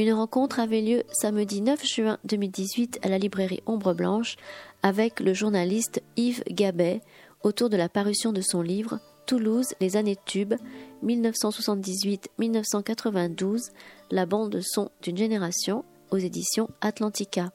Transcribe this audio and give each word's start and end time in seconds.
Une 0.00 0.12
rencontre 0.14 0.58
avait 0.60 0.80
lieu 0.80 1.02
samedi 1.12 1.60
9 1.60 1.84
juin 1.84 2.16
2018 2.24 3.00
à 3.02 3.10
la 3.10 3.18
librairie 3.18 3.62
Ombre 3.66 3.92
Blanche 3.92 4.36
avec 4.82 5.20
le 5.20 5.34
journaliste 5.34 6.02
Yves 6.16 6.42
Gabet 6.48 7.02
autour 7.42 7.68
de 7.68 7.76
la 7.76 7.90
parution 7.90 8.32
de 8.32 8.40
son 8.40 8.62
livre 8.62 8.98
Toulouse, 9.26 9.74
les 9.78 9.98
années 9.98 10.16
tubes, 10.24 10.54
1978-1992, 11.04 13.72
la 14.10 14.24
bande 14.24 14.58
son 14.62 14.90
d'une 15.02 15.18
génération 15.18 15.84
aux 16.10 16.16
éditions 16.16 16.70
Atlantica. 16.80 17.52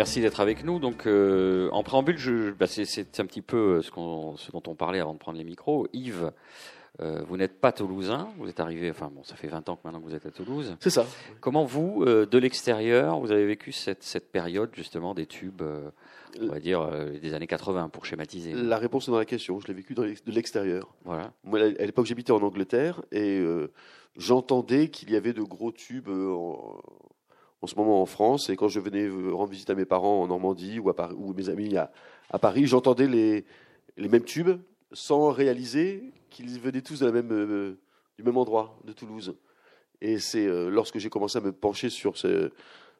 Merci 0.00 0.22
d'être 0.22 0.40
avec 0.40 0.64
nous. 0.64 0.78
Donc, 0.78 1.06
euh, 1.06 1.68
en 1.72 1.82
préambule, 1.82 2.16
je, 2.16 2.52
bah, 2.52 2.66
c'est, 2.66 3.20
un 3.20 3.26
petit 3.26 3.42
peu 3.42 3.82
ce, 3.82 3.90
ce, 3.90 4.50
dont 4.50 4.62
on 4.66 4.74
parlait 4.74 4.98
avant 4.98 5.12
de 5.12 5.18
prendre 5.18 5.36
les 5.36 5.44
micros. 5.44 5.88
Yves, 5.92 6.32
euh, 7.02 7.22
vous 7.28 7.36
n'êtes 7.36 7.60
pas 7.60 7.70
toulousain, 7.70 8.30
vous 8.38 8.48
êtes 8.48 8.60
arrivé, 8.60 8.88
enfin 8.88 9.10
bon, 9.14 9.22
ça 9.24 9.36
fait 9.36 9.48
20 9.48 9.68
ans 9.68 9.76
que 9.76 9.82
maintenant 9.84 10.00
que 10.00 10.06
vous 10.06 10.14
êtes 10.14 10.24
à 10.24 10.30
Toulouse. 10.30 10.74
C'est 10.80 10.88
ça. 10.88 11.04
Comment 11.42 11.66
vous, 11.66 12.02
euh, 12.06 12.24
de 12.24 12.38
l'extérieur, 12.38 13.20
vous 13.20 13.30
avez 13.30 13.44
vécu 13.44 13.72
cette, 13.72 14.02
cette 14.02 14.32
période 14.32 14.70
justement 14.72 15.12
des 15.12 15.26
tubes, 15.26 15.60
on 16.40 16.46
va 16.46 16.60
dire 16.60 16.88
des 17.20 17.34
années 17.34 17.46
80 17.46 17.90
pour 17.90 18.06
schématiser? 18.06 18.54
La 18.54 18.78
réponse 18.78 19.06
est 19.06 19.10
dans 19.10 19.18
la 19.18 19.26
question. 19.26 19.60
Je 19.60 19.66
l'ai 19.66 19.74
vécu 19.74 19.92
de 19.92 20.16
l'extérieur. 20.28 20.94
Voilà. 21.04 21.30
Moi, 21.44 21.60
à 21.60 21.84
l'époque, 21.84 22.06
j'habitais 22.06 22.32
en 22.32 22.40
Angleterre 22.40 23.02
et 23.12 23.44
j'entendais 24.16 24.88
qu'il 24.88 25.10
y 25.10 25.16
avait 25.16 25.34
de 25.34 25.42
gros 25.42 25.72
tubes 25.72 26.08
en, 26.08 26.80
en 27.62 27.66
ce 27.66 27.74
moment 27.74 28.02
en 28.02 28.06
France. 28.06 28.50
Et 28.50 28.56
quand 28.56 28.68
je 28.68 28.80
venais 28.80 29.08
rendre 29.08 29.50
visite 29.50 29.70
à 29.70 29.74
mes 29.74 29.84
parents 29.84 30.22
en 30.22 30.28
Normandie 30.28 30.78
ou, 30.78 30.88
à 30.90 30.96
Paris, 30.96 31.14
ou 31.16 31.32
mes 31.34 31.48
amis 31.48 31.76
à, 31.76 31.90
Paris, 32.38 32.66
j'entendais 32.66 33.06
les, 33.06 33.44
les 33.96 34.08
mêmes 34.08 34.24
tubes 34.24 34.60
sans 34.92 35.30
réaliser 35.30 36.12
qu'ils 36.30 36.58
venaient 36.58 36.82
tous 36.82 37.02
euh, 37.02 37.76
du 38.16 38.22
même 38.24 38.36
endroit, 38.36 38.78
de 38.84 38.92
Toulouse. 38.92 39.36
Et 40.00 40.18
c'est 40.18 40.46
euh, 40.46 40.70
lorsque 40.70 40.98
j'ai 40.98 41.10
commencé 41.10 41.38
à 41.38 41.40
me 41.40 41.52
pencher 41.52 41.90
sur 41.90 42.16
ce, 42.16 42.50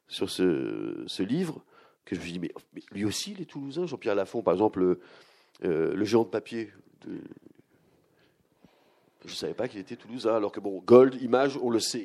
sur 0.07 0.29
ce, 0.29 1.03
ce, 1.07 1.23
livre 1.23 1.63
que 2.05 2.15
je 2.15 2.19
me 2.19 2.25
suis 2.25 2.33
dit, 2.33 2.39
mais, 2.39 2.51
lui 2.91 3.05
aussi, 3.05 3.33
les 3.33 3.45
Toulousains, 3.45 3.87
Jean-Pierre 3.87 4.15
Lafont, 4.15 4.41
par 4.41 4.53
exemple, 4.53 4.97
euh, 5.63 5.93
le 5.93 6.05
géant 6.05 6.23
de 6.23 6.29
papier 6.29 6.71
je 9.25 9.31
ne 9.31 9.35
savais 9.35 9.53
pas 9.53 9.67
qu'il 9.67 9.79
était 9.79 9.95
toulousain, 9.95 10.35
alors 10.35 10.51
que 10.51 10.59
bon, 10.59 10.81
Gold, 10.85 11.21
Image, 11.21 11.57
on 11.61 11.69
le 11.69 11.79
sait, 11.79 12.03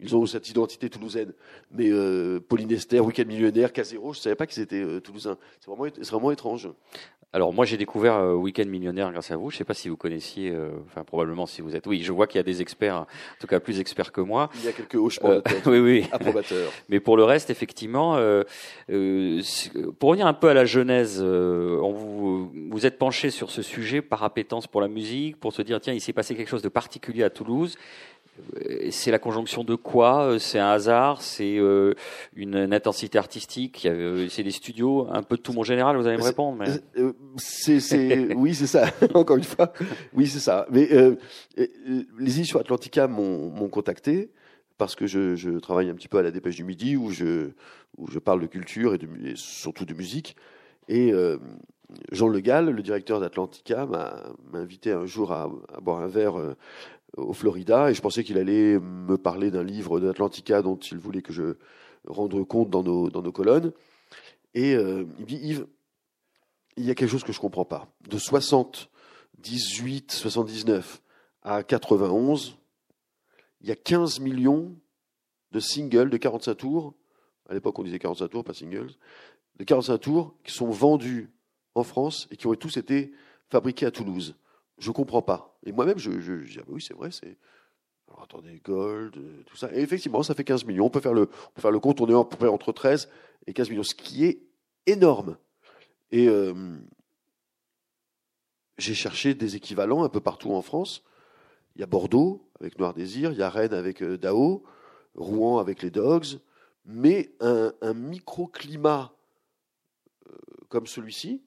ils 0.00 0.16
ont 0.16 0.24
cette 0.24 0.48
identité 0.48 0.88
toulousaine. 0.88 1.32
Mais 1.70 1.90
euh, 1.90 2.40
Pauline 2.40 2.72
Esther, 2.72 3.04
Weekend 3.04 3.28
Millionnaire, 3.28 3.72
Casero, 3.72 4.12
je 4.12 4.18
ne 4.18 4.22
savais 4.22 4.36
pas 4.36 4.46
qu'ils 4.46 4.62
étaient 4.62 4.82
euh, 4.82 5.00
toulousains. 5.00 5.36
C'est 5.60 5.70
vraiment, 5.70 5.92
vraiment 6.00 6.30
étrange. 6.30 6.70
Alors 7.34 7.54
moi 7.54 7.64
j'ai 7.64 7.78
découvert 7.78 8.16
euh, 8.16 8.34
Weekend 8.34 8.68
Millionnaire 8.68 9.10
grâce 9.10 9.30
à 9.30 9.36
vous. 9.36 9.50
Je 9.50 9.54
ne 9.54 9.58
sais 9.58 9.64
pas 9.64 9.72
si 9.72 9.88
vous 9.88 9.96
connaissiez, 9.96 10.50
euh, 10.50 10.68
enfin 10.86 11.02
probablement 11.02 11.46
si 11.46 11.62
vous 11.62 11.74
êtes. 11.74 11.86
Oui, 11.86 12.02
je 12.02 12.12
vois 12.12 12.26
qu'il 12.26 12.38
y 12.38 12.40
a 12.40 12.44
des 12.44 12.60
experts, 12.60 12.96
en 12.96 13.06
tout 13.40 13.46
cas 13.46 13.58
plus 13.58 13.80
experts 13.80 14.12
que 14.12 14.20
moi. 14.20 14.50
Il 14.56 14.64
y 14.64 14.68
a 14.68 14.72
quelques 14.72 14.96
hochements 14.96 15.36
de 15.36 15.40
tête. 15.40 15.66
oui, 15.66 15.78
oui. 15.78 16.06
Approbateurs. 16.12 16.70
Mais 16.90 17.00
pour 17.00 17.16
le 17.16 17.24
reste, 17.24 17.48
effectivement, 17.48 18.16
euh, 18.16 18.42
pour 19.98 20.10
revenir 20.10 20.26
un 20.26 20.34
peu 20.34 20.48
à 20.48 20.54
la 20.54 20.66
genèse, 20.66 21.22
on 21.22 21.92
vous 21.92 22.52
vous 22.70 22.86
êtes 22.86 22.98
penché 22.98 23.30
sur 23.30 23.50
ce 23.50 23.62
sujet 23.62 24.02
par 24.02 24.22
appétence 24.24 24.66
pour 24.66 24.82
la 24.82 24.88
musique, 24.88 25.38
pour 25.40 25.54
se 25.54 25.62
dire 25.62 25.80
tiens 25.80 25.94
il 25.94 26.00
s'est 26.00 26.12
passé 26.12 26.34
quelque 26.34 26.48
chose 26.48 26.62
de 26.62 26.68
particulier 26.68 27.22
à 27.22 27.30
Toulouse 27.30 27.76
c'est 28.90 29.10
la 29.10 29.18
conjonction 29.18 29.62
de 29.64 29.74
quoi 29.74 30.36
C'est 30.38 30.58
un 30.58 30.70
hasard 30.70 31.20
C'est 31.22 31.58
euh, 31.58 31.94
une, 32.34 32.56
intensité 32.72 33.18
artistique 33.18 33.86
C'est 34.30 34.42
des 34.42 34.50
studios 34.50 35.06
Un 35.10 35.22
peu 35.22 35.36
de 35.36 35.42
tout 35.42 35.52
mon 35.52 35.62
général, 35.62 35.96
vous 35.96 36.06
allez 36.06 36.16
me 36.16 36.22
répondre. 36.22 36.58
Mais... 36.58 36.68
Euh, 37.00 37.12
c'est, 37.36 38.34
oui, 38.36 38.54
c'est 38.54 38.66
ça. 38.66 38.86
Encore 39.14 39.36
une 39.36 39.44
fois, 39.44 39.72
oui, 40.14 40.26
c'est 40.26 40.40
ça. 40.40 40.66
Mais 40.70 40.92
euh, 40.92 41.16
les 42.18 42.38
îles 42.38 42.46
sur 42.46 42.60
Atlantica 42.60 43.06
m'ont 43.06 43.68
contacté 43.68 44.30
parce 44.78 44.96
que 44.96 45.06
je, 45.06 45.36
je, 45.36 45.50
travaille 45.50 45.90
un 45.90 45.94
petit 45.94 46.08
peu 46.08 46.18
à 46.18 46.22
la 46.22 46.30
Dépêche 46.30 46.56
du 46.56 46.64
Midi 46.64 46.96
où 46.96 47.10
je, 47.10 47.50
où 47.98 48.08
je 48.10 48.18
parle 48.18 48.40
de 48.40 48.46
culture 48.46 48.94
et, 48.94 48.98
de, 48.98 49.06
surtout 49.34 49.84
de 49.84 49.94
musique. 49.94 50.36
Et 50.88 51.12
Jean 52.10 52.28
Le 52.28 52.40
Gall, 52.40 52.70
le 52.70 52.82
directeur 52.82 53.20
d'Atlantica, 53.20 53.86
m'a 53.86 54.14
invité 54.54 54.90
un 54.92 55.06
jour 55.06 55.32
à, 55.32 55.50
à, 55.74 55.80
boire 55.80 56.00
un 56.00 56.08
verre 56.08 56.40
au 57.16 57.32
Florida 57.32 57.90
et 57.90 57.94
je 57.94 58.00
pensais 58.00 58.24
qu'il 58.24 58.38
allait 58.38 58.78
me 58.78 59.16
parler 59.16 59.50
d'un 59.50 59.62
livre 59.62 60.00
d'Atlantica 60.00 60.62
dont 60.62 60.76
il 60.76 60.98
voulait 60.98 61.22
que 61.22 61.32
je 61.32 61.56
rende 62.06 62.46
compte 62.46 62.70
dans 62.70 62.82
nos, 62.82 63.10
dans 63.10 63.22
nos 63.22 63.32
colonnes. 63.32 63.72
Et 64.54 64.74
euh, 64.74 65.04
il 65.18 65.26
dit 65.26 65.36
Yves, 65.36 65.66
il 66.76 66.84
y 66.84 66.90
a 66.90 66.94
quelque 66.94 67.10
chose 67.10 67.24
que 67.24 67.32
je 67.32 67.38
ne 67.38 67.42
comprends 67.42 67.64
pas. 67.64 67.88
De 68.08 68.18
78, 68.18 70.12
79 70.12 71.02
à 71.42 71.62
91, 71.62 72.56
il 73.60 73.68
y 73.68 73.72
a 73.72 73.76
15 73.76 74.20
millions 74.20 74.74
de 75.52 75.60
singles 75.60 76.10
de 76.10 76.16
45 76.16 76.54
tours. 76.54 76.94
À 77.48 77.54
l'époque, 77.54 77.78
on 77.78 77.82
disait 77.82 77.98
45 77.98 78.28
tours, 78.28 78.44
pas 78.44 78.54
singles. 78.54 78.90
De 79.56 79.64
45 79.64 79.98
tours 79.98 80.34
qui 80.44 80.52
sont 80.52 80.70
vendus 80.70 81.30
en 81.74 81.82
France 81.82 82.26
et 82.30 82.36
qui 82.36 82.46
ont 82.46 82.54
tous 82.54 82.76
été 82.76 83.12
fabriqués 83.48 83.86
à 83.86 83.90
Toulouse 83.90 84.34
je 84.82 84.90
comprends 84.90 85.22
pas. 85.22 85.56
Et 85.64 85.72
moi-même, 85.72 85.98
je, 85.98 86.10
dis, 86.10 86.58
ah 86.58 86.62
bah 86.66 86.72
oui, 86.72 86.82
c'est 86.82 86.94
vrai, 86.94 87.10
c'est. 87.10 87.36
Alors 88.08 88.24
attendez, 88.24 88.60
Gold, 88.64 89.16
euh, 89.16 89.42
tout 89.46 89.56
ça. 89.56 89.72
Et 89.72 89.80
effectivement, 89.80 90.22
ça 90.22 90.34
fait 90.34 90.44
15 90.44 90.64
millions. 90.64 90.86
On 90.86 90.90
peut 90.90 91.00
faire 91.00 91.14
le, 91.14 91.30
on 91.56 91.60
faire 91.60 91.70
le 91.70 91.78
compte, 91.78 92.00
on 92.00 92.08
est 92.08 92.46
entre 92.46 92.72
13 92.72 93.08
et 93.46 93.52
15 93.52 93.70
millions, 93.70 93.82
ce 93.84 93.94
qui 93.94 94.24
est 94.24 94.42
énorme. 94.86 95.38
Et 96.10 96.28
euh, 96.28 96.52
j'ai 98.76 98.94
cherché 98.94 99.34
des 99.34 99.56
équivalents 99.56 100.02
un 100.02 100.08
peu 100.08 100.20
partout 100.20 100.52
en 100.52 100.62
France. 100.62 101.04
Il 101.76 101.80
y 101.80 101.84
a 101.84 101.86
Bordeaux 101.86 102.46
avec 102.60 102.78
Noir 102.78 102.92
Désir, 102.92 103.32
il 103.32 103.38
y 103.38 103.42
a 103.42 103.48
Rennes 103.48 103.72
avec 103.72 104.02
euh, 104.02 104.18
Dao, 104.18 104.64
Rouen 105.14 105.58
avec 105.58 105.80
les 105.80 105.90
Dogs, 105.90 106.38
mais 106.84 107.32
un, 107.40 107.72
un 107.80 107.94
microclimat 107.94 109.14
comme 110.68 110.86
celui-ci, 110.86 111.42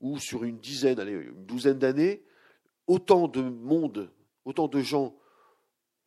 où 0.00 0.18
sur 0.18 0.42
une 0.42 0.58
dizaine, 0.58 0.98
allez, 0.98 1.12
une 1.12 1.46
douzaine 1.46 1.78
d'années, 1.78 2.24
autant 2.88 3.28
de 3.28 3.42
monde, 3.42 4.10
autant 4.44 4.66
de 4.66 4.80
gens 4.80 5.14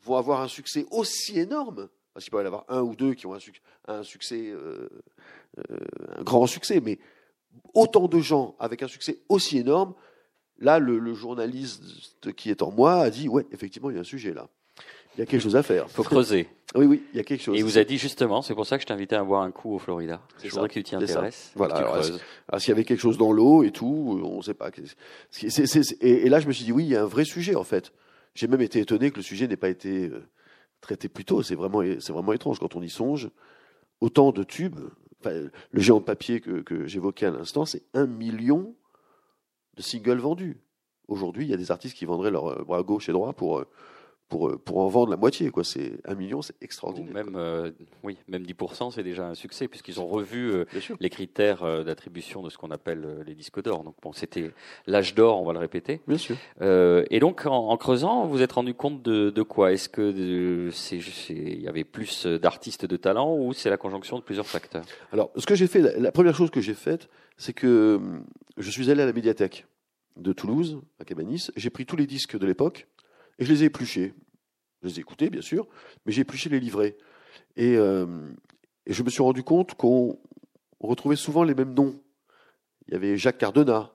vont 0.03 0.17
avoir 0.17 0.41
un 0.41 0.47
succès 0.47 0.85
aussi 0.91 1.39
énorme, 1.39 1.87
parce 2.13 2.25
qu'il 2.25 2.31
peut 2.31 2.39
y 2.39 2.43
en 2.43 2.47
avoir 2.47 2.65
un 2.67 2.81
ou 2.81 2.95
deux 2.95 3.13
qui 3.13 3.25
ont 3.27 3.33
un, 3.87 4.03
succès, 4.03 4.49
euh, 4.49 4.89
euh, 5.57 5.77
un 6.17 6.23
grand 6.23 6.47
succès, 6.47 6.81
mais 6.81 6.99
autant 7.73 8.07
de 8.07 8.19
gens 8.19 8.55
avec 8.59 8.83
un 8.83 8.87
succès 8.87 9.19
aussi 9.29 9.59
énorme, 9.59 9.93
là, 10.57 10.79
le, 10.79 11.13
journaliste 11.13 12.33
qui 12.33 12.49
est 12.49 12.61
en 12.61 12.71
moi 12.71 13.01
a 13.01 13.09
dit, 13.09 13.29
ouais, 13.29 13.45
effectivement, 13.51 13.89
il 13.89 13.95
y 13.95 13.97
a 13.97 14.01
un 14.01 14.05
sujet 14.05 14.33
là. 14.33 14.49
Il 15.15 15.19
y 15.19 15.23
a 15.23 15.25
quelque 15.25 15.41
chose 15.41 15.55
à 15.55 15.63
faire. 15.63 15.85
Il 15.87 15.93
faut 15.93 16.03
creuser. 16.03 16.47
oui, 16.75 16.85
oui, 16.85 17.03
il 17.13 17.17
y 17.17 17.19
a 17.19 17.23
quelque 17.23 17.41
chose. 17.41 17.55
Et 17.55 17.59
il 17.59 17.65
vous 17.65 17.77
a 17.77 17.83
dit 17.83 17.97
justement, 17.97 18.41
c'est 18.41 18.53
pour 18.53 18.65
ça 18.65 18.77
que 18.77 18.81
je 18.83 18.87
t'invitais 18.87 19.15
à 19.15 19.23
boire 19.23 19.41
un 19.41 19.51
coup 19.51 19.75
au 19.75 19.79
Florida. 19.79 20.21
Je 20.43 20.49
voudrais 20.49 20.69
que 20.69 20.73
tu 20.73 20.83
t'y 20.83 20.95
intéresses. 20.95 21.51
Voilà. 21.55 21.75
Alors, 21.75 22.61
s'il 22.61 22.69
y 22.69 22.71
avait 22.71 22.85
quelque 22.85 23.01
chose 23.01 23.17
dans 23.17 23.31
l'eau 23.31 23.63
et 23.63 23.71
tout, 23.71 24.21
on 24.23 24.37
ne 24.37 24.41
sait 24.41 24.53
pas. 24.53 24.69
et, 26.01 26.29
là, 26.29 26.39
je 26.39 26.47
me 26.47 26.53
suis 26.53 26.65
dit, 26.65 26.71
oui, 26.71 26.85
il 26.85 26.89
y 26.89 26.95
a 26.95 27.03
un 27.03 27.07
vrai 27.07 27.25
sujet 27.25 27.55
en 27.55 27.63
fait. 27.63 27.91
J'ai 28.33 28.47
même 28.47 28.61
été 28.61 28.79
étonné 28.79 29.11
que 29.11 29.17
le 29.17 29.23
sujet 29.23 29.47
n'ait 29.47 29.57
pas 29.57 29.67
été 29.67 30.07
euh, 30.07 30.23
traité 30.79 31.09
plus 31.09 31.25
tôt. 31.25 31.43
C'est 31.43 31.55
vraiment, 31.55 31.81
c'est 31.99 32.13
vraiment 32.13 32.31
étrange 32.31 32.59
quand 32.59 32.75
on 32.75 32.81
y 32.81 32.89
songe. 32.89 33.29
Autant 33.99 34.31
de 34.31 34.43
tubes. 34.43 34.79
le 35.25 35.51
géant 35.75 35.99
de 35.99 36.05
papier 36.05 36.39
que, 36.39 36.61
que 36.61 36.87
j'évoquais 36.87 37.25
à 37.25 37.31
l'instant, 37.31 37.65
c'est 37.65 37.83
un 37.93 38.07
million 38.07 38.73
de 39.75 39.81
singles 39.81 40.19
vendus. 40.19 40.57
Aujourd'hui, 41.07 41.45
il 41.45 41.49
y 41.49 41.53
a 41.53 41.57
des 41.57 41.71
artistes 41.71 41.97
qui 41.97 42.05
vendraient 42.05 42.31
leur 42.31 42.47
euh, 42.47 42.63
bras 42.63 42.83
gauche 42.83 43.09
et 43.09 43.11
droit 43.11 43.33
pour 43.33 43.59
euh, 43.59 43.67
pour, 44.31 44.47
euh, 44.47 44.57
pour 44.57 44.79
en 44.79 44.87
vendre 44.87 45.11
la 45.11 45.17
moitié. 45.17 45.51
Quoi. 45.51 45.63
C'est 45.63 45.99
un 46.05 46.15
million, 46.15 46.41
c'est 46.41 46.55
extraordinaire. 46.61 47.13
même, 47.13 47.35
euh, 47.35 47.69
oui, 48.01 48.17
même 48.27 48.43
10%, 48.43 48.91
c'est 48.91 49.03
déjà 49.03 49.27
un 49.27 49.35
succès, 49.35 49.67
puisqu'ils 49.67 49.99
ont 49.99 50.07
revu 50.07 50.51
euh, 50.51 50.65
les 50.99 51.09
critères 51.09 51.83
d'attribution 51.83 52.41
de 52.41 52.49
ce 52.49 52.57
qu'on 52.57 52.71
appelle 52.71 53.23
les 53.27 53.35
disques 53.35 53.61
d'or. 53.61 53.83
Donc 53.83 53.95
bon, 54.01 54.13
c'était 54.13 54.51
l'âge 54.87 55.13
d'or, 55.13 55.39
on 55.41 55.45
va 55.45 55.53
le 55.53 55.59
répéter. 55.59 56.01
Bien 56.07 56.17
sûr. 56.17 56.37
et 56.61 57.19
donc, 57.19 57.45
en, 57.45 57.75
creusant, 57.77 58.25
vous 58.25 58.31
vous 58.31 58.41
êtes 58.41 58.53
rendu 58.53 58.73
compte 58.73 59.03
de, 59.03 59.29
de 59.29 59.41
quoi? 59.43 59.73
Est-ce 59.73 59.89
que 59.89 60.69
c'est, 60.71 60.97
il 61.29 61.61
y 61.61 61.67
avait 61.67 61.83
plus 61.83 62.25
d'artistes 62.25 62.85
de 62.85 62.95
talent 62.95 63.35
ou 63.35 63.53
c'est 63.53 63.69
la 63.69 63.77
conjonction 63.77 64.17
de 64.17 64.23
plusieurs 64.23 64.47
facteurs? 64.47 64.85
Alors, 65.11 65.31
ce 65.35 65.45
que 65.45 65.55
j'ai 65.55 65.67
fait, 65.67 65.81
la, 65.81 65.99
la 65.99 66.11
première 66.11 66.35
chose 66.35 66.49
que 66.49 66.61
j'ai 66.61 66.73
faite, 66.73 67.09
c'est 67.37 67.53
que 67.53 67.99
je 68.57 68.71
suis 68.71 68.89
allé 68.89 69.03
à 69.03 69.05
la 69.05 69.13
médiathèque 69.13 69.65
de 70.15 70.31
Toulouse, 70.31 70.81
à 70.99 71.05
Cabanis. 71.05 71.51
J'ai 71.57 71.69
pris 71.69 71.85
tous 71.85 71.97
les 71.97 72.07
disques 72.07 72.37
de 72.37 72.45
l'époque 72.45 72.87
et 73.39 73.45
je 73.45 73.51
les 73.51 73.63
ai 73.63 73.65
épluchés. 73.67 74.13
Je 74.81 74.87
les 74.87 74.97
ai 74.97 74.99
écoutés, 74.99 75.29
bien 75.29 75.41
sûr, 75.41 75.67
mais 76.05 76.11
j'ai 76.11 76.21
épluché 76.21 76.49
les 76.49 76.59
livrets. 76.59 76.97
Et, 77.55 77.75
euh, 77.77 78.05
je 78.87 79.03
me 79.03 79.09
suis 79.09 79.21
rendu 79.21 79.43
compte 79.43 79.75
qu'on 79.75 80.19
retrouvait 80.79 81.15
souvent 81.15 81.43
les 81.43 81.53
mêmes 81.53 81.73
noms. 81.73 82.01
Il 82.87 82.93
y 82.93 82.97
avait 82.97 83.17
Jacques 83.17 83.37
Cardona, 83.37 83.91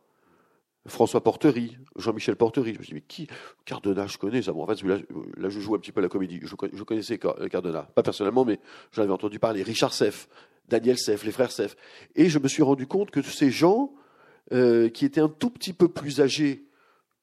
François 0.86 1.22
Portery, 1.22 1.76
Jean-Michel 1.96 2.36
Portery. 2.36 2.74
Je 2.74 2.78
me 2.78 2.84
suis 2.84 2.92
dit, 2.92 2.94
mais 2.94 3.04
qui 3.06 3.26
Cardona, 3.64 4.06
je 4.06 4.16
connais 4.18 4.42
ça. 4.42 4.54
En 4.54 4.66
fait, 4.66 4.82
là, 4.84 4.98
là, 5.36 5.48
je 5.48 5.58
joue 5.58 5.74
un 5.74 5.78
petit 5.78 5.92
peu 5.92 6.00
à 6.00 6.02
la 6.02 6.08
comédie. 6.08 6.38
Je, 6.42 6.54
je 6.72 6.82
connaissais 6.84 7.18
Cardona. 7.18 7.82
Pas 7.82 8.02
personnellement, 8.02 8.44
mais 8.44 8.60
j'en 8.92 9.02
avais 9.02 9.12
entendu 9.12 9.40
parler. 9.40 9.62
Richard 9.62 9.92
Seff, 9.92 10.28
Daniel 10.68 10.98
Seff, 10.98 11.24
les 11.24 11.32
frères 11.32 11.50
Seff. 11.50 11.76
Et 12.14 12.28
je 12.28 12.38
me 12.38 12.46
suis 12.46 12.62
rendu 12.62 12.86
compte 12.86 13.10
que 13.10 13.22
ces 13.22 13.50
gens, 13.50 13.92
euh, 14.52 14.88
qui 14.88 15.04
étaient 15.04 15.20
un 15.20 15.28
tout 15.28 15.50
petit 15.50 15.72
peu 15.72 15.88
plus 15.88 16.20
âgés 16.20 16.68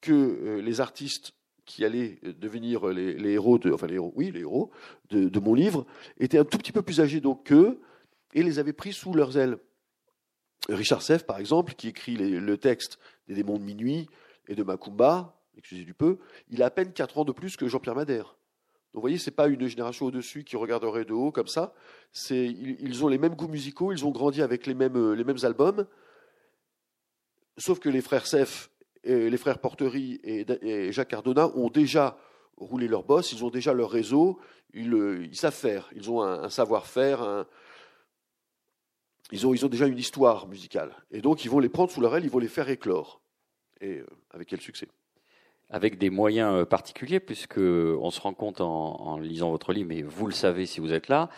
que 0.02 0.12
euh, 0.12 0.62
les 0.62 0.82
artistes 0.82 1.34
qui 1.66 1.86
allaient 1.86 2.20
devenir 2.24 2.88
les, 2.88 3.32
héros 3.32 3.58
de, 3.58 3.72
enfin 3.72 3.88
les 3.88 3.96
héros, 3.96 4.14
oui, 4.16 4.32
les 4.32 4.42
héros 4.42 4.72
de, 5.10 5.40
mon 5.40 5.54
livre, 5.54 5.86
étaient 6.20 6.38
un 6.38 6.46
tout 6.46 6.58
petit 6.58 6.72
peu 6.72 6.82
plus 6.82 7.00
âgés 7.00 7.22
donc 7.22 7.46
qu'eux 7.46 7.80
et 8.34 8.44
les 8.44 8.60
avaient 8.60 8.74
pris 8.74 8.94
sous 8.94 9.14
leurs 9.14 9.38
ailes. 9.38 9.58
Richard 10.70 11.02
Seff, 11.02 11.26
par 11.26 11.40
exemple, 11.40 11.74
qui 11.74 11.90
écrit 11.90 12.16
le 12.16 12.58
texte 12.58 12.98
des 13.28 13.36
démons 13.36 13.58
de 13.58 13.64
minuit 13.64 14.08
et 14.48 14.56
de 14.56 14.64
Macumba, 14.64 15.38
excusez 15.58 15.84
du 15.84 15.94
peu, 15.94 16.18
il 16.50 16.64
a 16.64 16.68
à 16.68 16.70
peine 16.70 16.94
4 16.94 17.20
ans 17.20 17.26
de 17.26 17.32
plus 17.32 17.58
que 17.58 17.68
Jean-Pierre 17.68 17.96
Madère. 17.96 18.36
Donc 18.94 19.00
vous 19.00 19.02
voyez, 19.02 19.18
ce 19.18 19.30
n'est 19.30 19.36
pas 19.36 19.48
une 19.48 19.68
génération 19.68 20.06
au-dessus 20.06 20.44
qui 20.44 20.56
regarderait 20.56 21.06
de 21.06 21.14
haut 21.14 21.32
comme 21.32 21.48
ça. 21.48 21.74
Ils, 22.30 22.78
ils, 22.80 23.04
ont 23.04 23.08
les 23.08 23.18
mêmes 23.18 23.36
goûts 23.36 23.48
musicaux, 23.48 23.92
ils 23.92 24.06
ont 24.06 24.12
grandi 24.12 24.42
avec 24.42 24.68
les 24.68 24.76
mêmes, 24.76 24.96
euh, 24.96 25.16
les 25.16 25.24
mêmes 25.24 25.44
albums. 25.44 25.88
Sauf 27.58 27.80
que 27.80 27.90
les 27.90 28.02
frères 28.02 28.28
Seff, 28.28 28.70
les 29.04 29.38
frères 29.38 29.60
Portery 29.60 30.20
et, 30.24 30.92
Jacques 30.92 31.10
Cardona 31.10 31.48
ont 31.56 31.70
déjà 31.70 32.18
roulé 32.58 32.88
leur 32.88 33.04
boss, 33.04 33.34
ils 33.34 33.44
ont 33.44 33.50
déjà 33.50 33.74
leur 33.74 33.90
réseau, 33.90 34.40
ils, 34.74 35.30
savent 35.34 35.54
faire, 35.54 35.90
ils 35.96 36.10
ont 36.10 36.22
un, 36.22 36.50
savoir-faire, 36.50 37.46
ils 39.32 39.48
ont, 39.48 39.68
déjà 39.68 39.88
une 39.88 39.98
histoire 39.98 40.48
musicale. 40.48 40.92
Et 41.12 41.22
donc, 41.22 41.44
ils 41.44 41.50
vont 41.50 41.60
les 41.60 41.70
prendre 41.70 41.90
sous 41.90 42.02
leur 42.02 42.16
aile, 42.16 42.24
ils 42.24 42.30
vont 42.30 42.40
les 42.40 42.48
faire 42.48 42.70
éclore. 42.70 43.22
Et 43.82 43.98
euh, 43.98 44.06
avec 44.32 44.48
quel 44.48 44.62
succès? 44.62 44.88
Avec 45.70 45.98
des 45.98 46.10
moyens 46.12 46.54
euh, 46.54 46.66
particuliers, 46.66 47.20
puisque 47.20 47.58
on 47.58 48.12
se 48.12 48.22
rend 48.22 48.34
compte 48.34 48.62
en, 48.62 49.18
lisant 49.18 49.50
votre 49.50 49.74
livre, 49.74 49.90
mais 49.90 50.04
vous 50.04 50.28
le 50.28 50.34
savez 50.34 50.66
si 50.66 50.80
vous 50.80 50.94
êtes 50.94 51.08
là, 51.08 51.30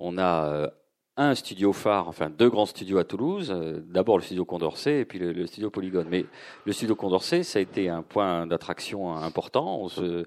on 0.00 0.18
a 0.18 0.48
euh, 0.48 0.70
un 1.16 1.34
studio 1.34 1.72
phare, 1.72 2.08
enfin 2.08 2.30
deux 2.30 2.50
grands 2.50 2.66
studios 2.66 2.98
à 2.98 3.04
Toulouse. 3.04 3.54
D'abord 3.88 4.18
le 4.18 4.24
studio 4.24 4.44
Condorcet 4.44 5.00
et 5.00 5.04
puis 5.04 5.18
le, 5.18 5.46
studio 5.46 5.70
Polygone. 5.70 6.08
Mais 6.10 6.26
le 6.64 6.72
studio 6.72 6.94
Condorcet, 6.96 7.42
ça 7.42 7.58
a 7.58 7.62
été 7.62 7.88
un 7.88 8.02
point 8.02 8.46
d'attraction 8.46 9.14
important. 9.14 9.88
Se, 9.88 10.26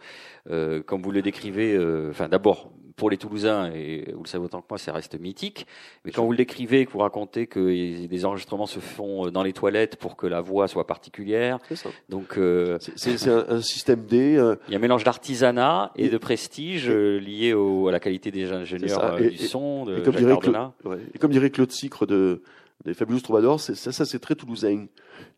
comme 0.81 1.01
vous 1.01 1.11
le 1.11 1.21
décrivez, 1.21 1.77
enfin 2.09 2.29
d'abord 2.29 2.71
pour 2.97 3.11
les 3.11 3.17
Toulousains, 3.17 3.71
et 3.73 4.11
vous 4.13 4.23
le 4.23 4.27
savez 4.27 4.43
autant 4.43 4.59
que 4.59 4.65
moi, 4.69 4.79
ça 4.79 4.91
reste 4.91 5.19
mythique. 5.19 5.67
Mais 6.03 6.11
quand 6.11 6.25
vous 6.25 6.31
le 6.31 6.37
décrivez, 6.37 6.85
que 6.87 6.91
vous 6.91 6.99
racontez 6.99 7.45
que 7.45 7.59
les 7.59 8.25
enregistrements 8.25 8.65
se 8.65 8.79
font 8.79 9.27
euh, 9.27 9.31
dans 9.31 9.43
les 9.43 9.53
toilettes 9.53 9.97
pour 9.97 10.17
que 10.17 10.25
la 10.25 10.41
voix 10.41 10.67
soit 10.67 10.87
particulière. 10.87 11.59
C'est 11.69 11.75
ça. 11.75 11.89
Donc, 12.09 12.37
euh, 12.37 12.79
c'est 12.95 13.29
un, 13.29 13.61
système 13.61 14.03
D. 14.05 14.35
Euh, 14.35 14.55
il 14.67 14.71
y 14.71 14.75
a 14.75 14.79
un 14.79 14.81
mélange 14.81 15.03
d'artisanat 15.03 15.91
et, 15.95 16.09
de 16.09 16.17
prestige 16.17 16.89
lié 16.89 17.53
au, 17.53 17.87
à 17.87 17.91
la 17.91 17.99
qualité 17.99 18.31
des 18.31 18.51
ingénieurs 18.51 19.15
du 19.15 19.37
son, 19.37 19.85
de 19.85 19.99
et 19.99 20.01
comme, 20.01 20.15
dirait 20.15 20.37
Claude, 20.39 20.71
et 21.13 21.19
comme 21.19 21.31
dirait 21.31 21.51
Claude 21.51 21.71
Sicre 21.71 22.07
de, 22.07 22.41
des 22.83 22.95
Fabulous 22.95 23.19
Troubadours, 23.19 23.59
ça, 23.59 23.75
ça 23.75 24.05
c'est 24.05 24.19
très 24.19 24.33
toulousain. 24.33 24.87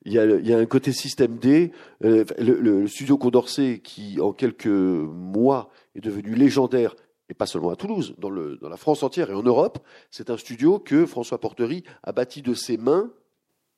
Il 0.06 0.14
y, 0.14 0.20
a, 0.20 0.24
il 0.24 0.48
y, 0.48 0.54
a, 0.54 0.58
un 0.58 0.66
côté 0.66 0.94
système 0.94 1.38
D. 1.38 1.74
le, 2.00 2.24
le, 2.38 2.88
studio 2.88 3.18
Condorcet, 3.18 3.82
qui 3.84 4.22
en 4.22 4.32
quelques 4.32 4.68
mois 4.68 5.70
est 5.96 6.02
devenu 6.02 6.36
légendaire 6.36 6.96
et 7.30 7.34
pas 7.36 7.46
seulement 7.46 7.70
à 7.70 7.76
Toulouse, 7.76 8.16
dans, 8.18 8.30
la 8.32 8.78
France 8.78 9.04
entière 9.04 9.30
et 9.30 9.36
en 9.36 9.44
Europe, 9.44 9.80
c'est 10.10 10.32
un 10.32 10.38
studio 10.38 10.80
que 10.80 11.06
François 11.06 11.40
Portery 11.40 11.84
a 12.04 12.12
bâti 12.12 12.42
de 12.42 12.56
ses 12.56 12.78
mains, 12.78 13.12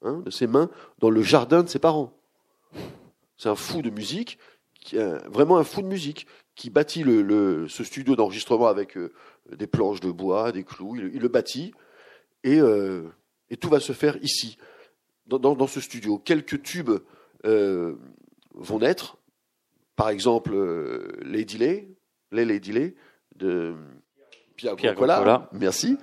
hein, 0.01 0.21
de 0.25 0.31
ses 0.31 0.47
mains, 0.47 0.69
dans 0.99 1.09
le 1.09 1.21
jardin 1.21 1.61
de 1.61 1.69
ses 1.69 1.79
parents. 1.79 2.13
C'est 3.37 3.49
un 3.49 3.55
fou 3.55 3.81
de 3.81 3.89
musique, 3.89 4.39
qui, 4.79 4.95
vraiment 5.27 5.57
un 5.57 5.65
fou 5.65 5.81
de 5.81 5.87
musique, 5.87 6.27
qui 6.55 6.69
bâtit 6.69 7.03
ce 7.03 7.83
studio 7.83 8.15
d'enregistrement 8.15 8.67
avec 8.67 8.97
euh, 8.97 9.11
des 9.51 9.67
planches 9.67 9.99
de 9.99 10.11
bois, 10.11 10.51
des 10.51 10.63
clous, 10.63 10.95
il, 10.95 11.19
le 11.19 11.27
bâtit, 11.27 11.73
et, 12.43 12.59
euh, 12.59 13.03
et, 13.49 13.57
tout 13.57 13.69
va 13.69 13.79
se 13.79 13.91
faire 13.91 14.17
ici, 14.23 14.57
dans, 15.27 15.39
dans, 15.39 15.67
ce 15.67 15.81
studio. 15.81 16.17
Quelques 16.17 16.61
tubes 16.63 16.99
euh, 17.45 17.95
vont 18.53 18.79
naître, 18.79 19.17
par 19.97 20.09
exemple 20.09 20.55
Lady 21.23 21.57
Lay, 21.57 21.89
les 22.31 22.45
Lady 22.45 22.71
Lay, 22.71 22.95
de 23.41 23.75
Pierre, 24.55 24.75
Pierre 24.75 25.47
Merci. 25.51 25.97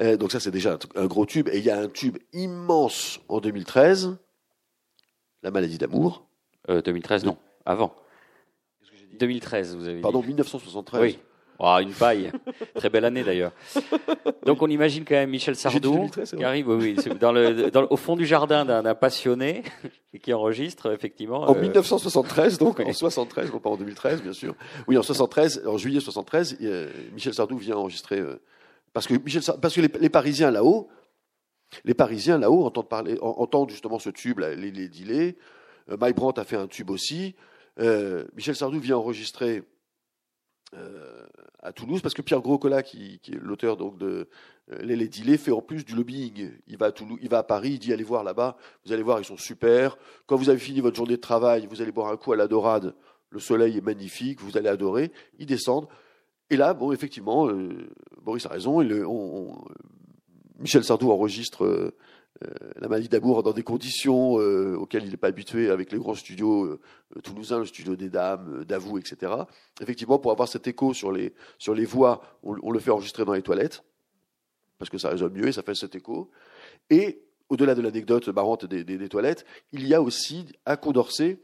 Euh, 0.00 0.16
donc 0.16 0.32
ça, 0.32 0.40
c'est 0.40 0.50
déjà 0.50 0.78
un, 0.94 1.06
gros 1.06 1.26
tube. 1.26 1.48
Et 1.52 1.58
il 1.58 1.64
y 1.64 1.70
a 1.70 1.78
un 1.78 1.88
tube 1.88 2.18
immense 2.32 3.20
en 3.28 3.40
2013, 3.40 4.16
La 5.42 5.50
maladie 5.50 5.78
d'amour. 5.78 6.26
2013, 6.68 7.24
euh, 7.24 7.26
non. 7.26 7.38
Avant. 7.66 7.94
2013, 9.18 9.76
vous 9.76 9.88
avez 9.88 10.00
Pardon, 10.00 10.20
dit. 10.20 10.28
1973. 10.28 11.00
Oui. 11.00 11.18
Oh, 11.58 11.76
une 11.80 11.92
paille. 11.92 12.32
Très 12.74 12.90
belle 12.90 13.04
année 13.04 13.22
d'ailleurs. 13.22 13.52
Donc 14.44 14.60
on 14.62 14.66
imagine 14.66 15.04
quand 15.04 15.14
même 15.14 15.30
Michel 15.30 15.54
Sardou 15.54 16.08
qui 16.08 16.44
arrive 16.44 16.68
oui, 16.68 16.96
dans 17.20 17.32
le, 17.32 17.70
dans, 17.70 17.86
au 17.90 17.96
fond 17.96 18.16
du 18.16 18.26
jardin 18.26 18.64
d'un 18.64 18.94
passionné 18.94 19.62
et 20.12 20.18
qui 20.20 20.32
enregistre 20.32 20.92
effectivement. 20.92 21.42
En 21.42 21.54
1973, 21.54 22.54
euh, 22.54 22.58
donc 22.58 22.80
en 22.80 22.92
73, 22.92 23.52
non 23.52 23.60
pas 23.60 23.70
en 23.70 23.76
2013 23.76 24.22
bien 24.22 24.32
sûr. 24.32 24.54
Oui, 24.88 24.98
en 24.98 25.02
73, 25.02 25.62
en 25.66 25.76
juillet 25.76 26.00
73, 26.00 26.58
Michel 27.12 27.34
Sardou 27.34 27.56
vient 27.56 27.76
enregistrer 27.76 28.18
euh, 28.18 28.40
parce 28.92 29.06
que 29.06 29.14
Michel, 29.14 29.42
parce 29.60 29.74
que 29.74 29.80
les, 29.80 30.10
Parisiens 30.10 30.50
là-haut, 30.50 30.88
les 31.84 31.94
Parisiens 31.94 32.38
là-haut 32.38 32.64
entendent 32.64 32.88
parler, 32.88 33.16
entendent 33.20 33.70
justement 33.70 33.98
ce 33.98 34.10
tube, 34.10 34.40
les, 34.40 34.56
les 34.56 34.88
delay. 34.88 35.36
Euh, 35.88 35.96
Mike 36.00 36.16
Brandt 36.16 36.40
a 36.40 36.44
fait 36.44 36.56
un 36.56 36.66
tube 36.66 36.90
aussi. 36.90 37.36
Michel 38.36 38.54
Sardou 38.54 38.78
vient 38.78 38.96
enregistrer 38.96 39.64
euh, 40.76 41.26
à 41.60 41.72
Toulouse, 41.72 42.02
parce 42.02 42.14
que 42.14 42.22
Pierre 42.22 42.40
Groscola, 42.40 42.82
qui, 42.82 43.18
qui 43.20 43.32
est 43.32 43.38
l'auteur 43.40 43.76
donc 43.76 43.98
de 43.98 44.28
euh, 44.72 44.82
Les 44.82 44.96
Lady 44.96 45.36
fait 45.38 45.50
en 45.50 45.62
plus 45.62 45.84
du 45.84 45.94
lobbying. 45.94 46.50
Il 46.66 46.76
va 46.76 46.86
à 46.86 46.92
Toulouse, 46.92 47.18
il 47.22 47.28
va 47.28 47.38
à 47.38 47.42
Paris, 47.42 47.72
il 47.72 47.78
dit 47.78 47.92
allez 47.92 48.04
voir 48.04 48.24
là-bas, 48.24 48.56
vous 48.84 48.92
allez 48.92 49.02
voir, 49.02 49.18
ils 49.20 49.24
sont 49.24 49.36
super. 49.36 49.96
Quand 50.26 50.36
vous 50.36 50.48
avez 50.48 50.58
fini 50.58 50.80
votre 50.80 50.96
journée 50.96 51.16
de 51.16 51.20
travail, 51.20 51.66
vous 51.66 51.80
allez 51.80 51.92
boire 51.92 52.12
un 52.12 52.16
coup 52.16 52.32
à 52.32 52.36
la 52.36 52.48
dorade. 52.48 52.94
Le 53.30 53.40
soleil 53.40 53.76
est 53.76 53.84
magnifique, 53.84 54.40
vous 54.40 54.56
allez 54.56 54.68
adorer. 54.68 55.10
Ils 55.38 55.46
descendent. 55.46 55.88
Et 56.50 56.56
là, 56.56 56.74
bon, 56.74 56.92
effectivement, 56.92 57.48
euh, 57.48 57.88
Boris 58.22 58.46
a 58.46 58.50
raison. 58.50 58.80
Michel 60.58 60.84
Sardou 60.84 61.10
enregistre 61.10 61.92
la 62.76 62.88
maladie 62.88 63.08
d'amour 63.08 63.42
dans 63.42 63.52
des 63.52 63.62
conditions 63.62 64.40
euh, 64.40 64.76
auxquelles 64.76 65.04
il 65.04 65.10
n'est 65.10 65.16
pas 65.16 65.28
habitué 65.28 65.70
avec 65.70 65.92
les 65.92 65.98
grands 65.98 66.14
studios 66.14 66.64
euh, 66.64 66.80
toulousains, 67.22 67.60
le 67.60 67.64
studio 67.64 67.96
des 67.96 68.10
dames, 68.10 68.64
d'Avou, 68.64 68.98
etc. 68.98 69.32
Effectivement, 69.80 70.18
pour 70.18 70.32
avoir 70.32 70.48
cet 70.48 70.66
écho 70.66 70.92
sur 70.92 71.12
les, 71.12 71.32
voix, 71.84 72.38
on, 72.42 72.70
le 72.70 72.80
fait 72.80 72.90
enregistrer 72.90 73.24
dans 73.24 73.32
les 73.32 73.42
toilettes, 73.42 73.84
parce 74.78 74.90
que 74.90 74.98
ça 74.98 75.10
résonne 75.10 75.32
mieux 75.32 75.48
et 75.48 75.52
ça 75.52 75.62
fait 75.62 75.74
cet 75.74 75.94
écho. 75.94 76.30
Et 76.90 77.22
au-delà 77.48 77.74
de 77.74 77.82
l'anecdote 77.82 78.28
marrante 78.28 78.64
des, 78.64 78.84
des, 78.84 79.08
toilettes, 79.08 79.44
il 79.72 79.86
y 79.86 79.94
a 79.94 80.02
aussi 80.02 80.46
à 80.64 80.76
Condorcet 80.76 81.38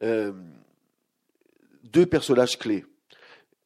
deux 0.00 2.06
personnages 2.06 2.58
clés. 2.58 2.84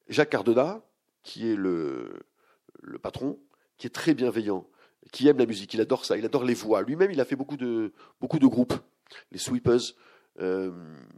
Jacques 0.09 0.31
Cardona, 0.31 0.83
qui 1.23 1.51
est 1.51 1.57
le, 1.57 2.23
le 2.81 2.99
patron, 2.99 3.39
qui 3.77 3.87
est 3.87 3.91
très 3.91 4.15
bienveillant, 4.15 4.67
qui 5.11 5.29
aime 5.29 5.39
la 5.39 5.47
musique, 5.47 5.75
il 5.75 5.81
adore 5.81 6.05
ça, 6.05 6.17
il 6.17 6.25
adore 6.25 6.45
les 6.45 6.55
voix. 6.55 6.83
Lui-même, 6.83 7.11
il 7.11 7.21
a 7.21 7.25
fait 7.25 7.37
beaucoup 7.37 7.57
de, 7.57 7.93
beaucoup 8.21 8.39
de 8.39 8.47
groupes, 8.47 8.75
les 9.31 9.39
Sweepers, 9.39 9.95
euh, 10.41 10.71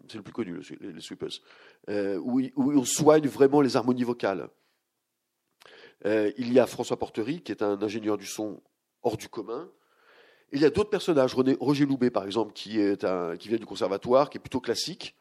c'est 0.08 0.16
le 0.16 0.22
plus 0.22 0.32
connu, 0.32 0.60
les, 0.80 1.00
Sweepers, 1.00 1.40
euh, 1.88 2.18
où, 2.18 2.40
on 2.56 2.84
soigne 2.84 3.28
vraiment 3.28 3.60
les 3.60 3.76
harmonies 3.76 4.02
vocales. 4.02 4.48
Euh, 6.06 6.32
il 6.36 6.52
y 6.52 6.58
a 6.58 6.66
François 6.66 6.98
Portery, 6.98 7.40
qui 7.40 7.52
est 7.52 7.62
un 7.62 7.80
ingénieur 7.82 8.18
du 8.18 8.26
son 8.26 8.60
hors 9.02 9.16
du 9.16 9.28
commun. 9.28 9.70
Il 10.52 10.60
y 10.60 10.64
a 10.64 10.70
d'autres 10.70 10.90
personnages, 10.90 11.34
Roger 11.34 11.86
Loubet, 11.86 12.10
par 12.10 12.24
exemple, 12.24 12.52
qui, 12.52 12.80
est 12.80 13.06
qui 13.38 13.48
vient 13.48 13.58
du 13.58 13.66
conservatoire, 13.66 14.30
qui 14.30 14.38
est 14.38 14.40
plutôt 14.40 14.60
classique, 14.60 15.16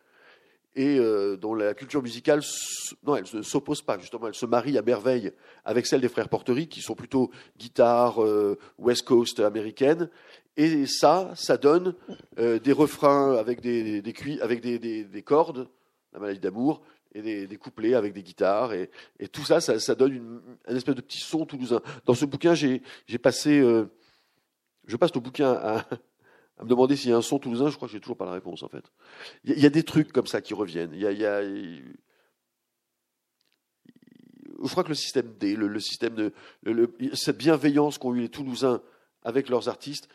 et 0.75 0.97
euh, 0.97 1.37
dont 1.37 1.53
la 1.53 1.73
culture 1.73 2.01
musicale, 2.01 2.41
non, 3.05 3.15
elle 3.15 3.25
ne 3.33 3.41
s'oppose 3.41 3.81
pas, 3.81 3.99
justement, 3.99 4.27
elle 4.27 4.33
se 4.33 4.45
marie 4.45 4.77
à 4.77 4.81
merveille 4.81 5.31
avec 5.65 5.85
celle 5.85 6.01
des 6.01 6.09
frères 6.09 6.29
Portery, 6.29 6.67
qui 6.67 6.81
sont 6.81 6.95
plutôt 6.95 7.29
guitare 7.57 8.23
euh, 8.23 8.57
West 8.79 9.03
Coast 9.03 9.39
américaine. 9.39 10.09
Et 10.57 10.85
ça, 10.87 11.31
ça 11.35 11.57
donne 11.57 11.95
euh, 12.39 12.59
des 12.59 12.71
refrains 12.71 13.35
avec 13.35 13.61
des, 13.61 14.01
des, 14.01 14.41
avec 14.41 14.61
des, 14.61 14.79
des, 14.79 15.21
cordes, 15.21 15.67
la 16.11 16.19
maladie 16.19 16.39
d'amour, 16.39 16.81
et 17.13 17.21
des, 17.21 17.57
couplets 17.57 17.93
avec 17.93 18.13
des 18.13 18.23
guitares. 18.23 18.73
Et, 18.73 18.89
et 19.19 19.27
tout 19.27 19.43
ça, 19.43 19.61
ça, 19.61 19.79
ça 19.79 19.93
donne 19.93 20.13
une, 20.13 20.41
un 20.67 20.75
espèce 20.75 20.95
de 20.95 21.01
petit 21.01 21.19
son 21.19 21.45
toulousain. 21.45 21.81
Dans 22.05 22.15
ce 22.15 22.25
bouquin, 22.25 22.55
j'ai 22.55 22.81
passé... 23.21 23.61
je 24.85 24.95
passe 24.97 25.13
le 25.13 25.21
bouquin 25.21 25.51
à, 25.53 25.85
à 26.63 26.65
me 26.65 26.69
demander 26.69 26.95
s'il 26.95 27.11
y 27.11 27.13
a 27.13 27.17
un 27.17 27.21
son 27.21 27.39
toulousain, 27.39 27.69
je 27.69 27.75
crois 27.75 27.87
que 27.87 27.91
j'ai 27.91 27.99
toujours 27.99 28.17
pas 28.17 28.25
la 28.25 28.31
réponse 28.31 28.63
en 28.63 28.69
fait. 28.69 28.83
Il 29.43 29.59
y, 29.59 29.65
a 29.65 29.69
des 29.69 29.83
trucs 29.83 30.11
comme 30.11 30.27
ça 30.27 30.41
qui 30.41 30.53
reviennent. 30.53 30.93
Il 30.93 31.01
y 31.01 31.25
a, 31.25 31.43
je 34.63 34.71
crois 34.71 34.83
que 34.83 34.89
le 34.89 34.95
système 34.95 35.33
D, 35.39 35.57
cette 37.13 37.37
bienveillance 37.37 37.97
qu'ont 37.97 38.13
eu 38.15 38.21
les 38.21 38.29
Toulousains 38.29 38.81
avec 39.23 39.49
leurs 39.49 39.69
artistes, 39.69 40.09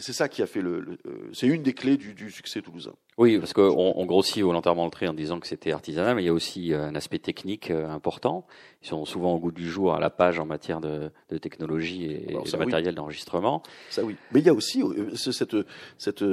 c'est 0.00 0.12
ça 0.12 0.28
qui 0.28 0.42
a 0.42 0.46
fait 0.46 0.60
le. 0.60 0.80
le- 0.80 0.98
euh, 1.06 1.28
c'est 1.32 1.46
une 1.46 1.62
des 1.62 1.72
clés 1.74 1.96
du, 1.96 2.14
du 2.14 2.30
succès 2.30 2.62
toulousain. 2.62 2.94
Oui, 3.18 3.38
parce 3.38 3.52
qu'on 3.52 3.92
on 3.96 4.06
grossit 4.06 4.42
volontairement 4.42 4.84
le 4.84 4.90
trait 4.90 5.06
en 5.08 5.14
disant 5.14 5.38
que 5.40 5.46
c'était 5.46 5.72
artisanal, 5.72 6.16
mais 6.16 6.22
il 6.22 6.26
y 6.26 6.28
a 6.28 6.32
aussi 6.32 6.72
euh, 6.72 6.84
un 6.86 6.94
aspect 6.94 7.18
technique 7.18 7.70
euh, 7.70 7.88
important. 7.88 8.46
Ils 8.82 8.88
sont 8.88 9.04
souvent 9.04 9.34
au 9.34 9.38
goût 9.38 9.52
du 9.52 9.68
jour 9.70 9.94
à 9.94 10.00
la 10.00 10.10
page 10.10 10.38
en 10.38 10.46
matière 10.46 10.80
de, 10.80 11.10
de 11.30 11.38
technologie 11.38 12.04
et, 12.06 12.28
Alors 12.30 12.46
et 12.46 12.50
ça, 12.50 12.56
de 12.56 12.62
oui. 12.62 12.66
matériel 12.66 12.94
d'enregistrement. 12.94 13.62
Ça 13.90 14.02
oui. 14.04 14.16
Mais 14.32 14.40
il 14.40 14.46
y 14.46 14.50
a 14.50 14.54
aussi 14.54 14.82
ce, 15.14 15.32
cette, 15.32 15.56
cette, 15.98 16.24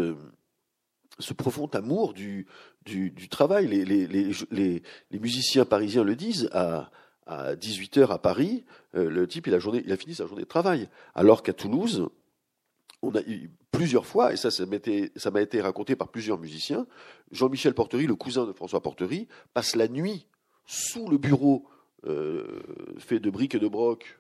ce 1.20 1.34
profond 1.34 1.68
amour 1.68 2.14
du, 2.14 2.48
du, 2.86 3.12
du 3.12 3.30
travail. 3.30 3.68
Les, 3.68 3.86
les, 3.86 4.08
les, 4.08 4.32
les, 4.52 4.84
les 5.12 5.20
musiciens 5.20 5.66
parisiens 5.66 6.04
le 6.04 6.16
disent. 6.16 6.50
À, 6.54 6.90
à 7.26 7.56
18 7.56 8.00
h 8.00 8.12
à 8.12 8.18
Paris, 8.18 8.66
euh, 8.96 9.10
le 9.10 9.26
type 9.28 9.48
il 9.48 9.54
a, 9.54 9.60
journée, 9.60 9.82
il 9.86 9.94
a 9.94 9.96
fini 9.96 10.14
sa 10.14 10.26
journée 10.28 10.44
de 10.44 10.48
travail. 10.48 10.90
Alors 11.16 11.42
qu'à 11.42 11.54
Toulouse, 11.54 12.10
on 13.04 13.14
a 13.16 13.22
eu 13.22 13.52
plusieurs 13.72 14.06
fois, 14.06 14.34
et 14.34 14.38
ça, 14.38 14.50
ça 14.50 14.66
m'a 14.66 15.42
été, 15.42 15.62
raconté 15.62 15.96
par 15.96 16.08
plusieurs 16.08 16.40
musiciens, 16.40 16.88
Jean-Michel 17.32 17.74
Portery, 17.74 18.08
le 18.08 18.16
cousin 18.16 18.46
de 18.46 18.54
François 18.54 18.82
Portery, 18.82 19.28
passe 19.54 19.76
la 19.76 19.88
nuit 19.88 20.26
sous 20.66 21.08
le 21.10 21.18
bureau 21.18 21.68
euh, 22.06 22.62
fait 22.98 23.20
de 23.20 23.30
briques 23.30 23.56
et 23.56 23.60
de 23.60 23.68
broc, 23.68 24.20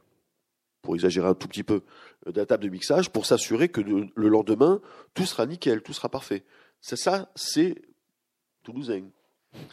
pour 0.82 0.96
exagérer 0.96 1.28
un 1.28 1.34
tout 1.34 1.48
petit 1.48 1.63
peu, 1.63 1.82
euh, 2.28 2.32
de 2.32 2.40
la 2.40 2.46
table 2.46 2.66
de 2.66 2.70
mixage, 2.70 3.10
pour 3.10 3.25
s'assurer 3.25 3.70
que 3.70 3.82
le, 3.82 4.08
le 4.13 4.28
lendemain, 4.28 4.82
tout 5.13 5.25
sera 5.25 5.46
nickel, 5.46 5.82
tout 5.82 5.94
sera 5.94 6.10
parfait. 6.10 6.44
C'est 6.82 6.98
ça, 6.98 7.32
c'est 7.36 7.82
Toulousain. 8.63 9.04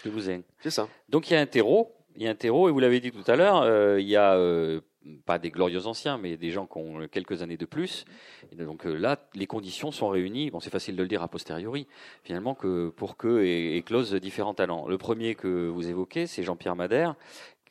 Toulousain. 0.02 0.42
C'est 0.60 0.70
ça. 0.70 0.88
Donc 1.08 1.30
il 1.30 1.34
y 1.34 1.36
a 1.36 1.40
un 1.40 1.46
terreau, 1.46 1.96
il 2.16 2.22
y 2.22 2.28
a 2.28 2.30
un 2.30 2.34
terreau, 2.36 2.68
et 2.68 2.72
vous 2.72 2.78
l'avez 2.80 3.00
dit 3.00 3.10
tout 3.10 3.24
à 3.26 3.36
l'heure, 3.36 3.62
euh, 3.62 4.00
il 4.00 4.06
y 4.06 4.16
a 4.16 4.36
euh, 4.36 4.80
pas 5.24 5.38
des 5.38 5.50
glorieux 5.50 5.86
anciens, 5.86 6.18
mais 6.18 6.36
des 6.36 6.50
gens 6.50 6.66
qui 6.66 6.78
ont 6.78 7.08
quelques 7.10 7.42
années 7.42 7.56
de 7.56 7.64
plus. 7.64 8.04
Et 8.52 8.56
donc 8.56 8.86
euh, 8.86 8.94
là, 8.94 9.18
les 9.34 9.46
conditions 9.46 9.90
sont 9.92 10.08
réunies. 10.08 10.50
Bon, 10.50 10.60
c'est 10.60 10.70
facile 10.70 10.94
de 10.96 11.02
le 11.02 11.08
dire 11.08 11.22
a 11.22 11.28
posteriori, 11.28 11.86
finalement, 12.22 12.54
que 12.54 12.90
pour 12.90 13.16
que 13.16 13.42
éclosent 13.42 14.14
différents 14.14 14.54
talents. 14.54 14.86
Le 14.88 14.98
premier 14.98 15.34
que 15.34 15.68
vous 15.68 15.88
évoquez, 15.88 16.26
c'est 16.26 16.42
Jean-Pierre 16.42 16.76
Madère. 16.76 17.14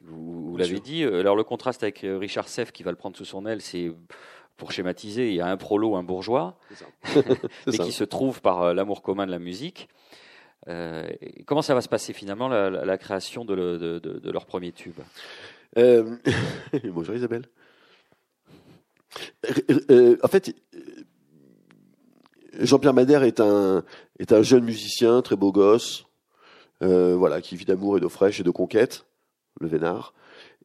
Vous, 0.01 0.55
l'avez 0.57 0.79
dit. 0.79 1.03
Euh, 1.03 1.19
Alors 1.19 1.35
le 1.35 1.43
contraste 1.43 1.83
avec 1.83 2.03
euh, 2.03 2.17
Richard 2.17 2.47
Seff, 2.47 2.71
qui 2.71 2.83
va 2.83 2.91
le 2.91 2.97
prendre 2.97 3.15
sous 3.17 3.25
son 3.25 3.45
aile, 3.45 3.61
c'est 3.61 3.91
pour 4.57 4.71
schématiser, 4.71 5.29
il 5.29 5.35
y 5.35 5.41
a 5.41 5.47
un 5.47 5.55
prolo, 5.57 5.95
un 5.95 6.03
bourgeois 6.03 6.57
mais 7.67 7.77
qui 7.77 7.91
se 7.93 8.03
trouvent 8.03 8.41
par 8.41 8.73
l'amour 8.73 9.01
commun 9.01 9.25
de 9.25 9.31
la 9.31 9.39
musique. 9.39 9.87
Euh, 10.67 11.07
comment 11.45 11.61
ça 11.61 11.73
va 11.73 11.81
se 11.81 11.87
passer 11.87 12.11
finalement 12.11 12.47
la, 12.49 12.69
la- 12.69 12.83
la 12.85 12.97
création 12.97 13.45
de, 13.45 13.53
le- 13.53 13.77
de- 13.77 13.99
de- 13.99 14.19
de 14.19 14.31
leur 14.31 14.45
premier 14.45 14.71
tube? 14.73 14.99
Euh, 15.77 16.15
bonjour 16.85 17.15
Isabelle. 17.15 17.45
Euh, 19.69 19.79
euh, 19.91 20.17
en 20.23 20.27
fait, 20.27 20.53
euh, 20.75 20.79
Jean-Pierre 22.59 22.93
Madère 22.93 23.23
est 23.23 23.39
un, 23.39 23.83
est 24.19 24.31
un 24.33 24.41
jeune 24.41 24.63
musicien, 24.63 25.21
très 25.21 25.35
beau 25.35 25.51
gosse, 25.51 26.05
euh, 26.83 27.15
voilà, 27.15 27.41
qui 27.41 27.55
vit 27.55 27.65
d'amour 27.65 27.97
et 27.97 27.99
d'eau 27.99 28.09
fraîche 28.09 28.39
et 28.39 28.43
de 28.43 28.51
conquête, 28.51 29.05
le 29.59 29.67
vénard. 29.67 30.13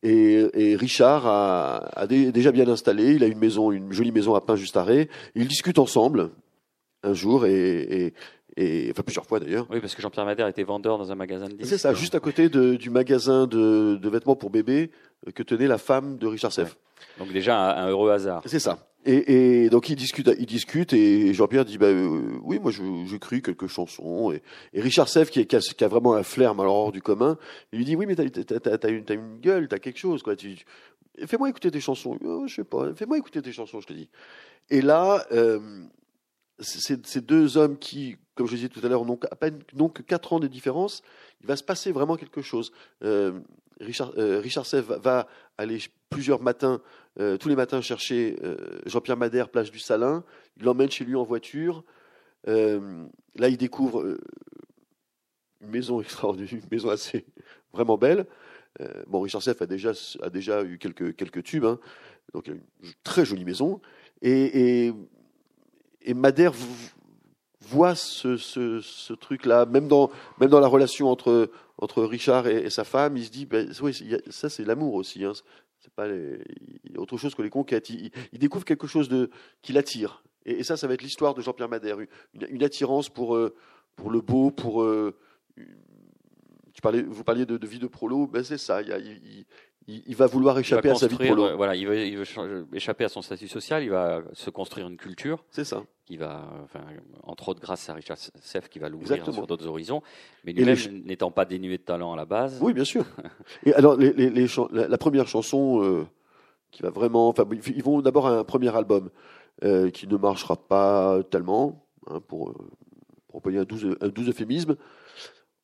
Et, 0.03 0.45
et 0.55 0.77
Richard 0.77 1.27
a, 1.27 1.77
a 1.99 2.07
dé- 2.07 2.31
déjà 2.33 2.53
bien 2.53 2.69
installé, 2.69 3.15
il 3.15 3.25
a 3.25 3.27
une 3.27 3.39
maison, 3.39 3.73
une 3.73 3.93
jolie 3.93 4.13
maison 4.13 4.35
à 4.35 4.41
Pin 4.41 4.57
juste 4.57 4.77
arrêt. 4.77 5.09
Ils 5.35 5.49
discutent 5.49 5.79
ensemble 5.79 6.31
un 7.03 7.15
jour 7.15 7.47
et, 7.47 7.81
et, 7.81 8.15
et- 8.57 8.89
enfin 8.91 9.03
plusieurs 9.03 9.27
fois 9.27 9.41
d'ailleurs. 9.41 9.67
Oui, 9.71 9.81
parce 9.81 9.95
que 9.95 10.03
Jean-Pierre 10.03 10.25
Madère 10.27 10.47
était 10.49 10.63
vendeur 10.65 10.99
dans 10.99 11.11
un 11.11 11.15
magasin 11.15 11.47
de 11.49 11.55
disques. 11.55 11.69
C'est 11.69 11.79
ça, 11.79 11.93
juste 11.95 12.15
à 12.15 12.21
côté 12.21 12.49
de- 12.49 12.75
du 12.77 12.91
magasin 12.91 13.47
de, 13.47 13.97
de 13.97 14.09
vêtements 14.09 14.37
pour 14.37 14.51
bébé 14.51 14.91
euh, 15.27 15.31
que 15.33 15.43
tenait 15.43 15.67
la 15.69 15.79
femme 15.79 16.19
de 16.19 16.27
Richard 16.27 16.53
Seff. 16.53 16.77
Donc 17.19 17.33
déjà 17.33 17.59
un, 17.77 17.87
un 17.87 17.89
heureux 17.91 18.11
hasard. 18.11 18.43
C'est 18.47 18.59
ça. 18.61 18.79
Et, 19.07 19.65
et 19.65 19.69
donc 19.69 19.91
ils 19.91 19.97
discutent, 19.97 20.31
ils 20.39 20.47
discutent 20.47 20.95
et 20.95 21.35
Jean-Pierre 21.35 21.67
dit 21.67 21.77
bah 21.77 21.89
euh, 21.89 22.39
oui 22.43 22.59
moi 22.59 22.71
je- 22.71 23.05
j'écris 23.07 23.43
quelques 23.43 23.67
chansons 23.67 24.33
et, 24.33 24.43
et 24.73 24.81
Richard 24.81 25.11
Seff 25.11 25.31
qui, 25.31 25.47
qui 25.47 25.57
a, 25.57 25.59
qui 25.61 25.85
a 25.85 25.89
vraiment 25.89 26.15
un 26.15 26.23
flair 26.23 26.53
alors 26.59 26.75
hors 26.75 26.91
du 26.93 27.03
commun 27.03 27.37
il 27.73 27.79
lui 27.81 27.85
dit 27.85 27.97
oui 27.97 28.07
mais 28.07 28.17
t'as 28.17 28.89
une, 28.89 29.05
une 29.11 29.41
gueule 29.41 29.69
t'as 29.69 29.79
quelque 29.79 29.99
chose 29.99 30.23
quoi 30.23 30.37
tu, 30.37 30.57
fais-moi 31.27 31.51
écouter 31.51 31.71
tes 31.71 31.81
chansons 31.81 32.19
Oh, 32.25 32.45
je 32.47 32.55
sais 32.55 32.65
pas 32.65 32.95
fais-moi 32.95 33.19
écouter 33.19 33.43
tes 33.43 33.53
chansons 33.53 33.79
je 33.83 33.89
te 33.89 33.93
dis 33.93 34.09
et 34.71 34.81
là 34.81 35.27
euh, 35.33 35.61
ces 36.61 37.21
deux 37.21 37.59
hommes 37.59 37.77
qui 37.79 38.17
comme 38.35 38.47
je 38.47 38.57
disais 38.57 38.69
tout 38.69 38.81
à 38.85 38.89
l'heure 38.89 39.05
n'ont 39.05 39.19
à 39.31 39.37
peine 39.37 39.63
que 39.65 40.03
quatre 40.03 40.33
ans 40.33 40.41
de 40.41 40.47
différence 40.47 41.03
il 41.41 41.47
va 41.47 41.57
se 41.57 41.63
passer 41.63 41.93
vraiment 41.93 42.17
quelque 42.17 42.43
chose 42.43 42.73
euh, 43.03 43.41
Richard 43.81 44.13
euh, 44.19 44.43
va, 44.81 45.27
aller 45.59 45.79
plusieurs 46.11 46.41
matins 46.41 46.81
euh, 47.21 47.37
tous 47.37 47.49
les 47.49 47.57
matins 47.57 47.81
chercher 47.81 48.37
euh, 48.43 48.57
Jean-Pierre 48.87 49.17
Madère, 49.17 49.49
place 49.49 49.71
du 49.71 49.79
Salin. 49.79 50.25
Il 50.57 50.65
l'emmène 50.65 50.91
chez 50.91 51.05
lui 51.05 51.15
en 51.15 51.23
voiture. 51.23 51.85
Là, 52.47 53.49
il 53.49 53.57
découvre 53.57 54.19
une 55.61 55.71
maison 55.71 56.01
extraordinaire, 56.01 56.53
une 56.53 56.69
maison 56.71 56.91
assez 56.91 57.25
vraiment 57.73 57.97
belle. 57.97 58.27
Bon, 59.07 59.21
Richard 59.21 59.43
Seff 59.43 59.63
a 59.63 59.67
déjà, 59.67 60.65
eu 60.65 60.79
quelques, 60.79 61.15
quelques 61.15 61.45
tubes, 61.45 61.65
hein. 61.65 61.79
donc 62.33 62.49
une 62.49 62.61
très 63.05 63.25
jolie 63.25 63.45
maison. 63.45 63.81
Et, 64.21 64.93
Madère 66.15 66.53
voit 67.67 67.95
ce, 67.95 68.37
ce, 68.37 69.13
truc-là, 69.13 69.67
même 69.67 69.89
dans, 69.89 70.11
même 70.41 70.51
dans 70.51 70.61
la 70.61 70.69
relation 70.69 71.09
entre, 71.09 71.51
entre 71.79 72.03
Richard 72.05 72.47
et, 72.47 72.71
sa 72.71 72.85
femme, 72.85 73.17
il 73.17 73.25
se 73.25 73.31
dit, 73.31 73.47
ben, 73.47 73.71
oui, 73.83 73.97
ça 74.31 74.49
c'est 74.49 74.65
l'amour 74.65 74.95
aussi. 74.95 75.25
Hein. 75.25 75.33
C'est 75.81 75.93
pas 75.93 76.07
autre 76.97 77.19
chose 77.19 77.35
que 77.35 77.43
les 77.43 77.51
conquêtes. 77.51 77.91
Il, 77.91 78.11
il- 78.33 78.39
découvre 78.39 78.65
quelque 78.65 78.87
chose 78.87 79.09
de, 79.09 79.31
qui 79.61 79.73
l'attire. 79.73 80.23
Et, 80.47 80.63
ça, 80.63 80.77
ça 80.77 80.87
va 80.87 80.95
être 80.95 81.03
l'histoire 81.03 81.35
de 81.35 81.43
Jean-Pierre 81.43 81.69
Madère. 81.69 81.99
Une, 82.49 82.63
attirance 82.63 83.09
pour, 83.09 83.37
euh, 83.37 83.55
pour 83.97 84.11
le 84.11 84.21
beau, 84.21 84.51
pour. 84.51 84.83
euh, 84.83 85.15
tu 85.57 86.81
parlais, 86.83 87.03
vous 87.03 87.23
parliez 87.23 87.47
de, 87.47 87.67
vie 87.67 87.79
de 87.79 87.87
prolo, 87.87 88.27
ben 88.27 88.43
c'est 88.43 88.59
ça. 88.59 88.81
Il- 89.89 90.17
va 90.17 90.27
vouloir 90.27 90.55
va 90.55 90.61
échapper 90.61 90.91
à 90.91 90.95
sa 90.95 91.07
vie 91.07 91.17
prolo. 91.17 91.45
euh, 91.45 91.55
voilà, 91.57 91.75
il 91.77 91.87
veut, 91.87 92.07
il 92.07 92.17
veut 92.17 92.25
changer- 92.25 92.63
échapper 92.73 93.05
à 93.05 93.09
son 93.09 93.23
statut 93.23 93.49
social. 93.49 93.83
Il 93.83 93.91
va 93.91 94.23
se 94.33 94.51
construire 94.51 94.87
une 94.89 94.97
culture 94.97 95.45
C'est 95.51 95.65
ça. 95.65 95.83
qui 96.07 96.17
va, 96.17 96.43
enfin, 96.65 96.81
entre 97.23 97.49
autres 97.51 97.61
grâce 97.61 97.89
à 97.91 97.95
Richard 97.95 98.17
Seff, 98.19 98.69
qui 98.69 98.79
va 98.79 98.89
l'ouvrir 98.89 99.25
sur 99.33 99.47
d'autres 99.47 99.67
horizons. 99.67 100.03
Mais 100.45 100.53
lui-même 100.53 100.77
les- 100.77 100.91
n'étant 101.03 101.31
pas 101.31 101.45
dénué 101.45 101.77
de 101.79 101.83
talent 101.83 102.13
à 102.13 102.17
la 102.17 102.25
base. 102.25 102.59
Oui, 102.63 102.73
bien 102.73 102.85
sûr. 102.85 103.05
Et 103.67 103.75
alors, 103.75 103.97
les, 103.97 104.13
les- 104.13 104.31
les 104.31 104.47
chan- 104.49 104.69
la, 104.73 104.89
la 104.89 104.99
première 104.99 105.27
chanson 105.29 105.83
euh, 105.83 106.07
qui 106.71 106.83
va 106.83 106.91
vraiment. 106.91 107.29
Enfin, 107.29 107.45
ils 107.75 107.83
vont 107.83 108.01
d'abord 108.01 108.27
à 108.27 108.39
un 108.39 108.45
premier 108.45 108.75
album 108.75 109.11
euh, 109.63 109.91
qui 109.91 110.07
ne 110.09 110.17
marchera 110.17 110.57
pas 110.57 111.23
tellement, 111.31 111.85
hein, 112.09 112.21
pour, 112.27 112.55
pour 113.29 113.37
employer 113.37 113.59
un 113.59 113.65
doux, 113.65 113.79
un 114.01 114.09
doux 114.09 114.23
euphémisme. 114.29 114.77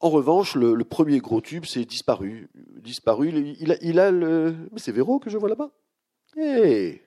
En 0.01 0.09
revanche, 0.11 0.55
le, 0.55 0.75
le 0.75 0.85
premier 0.85 1.19
gros 1.19 1.41
tube, 1.41 1.65
c'est 1.67 1.85
Disparu. 1.85 2.49
Disparu, 2.55 3.29
il, 3.29 3.57
il 3.61 3.73
a, 3.73 3.77
il 3.83 3.99
a 4.01 4.11
le. 4.11 4.55
Mais 4.73 4.79
c'est 4.79 4.93
Véro 4.93 5.19
que 5.19 5.29
je 5.31 5.37
vois 5.37 5.49
là-bas 5.51 5.71
Hey 6.37 7.03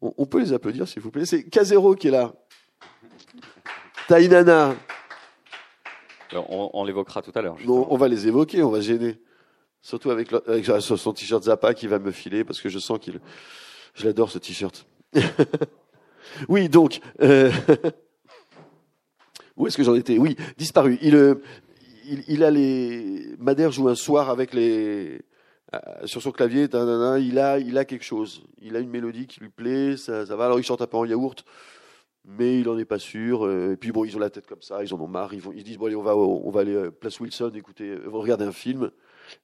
on, 0.00 0.14
on 0.16 0.26
peut 0.26 0.38
les 0.40 0.52
applaudir, 0.52 0.86
s'il 0.88 1.02
vous 1.02 1.10
plaît. 1.10 1.26
C'est 1.26 1.44
Casero 1.44 1.94
qui 1.94 2.08
est 2.08 2.12
là. 2.12 2.32
Tainana. 4.06 4.76
Alors, 6.30 6.50
On, 6.50 6.70
on 6.72 6.84
l'évoquera 6.84 7.20
tout 7.22 7.32
à 7.34 7.42
l'heure. 7.42 7.56
Non, 7.66 7.86
on 7.90 7.96
va 7.96 8.08
les 8.08 8.26
évoquer, 8.28 8.62
on 8.62 8.70
va 8.70 8.80
gêner. 8.80 9.20
Surtout 9.82 10.10
avec, 10.10 10.30
le- 10.30 10.48
avec 10.50 10.64
son 10.80 11.12
t-shirt 11.12 11.42
Zappa 11.44 11.74
qui 11.74 11.86
va 11.86 11.98
me 11.98 12.10
filer 12.12 12.44
parce 12.44 12.60
que 12.60 12.68
je 12.68 12.78
sens 12.78 12.98
qu'il. 12.98 13.20
Je 13.94 14.04
l'adore 14.06 14.30
ce 14.30 14.38
t-shirt. 14.38 14.86
oui, 16.48 16.68
donc. 16.68 17.00
euh, 17.22 17.50
Où 19.58 19.66
est-ce 19.66 19.76
que 19.76 19.82
j'en 19.82 19.94
étais? 19.94 20.16
Oui, 20.18 20.36
disparu. 20.56 20.98
Il, 21.02 21.14
euh, 21.14 21.34
il, 22.06 22.24
il 22.28 22.42
a 22.44 22.50
les. 22.50 23.34
Madère 23.38 23.70
joue 23.72 23.88
un 23.88 23.94
soir 23.94 24.30
avec 24.30 24.54
les. 24.54 25.20
euh, 25.74 25.78
sur 26.06 26.22
son 26.22 26.30
clavier, 26.32 26.68
il 26.72 27.38
a, 27.38 27.58
il 27.58 27.76
a 27.76 27.84
quelque 27.84 28.04
chose. 28.04 28.44
Il 28.62 28.74
a 28.76 28.80
une 28.80 28.88
mélodie 28.90 29.26
qui 29.26 29.40
lui 29.40 29.50
plaît, 29.50 29.96
ça, 29.96 30.24
ça 30.24 30.36
va. 30.36 30.46
Alors 30.46 30.58
il 30.58 30.62
chante 30.64 30.80
un 30.80 30.86
peu 30.86 30.96
en 30.96 31.04
yaourt, 31.04 31.44
mais 32.24 32.60
il 32.60 32.68
en 32.68 32.78
est 32.78 32.84
pas 32.84 32.98
sûr. 32.98 33.44
euh, 33.46 33.72
Et 33.72 33.76
puis 33.76 33.92
bon, 33.92 34.04
ils 34.04 34.16
ont 34.16 34.20
la 34.20 34.30
tête 34.30 34.46
comme 34.46 34.62
ça, 34.62 34.82
ils 34.82 34.94
en 34.94 35.00
ont 35.00 35.08
marre. 35.08 35.34
Ils, 35.34 35.40
vont, 35.40 35.52
ils 35.52 35.60
se 35.60 35.64
disent 35.64 35.76
bon 35.78 35.86
allez, 35.86 35.96
on 35.96 36.02
va, 36.02 36.16
on 36.16 36.50
va 36.50 36.60
aller 36.60 36.74
euh, 36.74 36.90
place 36.90 37.18
Wilson, 37.20 37.50
écouter, 37.54 37.90
euh, 37.90 38.02
regarder 38.06 38.44
un 38.44 38.52
film. 38.52 38.90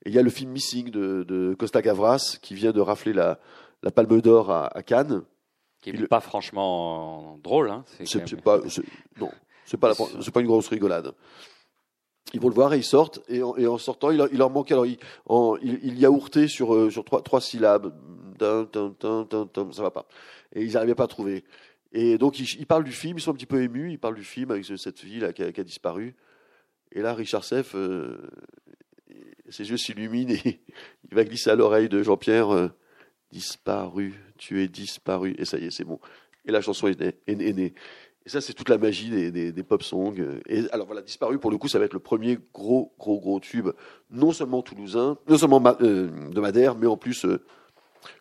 Et 0.06 0.09
il 0.11 0.14
y 0.14 0.18
a 0.18 0.23
le 0.23 0.30
film 0.30 0.50
Missing 0.52 0.90
de, 0.90 1.25
de 1.25 1.54
Costa 1.59 1.83
Gavras 1.83 2.38
qui 2.40 2.54
vient 2.54 2.73
de 2.73 2.80
rafler 2.80 3.12
la, 3.12 3.38
la 3.83 3.90
Palme 3.90 4.21
d'Or 4.23 4.50
à, 4.50 4.66
à 4.75 4.83
Cannes. 4.83 5.23
qui 5.83 5.92
n'est 5.92 6.06
pas 6.06 6.21
franchement 6.21 7.38
drôle. 7.42 7.68
Hein. 7.68 7.85
C'est 8.04 8.33
même- 8.33 8.40
pas, 8.40 8.61
non, 9.21 9.30
c'est 9.64 9.76
pas, 9.76 9.88
la- 9.88 9.94
c'est 10.23 10.30
pas 10.33 10.40
une 10.40 10.47
grosse 10.47 10.68
rigolade. 10.68 11.12
Ils 12.33 12.40
vont 12.40 12.49
le 12.49 12.54
voir 12.54 12.73
et 12.75 12.78
ils 12.78 12.85
sortent. 12.85 13.21
Et 13.28 13.42
en, 13.42 13.56
et 13.56 13.66
en 13.66 13.78
sortant, 13.78 14.11
il 14.11 14.16
leur, 14.16 14.28
il 14.33 14.38
leur 14.38 14.50
manque 14.50 14.73
alors 14.73 14.87
il, 14.87 14.99
en, 15.26 15.56
il, 15.62 15.78
il 15.83 15.99
yaourtait 15.99 16.49
sur 16.49 16.75
euh, 16.75 16.90
sur 16.90 17.04
trois, 17.04 17.23
trois 17.23 17.40
syllabes. 17.40 17.94
Dun, 18.38 18.64
dun, 18.73 18.94
dun, 19.00 19.73
ça 19.73 19.83
va 19.83 19.90
pas. 19.92 20.06
Et 20.52 20.64
ils 20.64 20.73
n'arrivaient 20.73 20.97
pas 20.97 21.04
à 21.04 21.09
trouver. 21.09 21.44
Et 21.92 22.18
donc 22.18 22.40
ils, 22.40 22.47
ils 22.59 22.66
parlent 22.66 22.83
du 22.85 22.92
film. 22.92 23.18
Ils 23.18 23.21
sont 23.21 23.30
un 23.30 23.35
petit 23.35 23.47
peu 23.47 23.62
émus. 23.62 23.92
Ils 23.92 23.99
parlent 23.99 24.16
du 24.16 24.25
film 24.25 24.50
avec 24.50 24.64
ce- 24.64 24.76
cette 24.76 24.99
fille 24.99 25.21
là 25.21 25.33
qui 25.33 25.42
a, 25.44 25.52
qui 25.52 25.61
a 25.61 25.64
disparu. 25.64 26.16
Et 26.92 27.00
là, 27.02 27.14
Richard 27.14 27.44
Seff, 27.44 27.75
euh, 27.76 28.18
ses 29.49 29.68
yeux 29.71 29.76
s'illuminent 29.76 30.33
et 30.33 30.61
il 31.11 31.14
va 31.14 31.25
glisser 31.25 31.50
à 31.50 31.54
l'oreille 31.54 31.88
de 31.88 32.02
Jean-Pierre 32.02 32.52
euh, 32.52 32.68
Disparu, 33.30 34.14
tu 34.38 34.62
es 34.62 34.68
disparu. 34.68 35.35
Et 35.38 35.44
ça 35.44 35.59
y 35.59 35.66
est, 35.66 35.71
c'est 35.71 35.85
bon. 35.85 35.99
Et 36.47 36.52
la 36.52 36.61
chanson 36.61 36.87
est 36.88 36.99
née. 37.00 37.14
est 37.26 37.52
née. 37.52 37.75
Et 38.26 38.31
ça, 38.31 38.40
c'est 38.40 38.54
toute 38.54 38.71
la 38.71 38.78
magie 38.78 39.11
des, 39.11 39.52
des, 39.52 39.62
pop 39.62 39.83
songs. 39.83 40.14
Et 40.49 40.64
alors 40.73 40.87
voilà, 40.87 41.02
Disparu, 41.02 41.38
pour 41.38 41.50
le 41.50 41.59
coup, 41.59 41.69
ça 41.69 41.78
va 41.78 41.85
être 41.85 41.93
le 41.93 41.99
premier 41.99 42.38
gros, 42.54 42.95
gros, 42.99 43.21
gros 43.21 43.38
tube, 43.38 43.69
non 44.11 44.33
seulement 44.33 44.62
toulousain, 44.62 45.19
non 45.28 45.37
seulement 45.37 45.62
euh, 45.83 46.31
de 46.31 46.40
Madère, 46.40 46.75
mais 46.75 46.87
en 46.87 46.97
plus 46.97 47.26
euh, 47.26 47.45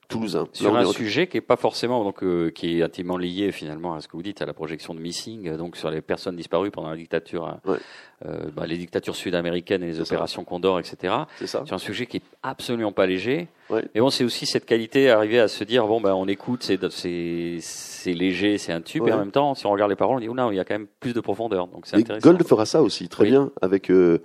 toulousain. 0.08 0.48
Sur 0.54 0.76
un 0.76 0.86
sujet 0.86 1.28
qui 1.28 1.38
est 1.38 1.42
pas 1.42 1.56
forcément 1.56 2.04
donc 2.04 2.24
euh, 2.24 2.52
qui 2.52 2.78
est 2.80 2.84
intimement 2.84 3.18
lié 3.18 3.52
finalement 3.52 3.96
à 3.96 4.02
ce 4.02 4.08
que 4.08 4.14
vous 4.16 4.22
dites 4.24 4.42
à 4.42 4.46
la 4.46 4.54
projection 4.54 4.94
de 4.94 5.00
Missing 5.00 5.56
donc 5.58 5.76
sur 5.78 5.90
les 5.90 6.02
personnes 6.02 6.36
disparues 6.36 6.70
pendant 6.72 6.90
la 6.90 6.96
dictature 6.98 7.58
Ouais. 7.66 7.78
euh, 8.26 8.46
bah, 8.56 8.66
les 8.68 8.78
dictatures 8.78 9.16
sud-américaines 9.16 9.82
et 9.84 9.88
les 9.88 9.94
ça. 9.96 10.02
opérations 10.02 10.44
Condor 10.44 10.80
etc. 10.80 11.14
C'est 11.40 11.48
ça. 11.48 11.64
Sur 11.66 11.76
un 11.76 11.80
sujet 11.80 12.06
qui 12.06 12.18
est 12.18 12.24
absolument 12.44 12.92
pas 12.92 13.06
léger. 13.08 13.48
Ouais. 13.70 13.84
Mais 13.96 14.02
bon 14.02 14.10
c'est 14.10 14.24
aussi 14.24 14.46
cette 14.46 14.66
qualité 14.66 15.10
arriver 15.10 15.40
à 15.40 15.48
se 15.48 15.64
dire 15.64 15.88
bon 15.88 16.00
bah 16.02 16.16
on 16.16 16.28
écoute 16.28 16.62
c'est 16.64 18.14
léger 18.14 18.58
c'est 18.58 18.72
un 18.74 18.82
tube 18.82 19.08
et 19.08 19.12
en 19.14 19.18
même 19.20 19.32
temps 19.32 19.56
si 19.56 19.66
on 19.66 19.72
regarde 19.72 19.90
les 19.90 19.96
paroles 19.96 20.18
on 20.18 20.20
dit 20.20 20.30
oh 20.30 20.34
non 20.36 20.52
il 20.52 20.56
y 20.56 20.60
a 20.60 20.66
quand 20.66 20.76
même 20.76 20.88
plus 21.00 21.14
de 21.14 21.22
profondeur 21.22 21.68
donc 21.68 21.86
c'est 21.88 21.98
Et 21.98 22.02
intéressant. 22.02 22.30
Gold 22.30 22.44
fera 22.46 22.66
ça 22.66 22.82
aussi 22.82 23.08
très 23.10 23.24
Oui. 23.24 23.30
bien 23.32 23.52
avec 23.62 23.90
euh, 23.90 24.20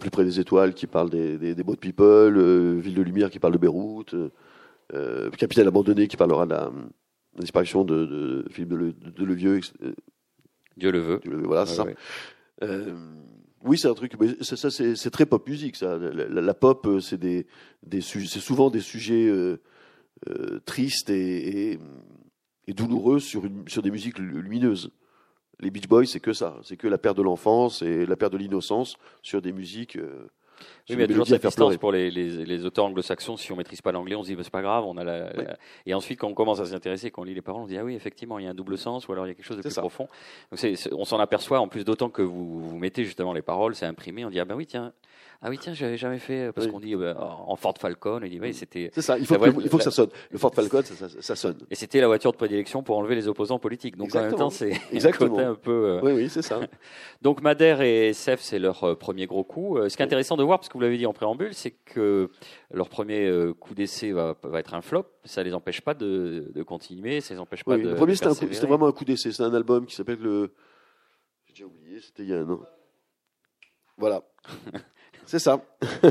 Plus 0.00 0.10
près 0.10 0.24
des 0.24 0.40
étoiles 0.40 0.74
qui 0.74 0.86
parle 0.86 1.08
des, 1.10 1.38
des, 1.38 1.54
des 1.54 1.62
boat 1.62 1.76
people, 1.80 2.78
Ville 2.80 2.94
de 2.94 3.02
lumière 3.02 3.30
qui 3.30 3.38
parle 3.38 3.52
de 3.52 3.58
Beyrouth, 3.58 4.14
euh, 4.94 5.26
euh, 5.26 5.30
Capitaine 5.30 5.66
abandonné 5.66 6.08
qui 6.08 6.16
parlera 6.16 6.46
de 6.46 6.50
la, 6.52 6.70
la 7.34 7.40
disparition 7.40 7.84
de, 7.84 8.04
de 8.06 8.44
Philippe 8.50 8.70
de, 8.70 8.94
de 9.10 9.24
Levieux. 9.24 9.56
ex- 9.58 9.72
euh, 9.82 9.92
Dieu 10.76 10.90
le 10.92 11.00
veut. 11.00 11.20
Voilà, 11.44 11.66
c'est 11.66 11.72
Ouais, 11.72 11.76
ça. 11.76 11.84
ouais. 11.84 11.96
Euh, 12.62 12.94
oui, 13.64 13.76
c'est 13.78 13.88
un 13.88 13.94
truc, 13.94 14.12
mais 14.20 14.28
ça, 14.42 14.56
ça, 14.56 14.70
c'est 14.70 15.10
très 15.10 15.26
pop 15.26 15.46
musique. 15.48 15.76
Ça. 15.76 15.98
La, 15.98 16.28
la- 16.28 16.40
la 16.40 16.54
pop, 16.54 16.86
euh, 16.86 17.00
c'est 17.00 17.18
des, 17.18 17.46
des 17.84 18.00
sujets- 18.00 18.28
c'est 18.28 18.40
souvent 18.40 18.70
des 18.70 18.80
sujets 18.80 19.26
euh, 19.28 19.60
euh, 20.28 20.60
tristes 20.64 21.10
et, 21.10 21.72
et, 21.72 21.78
et 22.68 22.72
douloureux 22.74 23.18
sur, 23.20 23.44
une, 23.44 23.66
sur 23.68 23.82
des 23.82 23.90
musiques 23.90 24.18
lu- 24.18 24.40
lumineuses. 24.40 24.90
Les 25.60 25.70
Beach 25.70 25.88
Boys, 25.88 26.06
c'est 26.06 26.20
que 26.20 26.32
ça, 26.32 26.56
c'est 26.62 26.76
que 26.76 26.86
la 26.86 26.98
perte 26.98 27.16
de 27.16 27.22
l'enfance 27.22 27.82
et 27.82 28.06
la 28.06 28.14
perte 28.16 28.32
de 28.32 28.38
l'innocence 28.38 28.96
sur 29.22 29.42
des 29.42 29.52
musiques. 29.52 29.96
euh, 29.96 30.28
Oui, 30.90 30.96
mais 30.96 30.96
il 30.96 31.00
y 31.00 31.04
a 31.04 31.06
toujours 31.08 31.26
cette 31.26 31.44
distance 31.44 31.76
pour 31.76 31.92
les, 31.92 32.10
les, 32.10 32.44
les 32.46 32.64
auteurs 32.64 32.86
anglo-saxons. 32.86 33.36
Si 33.36 33.52
on 33.52 33.56
maîtrise 33.56 33.82
pas 33.82 33.92
l'anglais, 33.92 34.14
on 34.16 34.22
se 34.22 34.28
dit 34.28 34.34
bah, 34.36 34.42
c'est 34.42 34.50
pas 34.52 34.62
grave. 34.62 34.84
On 34.86 34.96
a 34.96 35.04
la, 35.04 35.30
Oui. 35.36 35.44
la- 35.44 35.56
Et 35.86 35.94
ensuite, 35.94 36.18
quand 36.18 36.28
on 36.28 36.34
commence 36.34 36.60
à 36.60 36.64
s'y 36.66 36.74
intéresser, 36.74 37.10
quand 37.10 37.22
on 37.22 37.24
lit 37.24 37.34
les 37.34 37.42
paroles, 37.42 37.62
on 37.62 37.64
se 37.66 37.70
dit 37.70 37.78
ah 37.78 37.84
oui, 37.84 37.94
effectivement, 37.94 38.38
il 38.38 38.44
y 38.44 38.48
a 38.48 38.50
un 38.50 38.54
double 38.54 38.78
sens, 38.78 39.06
ou 39.08 39.12
alors 39.12 39.26
il 39.26 39.28
y 39.28 39.32
a 39.32 39.34
quelque 39.34 39.44
chose 39.46 39.56
de 39.58 39.62
plus 39.62 39.70
ça. 39.70 39.80
profond. 39.82 40.08
Donc 40.50 40.60
on 40.92 41.04
s'en 41.04 41.18
aperçoit. 41.20 41.60
En 41.60 41.68
plus, 41.68 41.84
d'autant 41.84 42.08
que 42.10 42.22
vous, 42.22 42.60
vous 42.60 42.78
mettez 42.78 43.04
justement 43.04 43.32
les 43.32 43.42
paroles, 43.42 43.74
c'est 43.74 43.86
imprimé. 43.86 44.24
On 44.24 44.30
dit 44.30 44.40
ah 44.40 44.44
ben 44.44 44.54
oui, 44.54 44.66
tiens, 44.66 44.92
ah 45.42 45.50
oui 45.50 45.58
tiens, 45.60 45.72
j'avais 45.74 45.96
jamais 45.96 46.18
fait 46.18 46.50
parce 46.52 46.66
Oui. 46.66 46.72
qu'on 46.72 46.80
dit 46.80 46.94
euh, 46.94 47.14
en 47.16 47.54
Ford 47.56 47.74
Falcon. 47.78 48.20
On 48.22 48.26
dit 48.26 48.40
oui, 48.40 48.54
c'était 48.54 48.90
C'est 48.94 49.02
ça, 49.02 49.18
il 49.18 49.26
faut, 49.26 49.36
que, 49.38 49.48
il 49.62 49.68
faut 49.68 49.76
que 49.78 49.84
ça 49.84 49.90
sonne. 49.90 50.08
Le 50.30 50.38
Ford 50.38 50.54
Falcon, 50.54 50.82
ça, 50.84 51.08
ça- 51.08 51.20
ça 51.20 51.36
sonne. 51.36 51.58
et 51.70 51.74
c'était 51.74 52.00
la 52.00 52.06
voiture 52.08 52.32
de 52.32 52.36
prédilection 52.36 52.82
pour 52.82 52.96
enlever 52.98 53.14
les 53.14 53.28
opposants 53.28 53.58
politiques. 53.58 53.96
Donc 53.96 54.14
en 54.14 54.18
même 54.18 54.24
Exactement. 54.32 54.48
temps, 54.48 54.54
c'est 54.54 54.72
un 54.92 54.94
Exactement. 54.94 55.30
côté 55.36 55.42
un 55.44 55.54
peu. 55.54 55.70
euh, 55.70 56.00
Oui, 56.02 56.12
oui, 56.12 56.28
c'est 56.28 56.42
ça. 56.42 56.60
Donc 57.22 57.42
Madère 57.42 57.80
et 57.82 58.08
SF, 58.08 58.40
c'est 58.40 58.58
leur 58.58 58.82
euh, 58.84 58.94
premier 58.94 59.26
gros 59.26 59.44
coup. 59.44 59.78
Ce 59.88 59.96
qui 59.96 60.02
est 60.02 60.06
intéressant 60.06 60.36
de 60.36 60.42
parce 60.56 60.68
que 60.68 60.74
vous 60.74 60.80
l'avez 60.80 60.96
dit 60.96 61.04
en 61.04 61.12
préambule, 61.12 61.52
c'est 61.52 61.72
que 61.72 62.30
leur 62.70 62.88
premier 62.88 63.26
euh, 63.26 63.52
coup 63.52 63.74
d'essai 63.74 64.12
va, 64.12 64.36
va 64.42 64.60
être 64.60 64.72
un 64.74 64.80
flop. 64.80 65.04
Ça 65.24 65.42
les 65.42 65.52
empêche 65.52 65.82
pas 65.82 65.92
de, 65.94 66.50
de 66.54 66.62
continuer, 66.62 67.20
ça 67.20 67.34
les 67.34 67.40
empêche 67.40 67.64
pas 67.64 67.74
Oui, 67.76 67.82
de. 67.82 67.90
le 67.90 67.94
premier, 67.96 68.14
c'était 68.14 68.66
vraiment 68.66 68.86
un 68.86 68.92
coup 68.92 69.04
d'essai. 69.04 69.32
C'est 69.32 69.42
un 69.42 69.52
album 69.52 69.84
qui 69.84 69.94
s'appelle 69.94 70.20
le. 70.20 70.54
J'ai 71.46 71.52
déjà 71.52 71.64
oublié, 71.66 72.00
c'était 72.00 72.22
il 72.22 72.30
y 72.30 72.34
a 72.34 72.38
un 72.38 72.48
an. 72.48 72.60
Voilà. 73.98 74.22
C'est 75.26 75.38
ça. 75.40 75.60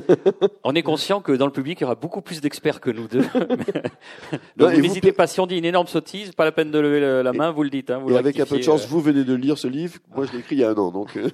On 0.64 0.76
est 0.76 0.84
conscient 0.84 1.22
que 1.22 1.32
dans 1.32 1.48
le 1.48 1.52
public, 1.52 1.80
il 1.80 1.82
y 1.82 1.86
aura 1.86 1.96
beaucoup 1.96 2.22
plus 2.22 2.40
d'experts 2.40 2.80
que 2.80 2.92
nous 2.92 3.08
deux. 3.08 3.24
Donc 4.58 4.74
n'hésitez 4.78 5.12
pas, 5.12 5.26
si 5.26 5.40
on 5.40 5.48
dit 5.48 5.58
une 5.58 5.66
énorme 5.66 5.88
sottise, 5.88 6.34
pas 6.34 6.46
la 6.46 6.52
peine 6.52 6.70
de 6.70 6.78
lever 6.78 7.00
le- 7.00 7.24
la 7.24 7.34
main, 7.34 7.50
vous 7.50 7.64
le 7.64 7.72
dites. 7.72 7.90
Hein, 7.90 7.98
vous 7.98 8.10
Et 8.10 8.14
le 8.14 8.18
avec 8.20 8.40
un 8.40 8.46
peu 8.46 8.58
de 8.58 8.62
chance, 8.62 8.84
euh. 8.84 8.88
vous 8.90 9.02
venez 9.02 9.24
de 9.24 9.34
lire 9.34 9.58
ce 9.58 9.68
livre. 9.68 9.98
Moi, 10.16 10.26
je 10.28 10.34
l'ai 10.34 10.40
écrit 10.40 10.58
il 10.58 10.60
y 10.60 10.64
a 10.64 10.70
un 10.70 10.76
an, 10.76 10.92
donc. 10.92 11.18
euh, 11.18 11.30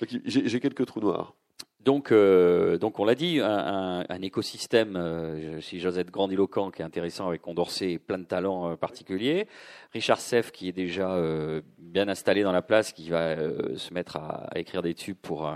donc, 0.00 0.20
j'ai 0.24 0.60
quelques 0.60 0.86
trous 0.86 1.00
noirs. 1.00 1.34
Donc, 1.86 2.10
euh, 2.10 2.78
donc 2.78 2.98
on 2.98 3.04
l'a 3.04 3.14
dit, 3.14 3.38
un, 3.40 3.46
un- 4.00 4.04
un 4.08 4.22
écosystème, 4.22 4.96
euh, 4.96 5.60
si 5.60 5.78
j'ose 5.78 5.98
être 5.98 6.10
grandiloquent, 6.10 6.72
qui 6.72 6.82
est 6.82 6.84
intéressant 6.84 7.28
avec 7.28 7.42
Condorcet 7.42 7.92
et 7.92 7.98
plein 8.00 8.18
de 8.18 8.24
talents 8.24 8.72
euh, 8.72 8.74
particuliers. 8.76 9.46
Richard 9.92 10.18
Seff 10.18 10.50
qui 10.50 10.68
est 10.68 10.72
déjà 10.72 11.12
euh, 11.14 11.62
bien 11.78 12.08
installé 12.08 12.42
dans 12.42 12.50
la 12.50 12.60
place, 12.60 12.92
qui 12.92 13.08
va 13.08 13.36
se 13.76 13.94
mettre 13.94 14.16
à, 14.16 14.48
à 14.52 14.58
écrire 14.58 14.82
des 14.82 14.94
tubes 14.94 15.16
pour, 15.22 15.48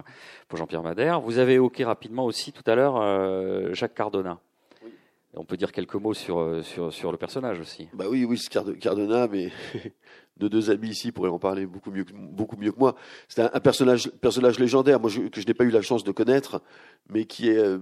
pour 0.46 0.56
Jean-Pierre 0.56 0.84
Madère. 0.84 1.20
Vous 1.20 1.38
avez 1.38 1.54
évoqué 1.54 1.82
rapidement 1.82 2.24
aussi 2.24 2.52
tout 2.52 2.62
à 2.70 2.76
l'heure 2.76 3.74
Jacques 3.74 3.94
Cardona. 3.94 4.38
Oui. 4.84 4.90
On 5.34 5.44
peut 5.44 5.56
dire 5.56 5.72
quelques 5.72 5.96
mots 5.96 6.14
sur, 6.14 6.64
sur, 6.64 6.92
sur 6.92 7.10
le 7.10 7.18
personnage 7.18 7.58
aussi. 7.58 7.88
Bah 7.92 8.04
oui, 8.08 8.24
oui, 8.24 8.40
Cardona, 8.80 9.26
mais 9.26 9.50
de 10.40 10.48
deux 10.48 10.70
amis 10.70 10.88
ici 10.88 11.12
pourraient 11.12 11.30
en 11.30 11.38
parler 11.38 11.66
beaucoup 11.66 11.92
mieux 11.92 12.04
beaucoup 12.12 12.56
mieux 12.56 12.72
que 12.72 12.78
moi. 12.80 12.96
C'est 13.28 13.42
un, 13.42 13.60
personnage, 13.60 14.10
personnage 14.20 14.58
légendaire, 14.58 14.98
moi, 14.98 15.10
que 15.10 15.40
je 15.40 15.46
n'ai 15.46 15.54
pas 15.54 15.64
eu 15.64 15.70
la 15.70 15.82
chance 15.82 16.02
de 16.02 16.10
connaître, 16.12 16.62
mais 17.08 17.24
qui 17.26 17.48
est. 17.48 17.58
euh, 17.58 17.78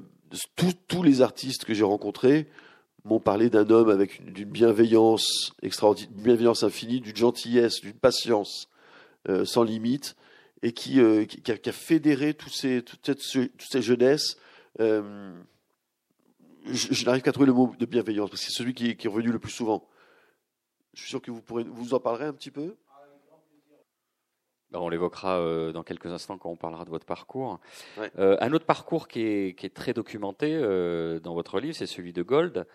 tous- 0.56 1.02
les 1.02 1.22
artistes 1.22 1.64
que 1.64 1.72
j'ai 1.72 1.84
rencontrés 1.84 2.48
m'ont 3.04 3.20
parlé 3.20 3.48
d'un 3.48 3.70
homme 3.70 3.88
avec 3.88 4.18
une, 4.18 4.32
d'une 4.32 4.50
bienveillance 4.50 5.52
extraordinaire, 5.62 6.12
bienveillance 6.12 6.62
infinie, 6.64 7.00
d'une 7.00 7.16
gentillesse, 7.16 7.80
d'une 7.80 7.94
patience 7.94 8.68
euh, 9.28 9.44
sans 9.46 9.62
limite, 9.62 10.16
et 10.62 10.72
qui, 10.72 11.00
euh, 11.00 11.24
a, 11.48 11.72
fédéré 11.72 12.34
tous 12.34 12.50
ces, 12.50 12.82
toute, 12.82 13.06
cette, 13.06 13.22
toute 13.22 13.70
cette 13.70 13.82
jeunesse. 13.82 14.36
euh, 14.80 15.32
je, 16.66 16.88
je 16.92 17.04
n'arrive 17.06 17.22
qu'à 17.22 17.32
trouver 17.32 17.46
le 17.46 17.54
mot 17.54 17.72
de 17.78 17.86
bienveillance, 17.86 18.28
parce 18.28 18.42
que 18.44 18.50
c'est 18.50 18.58
celui 18.58 18.74
qui 18.74 18.90
est 18.90 19.08
revenu 19.08 19.30
le 19.32 19.38
plus 19.38 19.52
souvent. 19.52 19.88
Je 20.94 21.01
suis 21.01 21.11
sûr 21.11 21.22
que 21.22 21.31
vous 21.31 21.42
pourrez 21.42 21.64
vous 21.64 21.94
en 21.94 22.01
parlerez 22.01 22.27
un 22.27 22.33
petit 22.33 22.51
peu. 22.51 22.77
Ben, 24.70 24.81
on 24.81 24.90
l'évoquera 24.90 25.38
euh, 25.38 25.72
dans 25.72 25.83
quelques 25.83 26.07
instants 26.07 26.37
quand 26.37 26.51
on 26.51 26.57
parlera 26.57 26.85
de 26.85 26.90
votre 26.90 27.07
parcours. 27.07 27.59
Ouais. 27.96 28.11
Euh, 28.18 28.37
un 28.40 28.53
autre 28.53 28.66
parcours 28.66 29.09
qui 29.09 29.22
est, 29.22 29.59
qui 29.59 29.64
est 29.64 29.74
très 29.74 29.94
documenté 29.94 30.55
euh, 30.55 31.20
dans 31.20 31.33
votre 31.33 31.59
livre, 31.59 31.74
c'est 31.74 31.87
celui 31.87 32.12
de 32.12 32.22
Gold. 32.22 32.66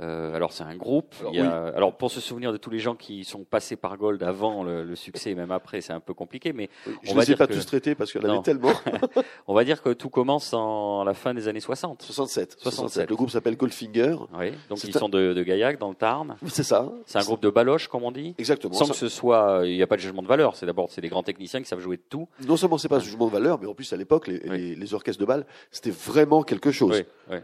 Euh, 0.00 0.34
alors 0.34 0.52
c'est 0.52 0.64
un 0.64 0.74
groupe. 0.74 1.14
Alors, 1.20 1.34
il 1.34 1.38
y 1.38 1.40
a- 1.42 1.66
alors 1.76 1.94
pour 1.98 2.10
se 2.10 2.18
souvenir 2.20 2.50
de 2.50 2.56
tous 2.56 2.70
les 2.70 2.78
gens 2.78 2.94
qui 2.94 3.24
sont 3.24 3.44
passés 3.44 3.76
par 3.76 3.98
Gold 3.98 4.22
avant 4.22 4.62
le, 4.64 4.84
le 4.84 4.96
succès 4.96 5.32
et 5.32 5.34
même 5.34 5.50
après, 5.50 5.82
c'est 5.82 5.92
un 5.92 6.00
peu 6.00 6.14
compliqué. 6.14 6.54
Mais 6.54 6.70
Oui, 6.86 6.94
je 7.02 7.10
On 7.10 7.14
ne 7.16 7.20
les 7.20 7.32
ai 7.32 7.36
pas 7.36 7.46
que- 7.46 7.52
tous 7.52 7.66
traités 7.66 7.94
parce 7.94 8.10
qu'il 8.10 8.22
y 8.22 8.26
en 8.26 8.30
avait 8.30 8.42
tellement. 8.42 8.72
on 9.46 9.54
va 9.54 9.64
dire 9.64 9.82
que 9.82 9.90
tout 9.90 10.08
commence 10.08 10.54
en 10.54 11.04
la 11.04 11.12
fin 11.12 11.34
des 11.34 11.46
années 11.46 11.60
60. 11.60 12.00
67. 12.02 12.56
67. 12.58 13.10
Le 13.10 13.16
groupe 13.16 13.28
s'appelle 13.30 13.56
Goldfinger. 13.56 14.16
Oui. 14.38 14.52
Donc 14.70 14.82
ils 14.84 14.96
un- 14.96 14.98
sont 15.00 15.08
de, 15.10 15.34
de 15.34 15.42
Gaillac 15.42 15.78
dans 15.78 15.90
le 15.90 15.94
Tarn. 15.94 16.36
C'est 16.46 16.62
ça. 16.62 16.90
C'est 17.04 17.18
un 17.18 17.22
groupe 17.24 17.42
de 17.42 17.50
baloches, 17.50 17.88
comme 17.88 18.04
on 18.04 18.12
dit. 18.12 18.34
Exactement. 18.38 18.72
Sans 18.72 18.88
que 18.88 18.94
ce 18.96 19.08
soit, 19.10 19.60
il 19.64 19.74
n'y 19.76 19.82
a 19.82 19.86
pas 19.86 19.96
de 19.96 20.00
jugement 20.00 20.22
de 20.22 20.26
valeur. 20.28 20.56
C'est 20.56 20.64
d'abord 20.64 20.88
c'est 20.90 21.02
des 21.02 21.08
grands 21.10 21.22
techniciens 21.22 21.60
qui 21.60 21.68
savent 21.68 21.80
jouer 21.80 21.98
de 21.98 22.02
tout. 22.08 22.28
Non 22.48 22.56
seulement 22.56 22.78
c'est 22.78 22.88
pas 22.88 22.96
un 22.96 23.00
jugement 23.00 23.26
de 23.26 23.32
valeur, 23.32 23.58
mais 23.60 23.66
en 23.66 23.74
plus 23.74 23.92
à 23.92 23.96
l'époque, 23.98 24.26
les, 24.28 24.40
Oui. 24.48 24.56
les- 24.58 24.74
les 24.74 24.94
orchestres 24.94 25.20
de 25.20 25.26
bal, 25.26 25.44
c'était 25.70 25.90
vraiment 25.90 26.42
quelque 26.44 26.70
chose. 26.70 27.04
Oui, 27.30 27.36
oui. 27.36 27.38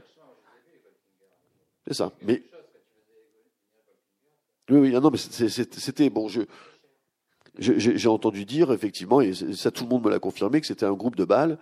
C'est 1.89 1.95
ça. 1.95 2.13
Mais 2.23 2.43
oui, 4.69 4.79
oui, 4.79 4.93
non, 4.93 5.11
mais 5.11 5.17
c'était 5.19 6.11
bon. 6.11 6.29
Je 6.29 6.43
j'ai 7.59 8.09
entendu 8.09 8.45
dire 8.45 8.71
effectivement, 8.73 9.21
et 9.21 9.33
ça 9.35 9.73
tout 9.73 9.83
le 9.83 9.89
monde 9.91 10.05
me 10.05 10.11
l'a 10.11 10.21
confirmé, 10.21 10.61
que 10.61 10.67
c'était 10.67 10.87
un 10.87 10.93
groupe 10.93 11.17
de 11.17 11.25
bal 11.25 11.59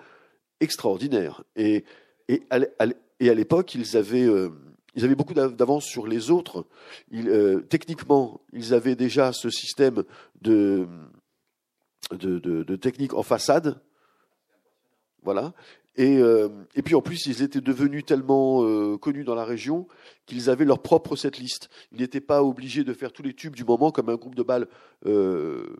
extraordinaire. 0.60 1.42
Et 1.54 1.84
et 2.28 2.42
à 2.50 3.34
l'époque, 3.34 3.74
ils 3.74 3.96
avaient 3.96 4.26
euh, 4.26 4.50
ils 4.94 5.04
avaient 5.04 5.14
beaucoup 5.14 5.32
d'av- 5.32 5.54
d'avance 5.54 5.86
sur 5.86 6.06
les 6.06 6.30
autres. 6.30 6.66
Euh, 7.14 7.60
techniquement, 7.60 8.40
ils 8.52 8.74
avaient 8.74 8.96
déjà 8.96 9.32
ce 9.32 9.48
système 9.48 10.02
de 10.42 10.86
de, 12.10 12.38
de, 12.40 12.62
de 12.62 12.76
technique 12.76 13.14
en 13.14 13.22
façade. 13.22 13.80
Voilà. 15.22 15.54
Et, 15.96 16.18
euh, 16.18 16.48
et 16.74 16.82
puis 16.82 16.94
en 16.94 17.00
plus, 17.00 17.24
ils 17.26 17.42
étaient 17.42 17.60
devenus 17.60 18.04
tellement 18.04 18.62
euh, 18.64 18.98
connus 18.98 19.24
dans 19.24 19.34
la 19.34 19.44
région 19.44 19.88
qu'ils 20.26 20.50
avaient 20.50 20.64
leur 20.66 20.80
propre 20.82 21.16
setlist. 21.16 21.70
Ils 21.92 22.00
n'étaient 22.00 22.20
pas 22.20 22.42
obligés 22.42 22.84
de 22.84 22.92
faire 22.92 23.12
tous 23.12 23.22
les 23.22 23.32
tubes 23.34 23.56
du 23.56 23.64
moment 23.64 23.90
comme 23.90 24.08
un 24.10 24.16
groupe 24.16 24.34
de 24.34 24.42
balles 24.42 24.68
euh, 25.06 25.76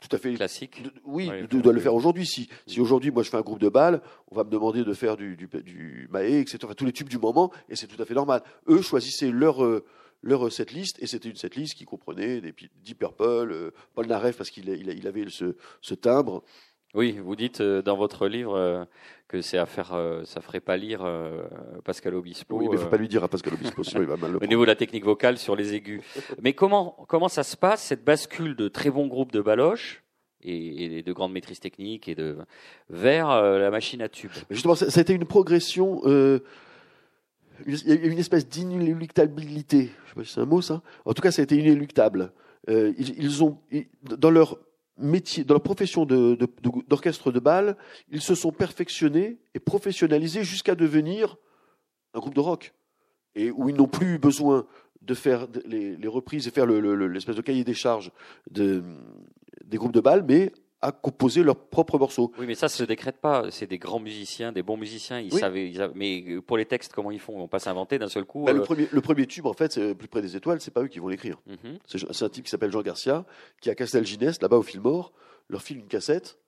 tout 0.00 0.14
à 0.14 0.18
fait 0.18 0.34
Classique. 0.34 0.82
de- 0.82 0.92
oui, 1.04 1.28
Ouais, 1.28 1.46
de- 1.46 1.60
doit 1.60 1.72
le 1.72 1.80
faire 1.80 1.94
aujourd'hui. 1.94 2.26
Si, 2.26 2.48
si 2.66 2.80
aujourd'hui, 2.80 3.10
moi, 3.10 3.22
je 3.22 3.30
fais 3.30 3.36
un 3.38 3.42
groupe 3.42 3.58
de 3.60 3.68
balles, 3.68 4.02
on 4.30 4.34
va 4.36 4.44
me 4.44 4.50
demander 4.50 4.84
de 4.84 4.92
faire 4.92 5.16
du, 5.16 5.36
du, 5.36 5.46
du 5.62 6.08
Mahé, 6.10 6.40
etc. 6.40 6.58
Enfin, 6.64 6.74
tous 6.74 6.84
les 6.84 6.92
tubes 6.92 7.08
du 7.08 7.18
moment, 7.18 7.50
et 7.68 7.76
c'est 7.76 7.86
tout 7.86 8.00
à 8.00 8.04
fait 8.04 8.14
normal. 8.14 8.42
Eux 8.68 8.82
choisissaient 8.82 9.30
leur, 9.30 9.64
euh, 9.64 9.84
leur 10.22 10.52
setlist, 10.52 11.02
et 11.02 11.06
c'était 11.06 11.28
une 11.30 11.36
setlist 11.36 11.74
qui 11.74 11.84
comprenait 11.86 12.40
des 12.42 12.52
Deep 12.84 12.98
Purple, 12.98 13.22
euh, 13.52 13.70
Paul 13.94 14.06
Naref, 14.06 14.36
parce 14.36 14.50
qu'il 14.50 14.68
il 14.68 15.06
avait 15.08 15.24
ce, 15.28 15.56
ce 15.80 15.94
timbre. 15.94 16.42
Oui, 16.96 17.18
vous 17.22 17.36
dites 17.36 17.60
euh, 17.60 17.82
dans 17.82 17.96
votre 17.96 18.26
livre 18.26 18.54
euh, 18.56 18.84
que 19.28 19.40
c'est 19.42 19.58
à 19.58 19.66
faire, 19.66 19.92
euh, 19.92 20.24
ça 20.24 20.40
ferait 20.40 20.60
pas 20.60 20.76
lire 20.76 21.00
euh, 21.04 21.42
Pascal 21.84 22.14
Obispo. 22.14 22.56
oui, 22.58 22.68
mais 22.70 22.76
faut 22.78 22.88
pas 22.88 22.96
lui 22.96 23.06
dire 23.08 23.22
à 23.22 23.28
Pascal 23.28 23.54
Obispo, 23.54 23.84
sinon 23.84 24.00
il 24.02 24.08
va 24.08 24.16
mal 24.16 24.32
le 24.32 24.38
au 24.42 24.46
niveau 24.46 24.62
de 24.62 24.68
la 24.68 24.76
technique 24.76 25.04
vocale 25.04 25.36
sur 25.36 25.54
les 25.56 25.74
aigus. 25.74 26.00
Mais 26.42 26.52
comment 26.54 26.96
comment 27.08 27.28
ça 27.28 27.42
se 27.42 27.56
passe 27.56 27.82
cette 27.82 28.04
bascule 28.04 28.56
de 28.56 28.68
très 28.68 28.90
bons 28.90 29.06
groupes 29.08 29.32
de 29.32 29.40
baloches 29.42 30.02
et, 30.42 30.98
et 30.98 31.02
de 31.02 31.12
grande 31.12 31.32
maîtrise 31.32 31.60
technique 31.60 32.08
et 32.08 32.14
de 32.14 32.38
vers 32.88 33.30
euh, 33.30 33.58
la 33.58 33.70
machine 33.70 34.00
à 34.00 34.08
tube? 34.08 34.30
Justement, 34.50 34.74
ça, 34.74 34.90
ça 34.90 35.00
a 35.00 35.02
été 35.02 35.12
une 35.12 35.26
progression. 35.26 36.00
euh, 36.04 36.38
une- 37.66 37.76
il 37.86 37.88
y 37.88 37.92
a 37.92 38.06
eu 38.06 38.10
une 38.10 38.18
espèce 38.18 38.48
d'inéluctabilité. 38.48 39.90
Je 40.04 40.08
sais 40.10 40.14
pas 40.14 40.24
si 40.24 40.32
c'est 40.32 40.40
un 40.40 40.46
mot 40.46 40.62
ça. 40.62 40.82
En 41.04 41.12
tout 41.14 41.22
cas, 41.22 41.30
ça 41.30 41.42
a 41.42 41.44
été 41.44 41.56
inéluctable. 41.56 42.32
Euh, 42.68 42.92
ils, 42.98 43.18
ils 43.22 43.44
ont, 43.44 43.58
ils- 43.70 43.86
dans 44.02 44.30
leur 44.30 44.58
métier, 44.98 45.44
dans 45.44 45.54
leur 45.54 45.62
profession 45.62 46.04
de- 46.04 46.34
de- 46.34 46.46
de- 46.46 46.88
d'orchestre 46.88 47.32
de, 47.32 47.40
bal, 47.40 47.76
ils 48.10 48.20
se 48.22 48.34
sont 48.34 48.52
perfectionnés 48.52 49.38
et 49.54 49.60
professionnalisés 49.60 50.44
jusqu'à 50.44 50.74
devenir 50.74 51.36
un 52.14 52.18
groupe 52.20 52.34
de 52.34 52.40
rock. 52.40 52.74
Et 53.34 53.50
où 53.50 53.68
ils 53.68 53.74
n'ont 53.76 53.88
plus 53.88 54.18
besoin 54.18 54.66
de 55.02 55.14
faire 55.14 55.46
les, 55.66 55.96
reprises 56.08 56.48
et 56.48 56.50
faire 56.50 56.66
le- 56.66 56.80
le- 56.80 56.94
le- 56.96 57.08
l'espèce 57.08 57.36
de 57.36 57.42
cahier 57.42 57.64
des 57.64 57.74
charges 57.74 58.10
de, 58.50 58.82
des 59.64 59.76
groupes 59.76 59.92
de 59.92 60.00
bal, 60.00 60.24
mais 60.26 60.52
à 60.86 60.92
composer 60.92 61.42
leurs 61.42 61.56
propres 61.68 61.98
morceaux. 61.98 62.32
Oui, 62.38 62.46
mais 62.46 62.54
ça 62.54 62.68
se 62.68 62.84
décrète 62.84 63.16
pas. 63.20 63.50
C'est 63.50 63.66
des 63.66 63.78
grands 63.78 63.98
musiciens, 63.98 64.52
des 64.52 64.62
bons 64.62 64.76
musiciens. 64.76 65.18
Ils 65.18 65.32
Oui. 65.34 65.40
savaient, 65.40 65.68
ils 65.68 65.82
avaient- 65.82 65.94
mais 65.96 66.22
euh, 66.28 66.40
pour 66.40 66.56
les 66.56 66.64
textes, 66.64 66.92
comment 66.92 67.10
ils 67.10 67.18
font? 67.18 67.32
Ils 67.34 67.38
vont 67.38 67.48
pas 67.48 67.58
s'inventer 67.58 67.98
d'un 67.98 68.08
seul 68.08 68.24
coup. 68.24 68.44
Bah, 68.44 68.52
le, 68.52 68.60
euh, 68.60 68.64
premier, 68.64 68.88
le 68.92 69.00
premier 69.00 69.26
tube, 69.26 69.46
en 69.46 69.52
fait, 69.52 69.72
c'est 69.72 69.94
plus 69.96 70.06
près 70.06 70.22
des 70.22 70.36
étoiles, 70.36 70.60
c'est 70.60 70.70
pas 70.70 70.82
eux 70.82 70.88
qui 70.88 71.00
vont 71.00 71.08
l'écrire. 71.08 71.38
mhm. 71.46 71.78
C'est 71.86 71.98
c'est 72.12 72.24
un 72.24 72.28
type 72.28 72.44
qui 72.44 72.50
s'appelle 72.50 72.70
Jean 72.70 72.82
Garcia, 72.82 73.24
qui 73.60 73.68
à 73.68 73.74
Castelginest, 73.74 74.42
là-bas 74.42 74.58
au 74.58 74.62
Fillmore, 74.62 75.12
leur 75.48 75.60
file 75.62 75.78
une 75.78 75.88
cassette. 75.88 76.38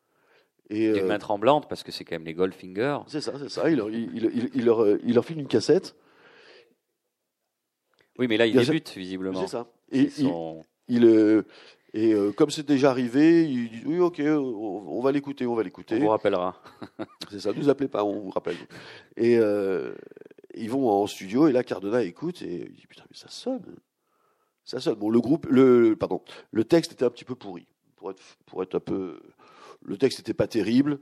Et 0.71 0.93
D'une 0.93 1.05
euh, 1.05 1.09
main 1.09 1.19
tremblante 1.19 1.69
parce 1.69 1.83
que 1.83 1.91
c'est 1.91 2.05
quand 2.05 2.15
même 2.15 2.27
les 2.27 2.35
Goldfinger. 2.35 2.99
c'est 3.07 3.21
ça, 3.23 3.33
c'est 3.39 3.49
ça. 3.49 3.69
Il 3.71 3.77
leur, 3.79 3.91
il, 3.91 4.11
il- 4.15 4.31
il- 4.35 4.51
il 4.55 4.65
leur, 4.67 4.83
euh, 4.85 5.01
il 5.03 5.15
leur 5.15 5.25
file 5.25 5.41
une 5.41 5.49
cassette. 5.49 5.97
Oui, 8.19 8.27
mais 8.29 8.37
là 8.37 8.47
sûr. 8.51 8.61
débutent 8.61 8.95
visiblement. 8.97 9.41
C'est 9.41 9.53
ça. 9.53 9.67
Et 9.91 10.01
Ils 10.01 10.05
il, 10.05 10.11
sont- 10.29 10.65
il, 10.89 11.05
euh, 11.05 11.43
et 11.95 12.13
euh, 12.13 12.33
comme 12.33 12.51
c'est 12.51 12.67
déjà 12.67 12.91
arrivé, 12.91 13.45
il 13.49 13.71
dit 13.71 13.83
oui, 13.87 13.99
ok, 13.99 14.21
on, 14.25 14.85
on 14.89 15.01
va 15.01 15.11
l'écouter, 15.13 15.47
on 15.47 15.55
va 15.55 15.63
On 15.63 15.65
l'écouter. 15.65 15.99
vous 15.99 16.09
rappellera. 16.09 16.61
C'est 17.31 17.41
ça. 17.41 17.53
Ne 17.53 17.59
nous 17.59 17.69
appelez 17.69 17.89
pas, 17.89 18.05
on 18.05 18.21
vous 18.21 18.31
rappelle. 18.31 18.57
Et 19.17 19.39
euh, 19.39 19.95
ils 20.55 20.71
vont 20.71 20.89
en 20.91 21.07
studio 21.07 21.49
et 21.49 21.53
là 21.53 21.63
Cardona 21.65 22.03
écoute 22.03 22.43
et 22.43 22.67
il 22.69 22.75
dit 22.75 22.87
putain 22.87 23.05
mais 23.11 23.17
ça 23.17 23.29
sonne, 23.29 23.65
ça 24.65 24.81
sonne. 24.81 24.97
Bon 24.97 25.09
le 25.11 25.21
groupe, 25.21 25.47
le 25.51 25.95
pardon, 25.97 26.23
le 26.53 26.65
texte 26.65 26.93
était 26.93 27.05
un 27.05 27.11
petit 27.11 27.25
peu 27.25 27.35
pourri 27.35 27.67
pour 27.97 28.11
être 28.11 28.23
pour 28.47 28.63
être 28.63 28.75
un 28.75 28.81
peu. 28.81 29.21
Le 29.83 29.97
texte 29.97 30.21
était 30.21 30.35
pas 30.35 30.47
terrible. 30.49 30.99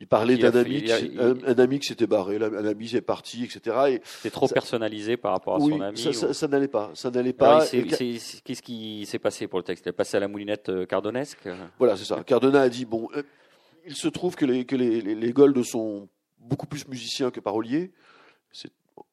Il 0.00 0.06
parlait 0.06 0.36
d'un 0.36 0.54
ami, 0.54 0.82
qui- 0.84 1.18
un, 1.18 1.34
un 1.44 1.58
ami 1.58 1.80
qui 1.80 1.88
s'était 1.88 2.06
barré, 2.06 2.36
un 2.36 2.64
ami 2.64 2.88
est 2.94 3.00
parti, 3.00 3.42
etc. 3.44 3.76
Et 3.90 4.00
C'est 4.04 4.30
trop 4.30 4.46
Ça- 4.46 4.54
personnalisé 4.54 5.16
par 5.16 5.32
rapport 5.32 5.56
à 5.56 5.58
oui, 5.58 5.72
son 5.72 5.80
ami. 5.80 5.98
ça, 5.98 6.10
ou- 6.10 6.12
ça- 6.12 6.32
ça 6.32 6.46
n'allait 6.46 6.68
pas, 6.68 6.90
ça 6.94 7.10
n'allait 7.10 7.32
pas. 7.32 7.66
Qu'est-ce 7.66 8.62
qui 8.62 9.06
s'est 9.06 9.18
passé 9.18 9.48
pour 9.48 9.58
le 9.58 9.64
texte? 9.64 9.86
Il 9.86 9.88
est 9.88 9.92
passé 9.92 10.16
à 10.16 10.20
la 10.20 10.28
moulinette 10.28 10.68
euh, 10.68 10.86
cardonesque? 10.86 11.48
Voilà, 11.78 11.96
c'est 11.96 12.04
ça. 12.04 12.22
Cardona 12.24 12.60
a 12.62 12.68
dit 12.68 12.84
bon, 12.84 13.08
euh, 13.16 13.22
il 13.86 13.96
se 13.96 14.08
trouve 14.08 14.36
que 14.36 14.44
les 14.44 14.64
que 14.64 14.76
les, 14.76 15.00
les, 15.00 15.14
les 15.16 15.32
Gold 15.32 15.60
sont 15.64 16.08
beaucoup 16.38 16.66
plus 16.66 16.86
musiciens 16.86 17.30
que 17.30 17.40
paroliers. 17.40 17.90
C'est 18.52 18.70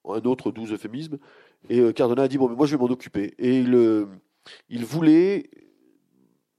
un 0.07 0.21
autre 0.25 0.51
doux 0.51 0.67
euphémisme. 0.71 1.17
Et 1.67 1.79
euh, 1.79 1.93
Cardona 1.93 2.23
a 2.23 2.27
dit 2.27 2.37
bon, 2.37 2.47
mais 2.47 2.55
moi 2.55 2.67
je 2.67 2.75
vais 2.75 2.79
m'en 2.81 2.89
occuper. 2.91 3.33
Et 3.39 3.57
il 3.59 3.73
euh, 3.73 4.05
il 4.69 4.85
voulait, 4.85 5.49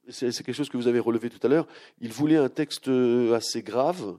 c'est 0.09 0.31
quelque 0.43 0.53
chose 0.55 0.69
que 0.69 0.77
vous 0.77 0.89
avez 0.89 1.01
relevé 1.01 1.31
tout 1.31 1.45
à 1.45 1.49
l'heure, 1.49 1.67
il 2.01 2.13
voulait 2.13 2.37
un 2.37 2.49
texte 2.49 2.89
euh, 2.89 3.35
assez 3.35 3.63
grave 3.63 4.17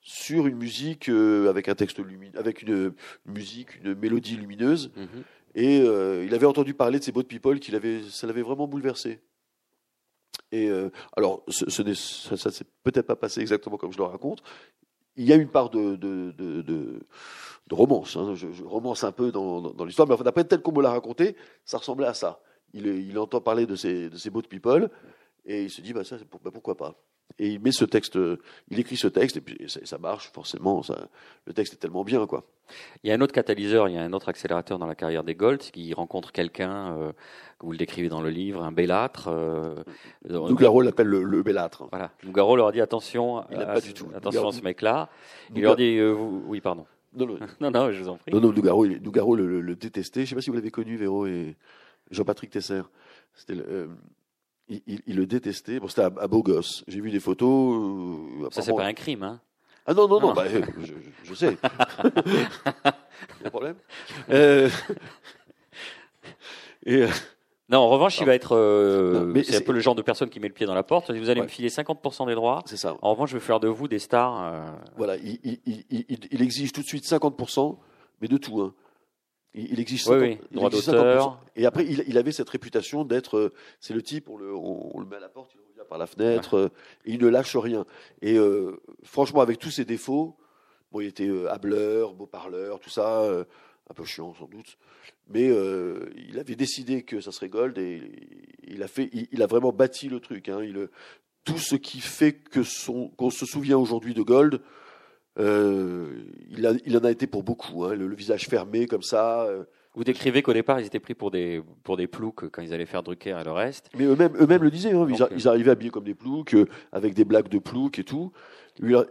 sur 0.00 0.46
une 0.46 0.56
musique 0.56 1.08
euh, 1.08 1.48
avec 1.50 1.68
un 1.68 1.74
texte 1.74 1.98
lumineux, 1.98 2.38
avec 2.38 2.62
une 2.62 2.92
musique, 3.26 3.76
une 3.82 3.94
mélodie 3.94 4.36
lumineuse. 4.36 4.90
Mhm. 4.96 5.22
Et 5.54 5.80
euh, 5.82 6.24
il 6.24 6.32
avait 6.34 6.46
entendu 6.46 6.74
parler 6.74 6.98
de 6.98 7.04
ces 7.04 7.12
Boat 7.12 7.24
People 7.24 7.58
qu'il 7.60 7.74
avait, 7.74 8.02
ça 8.08 8.26
l'avait 8.26 8.42
vraiment 8.42 8.66
bouleversé. 8.66 9.20
Et 10.52 10.68
euh, 10.68 10.90
alors, 11.16 11.42
ce, 11.48 11.68
ce 11.70 11.94
ça, 11.94 12.36
ça 12.36 12.50
s'est 12.50 12.64
peut-être 12.82 13.06
pas 13.06 13.16
passé 13.16 13.40
exactement 13.40 13.76
comme 13.76 13.92
je 13.92 13.98
le 13.98 14.04
raconte. 14.04 14.42
Il 15.16 15.24
y 15.26 15.32
a 15.32 15.36
une 15.36 15.48
part 15.48 15.70
de, 15.70 15.96
de, 15.96 16.32
de, 16.36 16.62
de- 16.62 17.00
de 17.66 17.74
romance. 17.74 18.16
hein. 18.16 18.34
Je, 18.34 18.50
je 18.52 18.64
romance 18.64 19.04
un 19.04 19.12
peu 19.12 19.30
dans, 19.30 19.60
dans, 19.60 19.70
dans 19.72 19.84
l'histoire, 19.84 20.08
mais 20.08 20.14
enfin, 20.14 20.24
d'après 20.24 20.44
tel 20.44 20.60
qu'on 20.60 20.72
me 20.72 20.82
l'a 20.82 20.90
raconté, 20.90 21.36
ça 21.64 21.78
ressemblait 21.78 22.06
à 22.06 22.14
ça. 22.14 22.40
Il, 22.74 22.86
il 22.86 23.18
entend 23.18 23.40
parler 23.40 23.66
de 23.66 23.74
ces, 23.76 24.08
de 24.10 24.16
ces 24.16 24.30
Boat 24.30 24.42
People 24.48 24.90
et 25.46 25.64
il 25.64 25.70
se 25.70 25.80
dit 25.80 25.92
bah, 25.92 26.04
ça, 26.04 26.16
pour- 26.30 26.40
bah, 26.40 26.50
pourquoi 26.52 26.76
pas. 26.76 26.94
Et 27.38 27.48
il 27.48 27.60
met 27.60 27.70
ce 27.72 27.84
texte, 27.84 28.16
euh, 28.16 28.38
il 28.70 28.80
écrit 28.80 28.96
ce 28.96 29.06
texte 29.06 29.36
et 29.36 29.40
puis 29.40 29.56
et 29.60 29.68
ça, 29.68 29.80
ça 29.84 29.98
marche 29.98 30.30
forcément. 30.32 30.82
Ça, 30.82 31.08
le 31.46 31.52
texte 31.54 31.74
est 31.74 31.76
tellement 31.76 32.02
bien, 32.04 32.26
quoi. 32.26 32.44
Il 33.02 33.08
y 33.08 33.12
a 33.12 33.14
un 33.16 33.20
autre 33.20 33.32
catalyseur, 33.32 33.88
il 33.88 33.94
y 33.94 33.98
a 33.98 34.02
un 34.02 34.12
autre 34.12 34.28
accélérateur 34.28 34.78
dans 34.78 34.86
la 34.86 34.94
carrière 34.96 35.22
des 35.24 35.34
Gold 35.36 35.60
qui 35.60 35.94
rencontre 35.94 36.32
quelqu'un, 36.32 36.96
euh, 36.96 37.12
que 37.58 37.66
vous 37.66 37.72
le 37.72 37.78
décrivez 37.78 38.08
dans 38.08 38.20
le 38.20 38.30
livre, 38.30 38.62
un 38.64 38.72
bellâtre. 38.72 39.28
Euh, 39.28 39.76
Nougaro 40.28 40.82
l'appelle 40.82 41.06
le, 41.06 41.22
le 41.22 41.42
bellâtre. 41.42 41.86
Voilà. 41.90 42.10
Nougaro 42.24 42.56
leur 42.56 42.72
dit 42.72 42.80
attention, 42.80 43.44
Il 43.50 43.56
aime 43.56 43.62
à, 43.62 43.74
pas 43.74 43.80
du 43.80 43.94
tout. 43.94 44.08
attention 44.14 44.48
à 44.48 44.52
ce 44.52 44.62
mec-là. 44.62 45.08
Il 45.54 45.62
leur 45.62 45.76
dit, 45.76 45.98
euh, 45.98 46.10
vous- 46.12 46.42
oui, 46.46 46.60
pardon. 46.60 46.84
Non, 47.14 47.26
non, 47.26 47.38
Non, 47.60 47.70
non, 47.70 47.90
je 47.92 48.02
vous 48.02 48.08
en 48.08 48.16
prie. 48.16 48.32
Non, 48.32 48.40
non, 48.40 48.52
Nougaro, 48.52 48.84
il- 48.84 49.00
Nougaro 49.02 49.34
le, 49.34 49.46
le- 49.46 49.60
le 49.60 49.76
détestait. 49.76 50.20
Je 50.20 50.24
ne 50.24 50.28
sais 50.30 50.34
pas 50.36 50.40
si 50.42 50.50
vous 50.50 50.56
l'avez 50.56 50.70
connu, 50.70 50.96
Véro 50.96 51.26
et 51.26 51.56
Jean-Patrick 52.10 52.50
Tesser. 52.50 52.82
Euh, 53.50 53.86
il, 54.68 54.82
il- 54.86 55.02
il 55.06 55.16
le 55.16 55.26
détestait. 55.26 55.80
Bon, 55.80 55.88
c'était 55.88 56.02
un, 56.02 56.12
un 56.20 56.26
beau 56.28 56.42
gosse. 56.42 56.84
J'ai 56.88 57.00
vu 57.00 57.10
des 57.10 57.20
photos. 57.20 57.76
euh, 58.44 58.48
Ça, 58.50 58.62
c'est 58.62 58.74
pas 58.74 58.84
un 58.84 58.92
crime, 58.94 59.22
hein. 59.22 59.40
Ah 59.86 59.94
non, 59.94 60.06
non, 60.08 60.20
non, 60.20 60.28
Non. 60.28 60.34
bah, 60.34 60.44
euh, 60.46 60.62
je, 61.24 61.34
sais. 61.34 61.56
Il 61.56 61.68
y 62.82 63.44
a 63.44 63.46
un 63.46 63.50
problème 63.50 63.76
Et, 66.86 67.06
Non, 67.68 67.78
en 67.78 67.88
revanche, 67.88 68.18
il 68.20 68.26
va 68.26 68.34
être. 68.34 68.56
euh, 68.56 69.32
c'est 69.44 69.56
un 69.56 69.60
peu 69.60 69.72
le 69.72 69.80
genre 69.80 69.94
de 69.94 70.02
personne 70.02 70.28
qui 70.28 70.40
met 70.40 70.48
le 70.48 70.54
pied 70.54 70.66
dans 70.66 70.74
la 70.74 70.82
porte. 70.82 71.10
Vous 71.10 71.30
allez 71.30 71.40
Ouais. 71.40 71.46
me 71.46 71.50
filer 71.50 71.68
50% 71.68 72.26
des 72.26 72.34
droits. 72.34 72.62
c'est 72.66 72.76
ça. 72.76 72.96
En 73.02 73.10
revanche, 73.12 73.30
je 73.30 73.36
vais 73.36 73.40
faire 73.44 73.60
de 73.60 73.68
vous 73.68 73.88
des 73.88 73.98
stars. 73.98 74.42
euh, 74.42 74.66
Voilà, 74.96 75.16
il, 75.16 75.38
il- 75.44 75.60
il- 75.66 75.84
il- 76.08 76.18
il 76.30 76.42
exige 76.42 76.72
tout 76.72 76.82
de 76.82 76.86
suite 76.86 77.04
50%, 77.04 77.78
mais 78.20 78.28
de 78.28 78.36
tout. 78.36 78.60
Hein. 78.60 78.74
Il, 79.54 79.72
il 79.72 79.80
exige 79.80 80.06
Oui, 80.06 80.16
50%. 80.16 80.20
oui, 80.20 80.38
il 80.50 80.56
droit 80.56 80.70
d'auteur. 80.70 81.32
50%. 81.32 81.36
Et 81.56 81.66
après, 81.66 81.84
il, 81.84 82.04
il 82.06 82.18
avait 82.18 82.32
cette 82.32 82.48
réputation 82.50 83.04
d'être. 83.04 83.36
euh, 83.36 83.52
c'est 83.80 83.94
le 83.94 84.02
type, 84.02 84.28
on 84.28 84.36
le, 84.36 84.54
on, 84.54 84.96
on 84.96 85.00
le 85.00 85.06
met 85.06 85.16
à 85.16 85.20
la 85.20 85.28
porte, 85.28 85.52
il 85.54 85.58
revient 85.60 85.88
par 85.88 85.98
la 85.98 86.06
fenêtre, 86.06 86.56
euh, 86.56 86.68
et 87.04 87.12
il 87.12 87.20
ne 87.20 87.28
lâche 87.28 87.56
rien. 87.56 87.84
Et 88.22 88.36
euh, 88.38 88.80
franchement, 89.02 89.40
avec 89.40 89.58
tous 89.58 89.70
ses 89.70 89.84
défauts, 89.84 90.36
bon, 90.92 91.00
il 91.00 91.08
était 91.08 91.26
euh, 91.28 91.50
hableur, 91.50 92.14
beau 92.14 92.26
parleur, 92.26 92.78
tout 92.80 92.90
ça, 92.90 93.22
euh, 93.22 93.44
un 93.90 93.94
peu 93.94 94.04
chiant 94.04 94.34
sans 94.34 94.46
doute, 94.46 94.78
mais 95.28 95.48
il 95.48 96.38
avait 96.38 96.54
décidé 96.54 97.02
que 97.02 97.20
ça 97.20 97.32
serait 97.32 97.48
Gold 97.48 97.76
et 97.78 98.02
il 98.68 98.82
a, 98.84 98.88
fait, 98.88 99.10
il, 99.12 99.26
il 99.32 99.42
a 99.42 99.46
vraiment 99.46 99.72
bâti 99.72 100.08
le 100.08 100.20
truc. 100.20 100.48
Hein. 100.48 100.62
Il, 100.62 100.88
tout 101.44 101.58
ce 101.58 101.74
qui 101.74 102.00
fait 102.00 102.32
que 102.34 102.62
son, 102.62 103.08
qu'on 103.10 103.30
se 103.30 103.46
souvient 103.46 103.78
aujourd'hui 103.78 104.14
de 104.14 104.22
Gold, 104.22 104.60
euh, 105.38 106.08
il, 106.50 106.66
a, 106.66 106.72
il 106.84 106.96
en 106.96 107.04
a 107.04 107.10
été 107.10 107.26
pour 107.26 107.42
beaucoup. 107.42 107.84
Hein. 107.84 107.94
Le, 107.94 108.06
le 108.06 108.14
visage 108.16 108.46
fermé 108.48 108.86
comme 108.86 109.02
ça. 109.02 109.42
euh, 109.44 109.64
Vous 109.94 110.04
décrivez 110.04 110.42
qu'au 110.42 110.52
départ, 110.52 110.80
ils 110.80 110.86
étaient 110.86 111.00
pris 111.00 111.14
pour 111.14 111.30
des, 111.30 111.62
pour 111.84 111.96
des 111.96 112.06
ploucs 112.06 112.48
quand 112.50 112.62
ils 112.62 112.74
allaient 112.74 112.86
faire 112.86 113.02
Drucker 113.02 113.38
et 113.40 113.44
le 113.44 113.52
reste. 113.52 113.88
Mais 113.96 114.04
eux-mêmes, 114.04 114.34
eux-mêmes 114.40 114.62
le 114.62 114.70
disaient. 114.70 114.92
Hein. 114.92 115.06
Ils, 115.08 115.14
a- 115.22 115.28
Donc, 115.28 115.30
ils 115.36 115.48
arrivaient 115.48 115.70
habillés 115.70 115.90
comme 115.90 116.04
des 116.04 116.14
ploucs, 116.14 116.54
euh, 116.54 116.66
avec 116.92 117.14
des 117.14 117.24
blagues 117.24 117.48
de 117.48 117.58
ploucs 117.58 117.98
et 117.98 118.04
tout. 118.04 118.32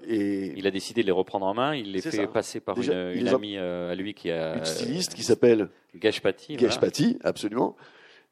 Et 0.08 0.54
Il 0.58 0.66
a 0.68 0.72
décidé 0.72 1.02
de 1.02 1.06
les 1.08 1.12
reprendre 1.12 1.46
en 1.46 1.54
main. 1.54 1.76
Il 1.76 1.92
les 1.92 2.02
fait 2.02 2.12
ça. 2.12 2.28
passer 2.28 2.60
par 2.60 2.76
Déjà, 2.76 3.12
une, 3.14 3.28
a- 3.28 3.36
amie 3.36 3.58
euh, 3.58 3.92
à 3.92 3.96
lui 3.96 4.14
qui 4.14 4.30
a. 4.32 4.58
une 4.58 4.66
styliste 4.66 5.14
qui 5.14 5.24
s'appelle 5.24 5.70
voilà. 6.56 6.68
Gage 6.68 6.80
Paty, 6.80 7.18
absolument. 7.24 7.76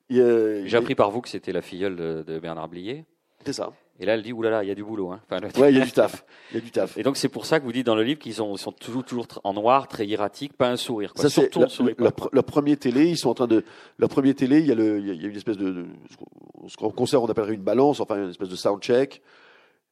J'ai 0.10 0.76
appris 0.76 0.95
par 0.95 1.12
vous 1.12 1.21
que 1.21 1.30
c'était 1.30 1.52
la 1.52 1.62
filleule 1.62 1.95
de, 1.95 2.23
de 2.26 2.39
Bernard 2.39 2.69
Blier. 2.69 3.06
C'est 3.45 3.54
ça. 3.54 3.71
Et 4.00 4.06
là, 4.06 4.14
elle 4.14 4.22
dit 4.22 4.32
oulala, 4.32 4.64
il 4.64 4.68
y 4.68 4.72
a 4.72 4.76
du 4.76 4.84
boulot. 4.84 5.12
Hein. 5.12 5.20
Enfin, 5.30 5.40
le- 5.42 5.60
Ouais, 5.60 5.72
il 5.74 5.78
y 5.78 5.82
a 5.82 5.86
du 5.86 5.92
taf. 5.92 6.24
Il 6.52 6.56
y 6.56 6.58
a 6.60 6.62
du 6.62 6.70
taf. 6.72 6.98
Et 6.98 7.04
donc, 7.04 7.18
c'est 7.18 7.30
pour 7.30 7.46
ça 7.48 7.60
que 7.60 7.66
vous 7.66 7.72
dites 7.72 7.86
dans 7.86 7.96
le 7.96 8.04
livre 8.04 8.20
qu'ils 8.20 8.36
sont, 8.36 8.56
sont 8.58 8.72
toujours, 8.72 9.04
toujours 9.04 9.26
en 9.44 9.54
noir, 9.54 9.88
très 9.88 10.06
hiératiques, 10.06 10.54
pas 10.54 10.70
un 10.70 10.76
sourire. 10.78 11.14
Quoi. 11.14 11.24
Ça, 11.24 11.30
c'est 11.30 11.56
la, 11.56 11.64
ne 11.64 11.68
sourit 11.70 11.96
la- 12.32 12.44
première 12.44 12.78
télé. 12.78 13.08
Ils 13.10 13.18
sont 13.18 13.30
en 13.30 13.34
train 13.34 13.48
de. 13.48 13.64
La 13.98 14.08
première 14.08 14.36
télé, 14.36 14.60
il 14.60 14.68
y 14.68 14.72
a, 14.72 14.76
le, 14.76 15.00
il 15.00 15.22
y 15.22 15.26
a, 15.26 15.30
une 15.30 15.36
espèce 15.36 15.58
de. 15.58 15.72
de- 15.72 15.86
ce 16.68 16.76
qu'en 16.78 16.90
concert, 16.92 17.24
on 17.24 17.28
appellerait 17.28 17.54
une 17.56 17.62
balance, 17.64 18.00
enfin, 18.00 18.18
une 18.24 18.30
espèce 18.30 18.50
de 18.50 18.56
soundcheck. 18.56 19.22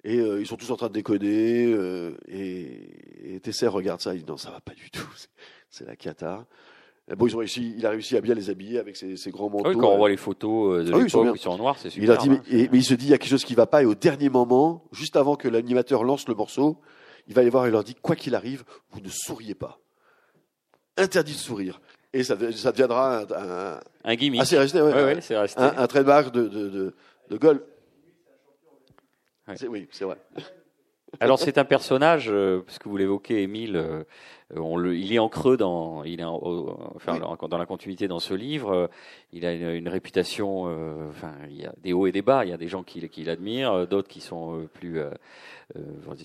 Et 0.04 0.20
euh, 0.20 0.40
ils 0.40 0.46
sont 0.46 0.56
tous 0.58 0.70
en 0.70 0.76
train 0.76 0.88
de 0.90 0.94
déconner. 0.94 1.66
euh, 1.74 2.12
et, 2.28 3.36
et 3.36 3.40
Tesser 3.40 3.66
regarde 3.68 4.02
ça. 4.02 4.14
Il 4.14 4.20
dit 4.24 4.30
non, 4.30 4.38
ça 4.38 4.52
va 4.52 4.60
pas 4.60 4.74
du 4.76 4.92
tout. 4.92 5.08
C'est 5.72 5.86
la 5.88 5.96
cata. 5.96 6.46
Bon, 7.16 7.28
ils 7.28 7.36
ont 7.36 7.40
réussi, 7.40 7.76
il 7.78 7.86
a 7.86 7.92
réussi 7.92 8.18
à 8.18 8.22
bien 8.22 8.34
les 8.34 8.50
habiller 8.50 8.80
avec 8.80 8.96
ses, 8.98 9.16
ses 9.16 9.30
grands 9.30 9.50
manteaux. 9.50 9.66
Ah 9.66 9.70
oui, 9.70 9.78
quand 9.80 9.90
on 9.90 9.94
euh, 9.94 9.98
voit 9.98 10.10
les 10.10 10.18
photos 10.18 10.80
euh, 10.80 10.84
de 10.84 10.92
Ah 10.92 10.98
oui, 10.98 11.04
ils 11.06 11.10
sont 11.12 11.22
l'époque 11.24 11.38
ils 11.40 11.44
sont 11.44 11.50
en 11.52 11.58
noir, 11.58 11.78
c'est 11.78 11.92
super. 11.92 12.04
il 12.04 12.12
a 12.12 12.18
dit, 12.18 12.30
mais, 12.32 12.40
et- 12.50 12.68
mais 12.72 12.80
il 12.80 12.84
se 12.84 12.96
dit, 12.96 13.06
il 13.06 13.12
y 13.12 13.14
a 13.14 13.20
quelque 13.20 13.30
chose 13.30 13.46
qui 13.46 13.54
va 13.54 13.68
pas, 13.68 13.84
et 13.84 13.86
au 13.86 13.94
dernier 13.94 14.30
moment, 14.30 14.84
juste 14.92 15.16
avant 15.16 15.36
que 15.36 15.48
l'animateur 15.48 16.04
lance 16.04 16.28
le 16.28 16.34
morceau, 16.34 16.80
il 17.28 17.36
va 17.36 17.44
les 17.44 17.52
voir 17.52 17.66
et 17.66 17.70
il 17.70 17.72
leur 17.74 17.84
dit, 17.84 17.94
quoi 17.94 18.16
qu'il 18.16 18.34
arrive, 18.34 18.64
vous 18.90 19.02
ne 19.02 19.10
souriez 19.10 19.54
pas. 19.54 19.80
Interdit 20.98 21.34
de 21.34 21.38
sourire. 21.38 21.80
Et 22.12 22.24
ça, 22.24 22.36
ça 22.54 22.72
deviendra 22.72 23.20
un, 23.20 23.26
un, 23.76 23.80
Un 24.04 24.16
gimmick. 24.16 24.42
assez 24.42 24.58
resté, 24.58 24.82
ouais, 24.82 24.92
Ouais, 24.94 25.22
c'est 25.22 25.38
resté. 25.38 25.62
un, 25.62 25.74
un 25.78 25.88
trademark 25.88 26.32
de, 26.34 26.48
de, 26.48 26.70
de, 26.70 26.96
de 27.30 27.38
Gaulle. 27.38 27.64
C'est- 29.56 29.68
Oui, 29.68 29.88
c'est 29.92 30.06
vrai. 30.06 30.18
Alors 31.20 31.40
c'est 31.40 31.58
un 31.58 31.66
personnage, 31.66 32.28
euh, 32.30 32.62
parce 32.66 32.80
que 32.80 32.88
vous 32.90 32.98
l'évoquez, 32.98 33.42
Émile, 33.44 33.76
euh, 33.76 34.04
on 34.56 34.78
le, 34.78 34.96
il 34.96 35.12
est 35.14 35.20
en 35.20 35.30
creux 35.30 35.58
dans, 35.58 36.04
il 36.04 36.20
est 36.20 36.24
en- 36.24 36.38
au- 36.38 36.78
enfin, 36.96 37.20
dans 37.50 37.58
la 37.58 37.66
continuité 37.66 38.08
dans 38.08 38.20
ce 38.20 38.34
livre. 38.34 38.72
euh, 38.72 38.88
Il 39.34 39.46
a 39.46 39.54
une, 39.54 39.70
une 39.70 39.90
réputation, 39.90 40.66
euh, 40.68 41.10
enfin, 41.10 41.34
il 41.50 41.60
y 41.62 41.66
a 41.66 41.74
des 41.84 41.94
hauts 41.94 42.08
et 42.08 42.12
des 42.12 42.22
bas. 42.22 42.46
Il 42.46 42.50
y 42.50 42.54
a 42.54 42.58
des 42.58 42.68
gens 42.68 42.84
qui, 42.84 43.08
qui 43.10 43.24
l'admirent, 43.24 43.72
euh, 43.74 43.86
d'autres 43.86 44.08
qui 44.08 44.22
sont 44.22 44.68
plus 44.74 45.00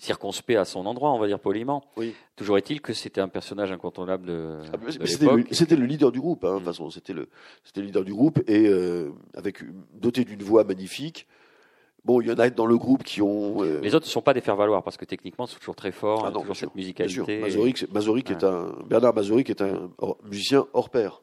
circonspects 0.01 0.51
à 0.57 0.65
son 0.65 0.87
endroit, 0.87 1.13
on 1.13 1.19
va 1.19 1.27
dire 1.27 1.39
poliment. 1.41 1.83
Oui. 1.97 2.15
Toujours 2.37 2.59
est-il 2.59 2.81
que 2.81 2.93
c'était 2.93 3.21
un 3.21 3.29
personnage 3.29 3.73
incontournable 3.73 4.27
de, 4.27 4.59
Ah, 4.73 4.77
de 4.77 5.07
C'était 5.53 5.75
le, 5.77 5.81
le 5.83 5.87
leader 5.87 6.13
du 6.13 6.21
groupe, 6.21 6.45
hein, 6.45 6.55
de 6.55 6.55
toute 6.59 6.63
Mm. 6.63 6.67
façon, 6.67 6.91
c'était 6.91 7.13
le, 7.13 7.29
c'était 7.65 7.81
le 7.81 7.87
leader 7.87 8.05
du 8.05 8.13
groupe 8.13 8.39
et 8.49 8.69
euh, 8.69 9.11
avec 9.35 9.63
doté 9.95 10.25
d'une 10.25 10.43
voix 10.43 10.65
magnifique. 10.65 11.27
Bon, 12.05 12.21
il 12.21 12.29
y 12.29 12.33
en 12.33 12.39
a 12.39 12.49
dans 12.51 12.67
le 12.67 12.79
groupe 12.79 13.03
qui 13.03 13.21
ont. 13.21 13.63
euh, 13.63 13.81
Les 13.83 13.95
autres 13.95 14.07
ne 14.07 14.11
sont 14.11 14.23
pas 14.23 14.33
des 14.35 14.41
faire-valoir 14.41 14.83
parce 14.83 14.97
que 14.97 15.05
techniquement, 15.05 15.47
c'est 15.47 15.59
toujours 15.59 15.77
très 15.77 15.93
fort, 15.93 16.25
Ah 16.27 16.31
non, 16.31 16.41
toujours 16.41 16.57
sûr, 16.57 16.69
cette 16.69 16.75
musicalité. 16.75 17.41
Mazorik, 17.41 17.79
c'est- 17.79 17.93
Mazorik 17.93 18.31
est 18.31 18.43
un 18.45 18.73
Bernard 18.89 19.15
Mazorik 19.15 19.51
est 19.51 19.61
un 19.61 19.91
musicien 20.25 20.67
hors 20.73 20.89
pair. 20.91 21.23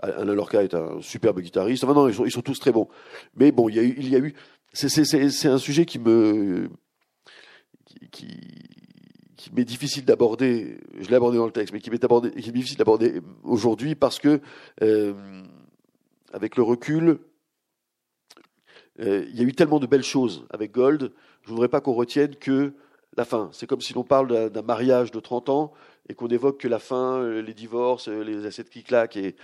Alain 0.00 0.34
Lorca 0.34 0.62
est 0.62 0.74
un 0.74 1.00
superbe 1.00 1.40
guitariste. 1.40 1.84
Enfin, 1.84 1.94
non, 1.94 2.08
ils 2.08 2.14
sont, 2.14 2.24
ils 2.24 2.30
sont 2.32 2.42
tous 2.42 2.58
très 2.58 2.72
bons. 2.72 2.88
Mais 3.36 3.52
bon, 3.52 3.68
il 3.68 3.76
y 3.76 3.78
a 3.78 3.82
eu, 3.82 3.94
il 3.98 4.08
y 4.08 4.16
a 4.16 4.18
eu. 4.18 4.34
C'est, 4.72 5.46
un 5.46 5.58
sujet 5.58 5.84
qui 5.86 5.98
me, 6.00 6.68
qui, 7.86 8.08
qui, 8.10 8.26
qui 9.36 9.52
m'est 9.54 9.64
difficile 9.64 10.04
d'aborder. 10.04 10.78
Je 10.98 11.08
l'ai 11.08 11.14
abordé 11.16 11.36
dans 11.38 11.46
le 11.46 11.52
texte, 11.52 11.72
mais 11.72 11.80
qui 11.80 11.90
m'est 11.90 12.02
abordé, 12.02 12.30
qui 12.32 12.48
est 12.48 12.52
difficile 12.52 12.78
d'aborder 12.78 13.20
aujourd'hui 13.44 13.94
parce 13.94 14.18
que, 14.18 14.40
euh, 14.82 15.14
avec 16.32 16.56
le 16.56 16.62
recul, 16.64 17.18
il 18.98 19.34
y 19.36 19.40
a 19.40 19.44
eu 19.44 19.52
tellement 19.54 19.80
de 19.80 19.86
belles 19.86 20.04
choses 20.04 20.46
avec 20.50 20.72
Gold. 20.72 21.12
Je 21.42 21.50
voudrais 21.50 21.68
pas 21.68 21.80
qu'on 21.80 21.94
retienne 21.94 22.34
que 22.36 22.72
la 23.16 23.24
fin. 23.24 23.48
C'est 23.52 23.66
comme 23.66 23.80
si 23.80 23.92
l'on 23.94 24.04
parle 24.04 24.50
d'un- 24.50 24.62
mariage 24.62 25.10
de 25.10 25.20
30 25.20 25.48
ans 25.48 25.72
et 26.08 26.14
qu'on 26.14 26.28
évoque 26.28 26.58
que 26.60 26.68
la 26.68 26.78
fin, 26.78 27.18
euh, 27.18 27.40
les 27.42 27.54
divorces, 27.54 28.08
euh, 28.08 28.22
les 28.22 28.44
assiettes 28.46 28.70
qui 28.70 28.82
claquent 28.82 29.16
et, 29.16 29.36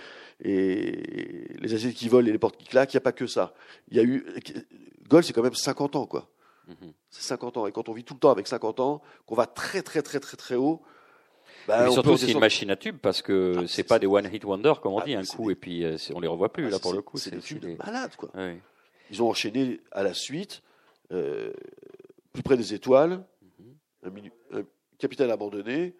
et 0.44 1.56
les 1.60 1.74
assiettes 1.74 1.94
qui 1.94 2.08
volent 2.08 2.28
et 2.28 2.32
les 2.32 2.38
portes 2.38 2.56
qui 2.56 2.66
claquent. 2.66 2.92
Il 2.92 2.96
n'y 2.96 3.02
a 3.02 3.02
pas 3.02 3.12
que 3.12 3.26
ça. 3.26 3.54
Il 3.90 3.96
y 3.96 4.00
a 4.00 4.02
eu 4.02 4.24
Gold, 5.08 5.24
c'est 5.24 5.32
quand 5.32 5.42
même 5.42 5.54
50 5.54 5.96
ans, 5.96 6.06
quoi. 6.06 6.28
Mhm. 6.68 6.92
C'est 7.10 7.22
50 7.22 7.56
ans. 7.56 7.66
Et 7.66 7.72
quand 7.72 7.88
on 7.88 7.92
vit 7.92 8.04
tout 8.04 8.14
le 8.14 8.20
temps 8.20 8.30
avec 8.30 8.46
50 8.46 8.80
ans, 8.80 9.02
qu'on 9.26 9.34
va 9.34 9.46
très 9.46 9.82
très 9.82 10.02
très 10.02 10.20
très 10.20 10.36
très 10.36 10.54
haut, 10.54 10.80
bah, 11.68 11.84
Mais 11.86 11.90
surtout, 11.92 12.16
c'est 12.16 12.30
une 12.32 12.38
machine 12.40 12.70
à 12.70 12.76
tube 12.76 12.96
parce 13.00 13.22
que 13.22 13.54
Ah, 13.58 13.62
c'est 13.66 13.82
pas 13.82 13.98
des 13.98 14.06
one 14.06 14.28
hit 14.32 14.44
wonder 14.44 14.72
comme 14.82 14.92
on 14.94 14.98
Ah, 14.98 15.04
dit 15.04 15.14
un 15.14 15.24
coup 15.24 15.46
des- 15.46 15.52
et 15.52 15.56
puis 15.56 15.84
euh, 15.84 15.96
on 16.14 16.20
les 16.20 16.28
revoit 16.28 16.52
plus 16.52 16.66
Ah, 16.66 16.70
là 16.70 16.76
c'est- 16.76 16.82
pour 16.82 16.92
le 16.92 17.02
coup. 17.02 17.16
c'est 17.18 17.30
des 17.30 17.38
tubes 17.40 17.58
de 17.60 17.68
des- 17.68 17.74
malades, 17.76 18.14
quoi. 18.16 18.30
Oui. 18.34 18.52
Ils 19.10 19.22
ont 19.22 19.28
enchaîné 19.28 19.80
à 19.92 20.02
la 20.02 20.14
suite, 20.14 20.62
euh, 21.12 21.52
plus 22.32 22.42
près 22.42 22.56
des 22.56 22.74
étoiles, 22.74 23.24
Mhm. 24.04 24.18
un, 24.52 24.62
capitaine 24.98 25.30
abandonné 25.30 25.94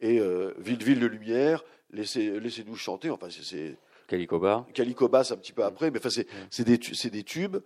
et 0.00 0.18
euh, 0.20 0.54
ville 0.58 0.82
ville 0.82 1.00
de 1.00 1.06
lumière. 1.06 1.64
Laissez, 1.90 2.38
laissez-nous 2.40 2.76
chanter. 2.76 3.10
Enfin, 3.10 3.28
c'est- 3.30 3.42
c'est 3.42 3.76
Calicoba. 4.06 4.66
Calico 4.74 5.08
Bass 5.08 5.32
un 5.32 5.36
petit 5.36 5.52
peu 5.52 5.64
après, 5.64 5.90
mais 5.90 5.98
enfin, 5.98 6.08
c'est, 6.10 6.26
c'est 6.50 6.64
des, 6.64 6.78
tu- 6.78 6.94
c'est 6.94 7.10
des 7.10 7.24
tubes. 7.24 7.58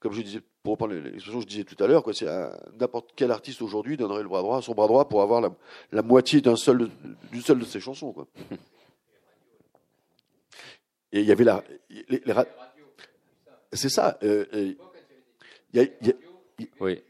Comme 0.00 0.12
je 0.12 0.22
disais, 0.22 0.40
pour 0.62 0.72
reprendre 0.72 0.94
l'expression 0.94 1.38
que 1.38 1.44
je 1.44 1.48
disais 1.48 1.64
tout 1.64 1.82
à 1.82 1.86
l'heure, 1.86 2.02
quoi, 2.02 2.12
c'est 2.14 2.26
n'importe 2.78 3.10
quel 3.16 3.30
artiste 3.30 3.60
aujourd'hui 3.62 3.96
donnerait 3.96 4.22
le 4.22 4.28
bras 4.28 4.42
droit, 4.42 4.60
son 4.62 4.74
bras 4.74 4.86
droit 4.86 5.08
pour 5.08 5.22
avoir 5.22 5.40
la, 5.40 5.54
la 5.92 6.02
moitié 6.02 6.40
d'un 6.42 6.56
seul, 6.56 6.90
d'une 7.32 7.40
seule 7.42 7.58
de 7.58 7.64
ses 7.64 7.80
chansons, 7.80 8.12
quoi. 8.12 8.26
Et 11.12 11.20
il 11.20 11.26
y 11.26 11.32
avait 11.32 11.44
la, 11.44 11.62
les, 11.90 12.22
les 12.24 12.32
ra- 12.32 12.46
c'est 13.74 13.88
ça. 13.88 14.18
euh, 14.22 14.44
euh, 14.54 14.72
Il 15.72 15.80
y, 15.80 15.84
a, 15.84 15.88
il 16.02 16.06
y 16.08 16.10
a- 16.10 16.64
Oui, 16.80 17.02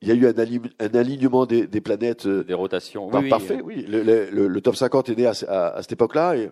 il 0.00 0.08
y 0.08 0.10
a 0.10 0.14
eu 0.14 0.26
un, 0.26 0.38
ali- 0.38 0.60
un 0.80 0.94
alignement 0.94 1.44
des, 1.46 1.66
des 1.66 1.80
planètes 1.80 2.26
euh, 2.26 2.42
des 2.42 2.54
rotations. 2.54 3.08
par- 3.08 3.20
Oui, 3.22 3.28
parfait, 3.28 3.60
oui. 3.62 3.84
Le, 3.86 4.02
le- 4.02 4.30
le- 4.30 4.48
le 4.48 4.60
top 4.60 4.76
50 4.76 5.08
est 5.10 5.14
né 5.16 5.26
à, 5.26 5.32
à- 5.48 5.76
à 5.76 5.82
cette 5.82 5.92
époque-là 5.92 6.36
et, 6.36 6.50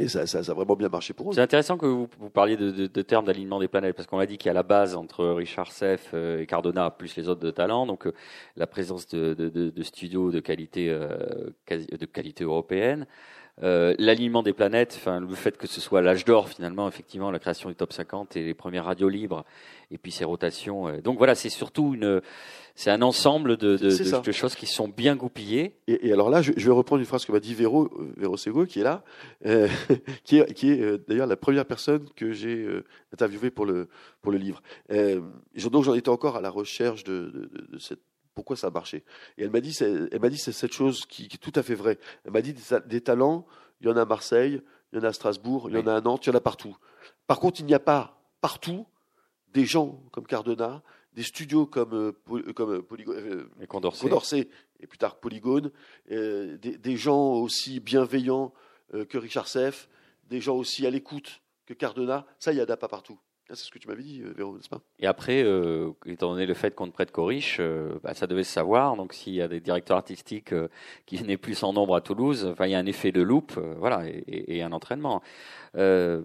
et 0.00 0.08
ça, 0.08 0.26
ça- 0.26 0.42
ça 0.42 0.50
a 0.52 0.54
vraiment 0.54 0.74
bien 0.74 0.88
marché 0.88 1.12
pour 1.14 1.30
eux. 1.30 1.34
C'est 1.34 1.40
intéressant 1.40 1.76
que 1.78 1.86
vous, 1.86 2.08
vous 2.18 2.30
parliez 2.30 2.56
de, 2.56 2.70
de- 2.70 2.86
de 2.88 3.02
termes 3.02 3.26
d'alignement 3.26 3.60
des 3.60 3.68
planètes, 3.68 3.94
parce 3.94 4.08
qu'on 4.08 4.18
a 4.18 4.26
dit 4.26 4.38
qu'il 4.38 4.48
y 4.48 4.50
a 4.50 4.54
la 4.54 4.62
base 4.64 4.96
entre 4.96 5.26
Richard 5.26 5.70
Seff 5.70 6.12
et 6.14 6.46
Cardona, 6.46 6.90
plus 6.90 7.14
les 7.16 7.28
autres 7.28 7.42
de 7.42 7.50
talent, 7.52 7.86
donc 7.86 8.08
la 8.56 8.66
présence 8.66 9.06
de, 9.08 9.34
de, 9.34 9.48
de- 9.48 9.70
de 9.70 9.82
studios 9.84 10.30
de 10.32 10.40
qualité, 10.40 10.88
euh, 10.90 11.50
quasi- 11.66 11.86
de 11.86 12.06
qualité 12.06 12.42
européenne, 12.44 13.06
Euh, 13.62 13.94
l'alignement 14.00 14.42
des 14.42 14.52
planètes, 14.52 14.94
enfin 14.96 15.20
le 15.20 15.32
fait 15.36 15.56
que 15.56 15.68
ce 15.68 15.80
soit 15.80 16.02
l'âge 16.02 16.24
d'or 16.24 16.48
finalement, 16.48 16.88
effectivement, 16.88 17.30
la 17.30 17.38
création 17.38 17.68
du 17.68 17.76
top 17.76 17.92
50 17.92 18.36
et 18.36 18.42
les 18.42 18.52
premières 18.52 18.84
radios 18.86 19.08
libres, 19.08 19.44
et 19.92 19.98
puis 19.98 20.10
ces 20.10 20.24
rotations. 20.24 20.88
euh. 20.88 21.00
donc 21.00 21.18
voilà, 21.18 21.36
c'est 21.36 21.50
surtout 21.50 21.94
une, 21.94 22.20
c'est 22.74 22.90
un 22.90 23.00
ensemble 23.00 23.56
de, 23.56 23.76
de, 23.76 23.90
de- 24.26 24.32
choses 24.32 24.56
qui 24.56 24.66
sont 24.66 24.88
bien 24.88 25.14
goupillées. 25.14 25.76
Et, 25.86 26.08
et 26.08 26.12
alors 26.12 26.30
là, 26.30 26.42
je, 26.42 26.50
je 26.56 26.66
vais 26.66 26.72
reprendre 26.72 26.98
une 26.98 27.06
phrase 27.06 27.24
que 27.24 27.30
m'a 27.30 27.38
dit 27.38 27.54
Véro, 27.54 27.84
euh, 27.84 28.12
Véro 28.16 28.36
Sego, 28.36 28.66
qui 28.66 28.80
est 28.80 28.82
là, 28.82 29.04
euh, 29.46 29.68
qui 30.24 30.38
est, 30.38 30.52
qui 30.52 30.72
est 30.72 30.80
euh, 30.80 30.98
d'ailleurs 31.06 31.28
la 31.28 31.36
première 31.36 31.64
personne 31.64 32.08
que 32.16 32.32
j'ai 32.32 32.56
euh, 32.56 32.82
interviewée 33.12 33.50
pour 33.50 33.66
le, 33.66 33.86
pour 34.20 34.32
le 34.32 34.38
livre. 34.38 34.62
Euh, 34.90 35.20
donc 35.70 35.84
j'en 35.84 35.94
étais 35.94 36.08
encore 36.08 36.34
à 36.34 36.40
la 36.40 36.50
recherche 36.50 37.04
de, 37.04 37.30
de, 37.32 37.40
de- 37.46 37.66
de 37.74 37.78
cette 37.78 38.00
pourquoi 38.34 38.56
ça 38.56 38.66
a 38.68 38.70
marché. 38.70 39.04
Et 39.38 39.44
elle 39.44 39.50
m'a 39.50 39.60
dit, 39.60 39.72
c'est- 39.72 40.08
elle 40.12 40.20
m'a 40.20 40.28
dit 40.28 40.38
c'est 40.38 40.52
cette 40.52 40.72
chose 40.72 41.06
qui, 41.06 41.28
qui 41.28 41.36
est 41.36 41.38
tout 41.38 41.52
à 41.58 41.62
fait 41.62 41.74
vraie. 41.74 41.98
Elle 42.24 42.32
m'a 42.32 42.42
dit 42.42 42.52
des, 42.52 42.60
ta- 42.62 42.80
des 42.80 43.00
talents, 43.00 43.46
il 43.80 43.86
y 43.86 43.90
en 43.90 43.96
a 43.96 44.02
à 44.02 44.04
Marseille, 44.04 44.60
il 44.92 44.98
y 44.98 45.00
en 45.00 45.04
a 45.04 45.08
à 45.08 45.12
Strasbourg, 45.12 45.68
il 45.70 45.74
y 45.76 45.78
en 45.78 45.86
a 45.86 45.94
à 45.96 46.00
Nantes, 46.00 46.26
il 46.26 46.30
y 46.30 46.32
en 46.32 46.36
a 46.36 46.40
partout. 46.40 46.76
Par 47.26 47.40
contre, 47.40 47.60
il 47.60 47.66
n'y 47.66 47.74
a 47.74 47.78
pas 47.80 48.20
partout 48.40 48.86
des 49.52 49.64
gens 49.64 50.02
comme 50.12 50.26
Cardona, 50.26 50.82
des 51.12 51.22
studios 51.22 51.66
comme 51.66 51.94
euh, 52.28 52.52
comme 52.54 52.70
euh, 52.72 52.86
euh, 53.08 53.66
Condorcet. 53.68 54.02
Condorcet 54.02 54.48
et 54.80 54.86
plus 54.86 54.98
tard 54.98 55.16
Polygone, 55.20 55.70
euh, 56.10 56.58
des, 56.58 56.76
des 56.76 56.96
gens 56.96 57.34
aussi 57.34 57.78
bienveillants 57.80 58.52
euh, 58.94 59.04
que 59.04 59.16
Richard 59.16 59.46
Seff, 59.48 59.88
des 60.28 60.40
gens 60.40 60.56
aussi 60.56 60.86
à 60.86 60.90
l'écoute 60.90 61.40
que 61.66 61.72
Cardona, 61.74 62.26
ça, 62.38 62.52
il 62.52 62.56
n'y 62.56 62.62
en 62.62 62.66
a 62.66 62.76
pas 62.76 62.88
partout. 62.88 63.18
Ah, 63.50 63.54
C'est 63.54 63.64
ce 63.66 63.70
que 63.70 63.78
tu 63.78 63.88
m'avais 63.88 64.02
dit, 64.02 64.22
euh, 64.22 64.32
Véro, 64.34 64.56
n'est-ce 64.56 64.68
pas? 64.70 64.80
Et 64.98 65.06
après, 65.06 65.42
euh, 65.42 65.90
étant 66.06 66.30
donné 66.32 66.46
le 66.46 66.54
fait 66.54 66.74
qu'on 66.74 66.86
ne 66.86 66.92
prête 66.92 67.12
qu'aux 67.12 67.26
riches, 67.26 67.58
euh, 67.60 67.90
bah, 68.02 68.14
ça 68.14 68.26
devait 68.26 68.42
se 68.44 68.50
savoir. 68.52 68.96
Donc, 68.96 69.12
s'il 69.12 69.34
y 69.34 69.42
a 69.42 69.48
des 69.48 69.60
directeurs 69.60 69.98
artistiques 69.98 70.52
euh, 70.52 70.68
qui 71.04 71.22
n'est 71.22 71.36
plus 71.36 71.62
en 71.62 71.72
nombre 71.74 71.94
à 71.94 72.00
Toulouse, 72.00 72.46
enfin, 72.50 72.66
il 72.66 72.70
y 72.72 72.74
a 72.74 72.78
un 72.78 72.86
effet 72.86 73.12
de 73.12 73.20
loupe, 73.20 73.52
euh, 73.58 73.74
voilà, 73.78 74.06
et, 74.08 74.24
et- 74.26 74.56
et 74.56 74.62
un 74.62 74.72
entraînement. 74.72 75.20
Euh, 75.76 76.22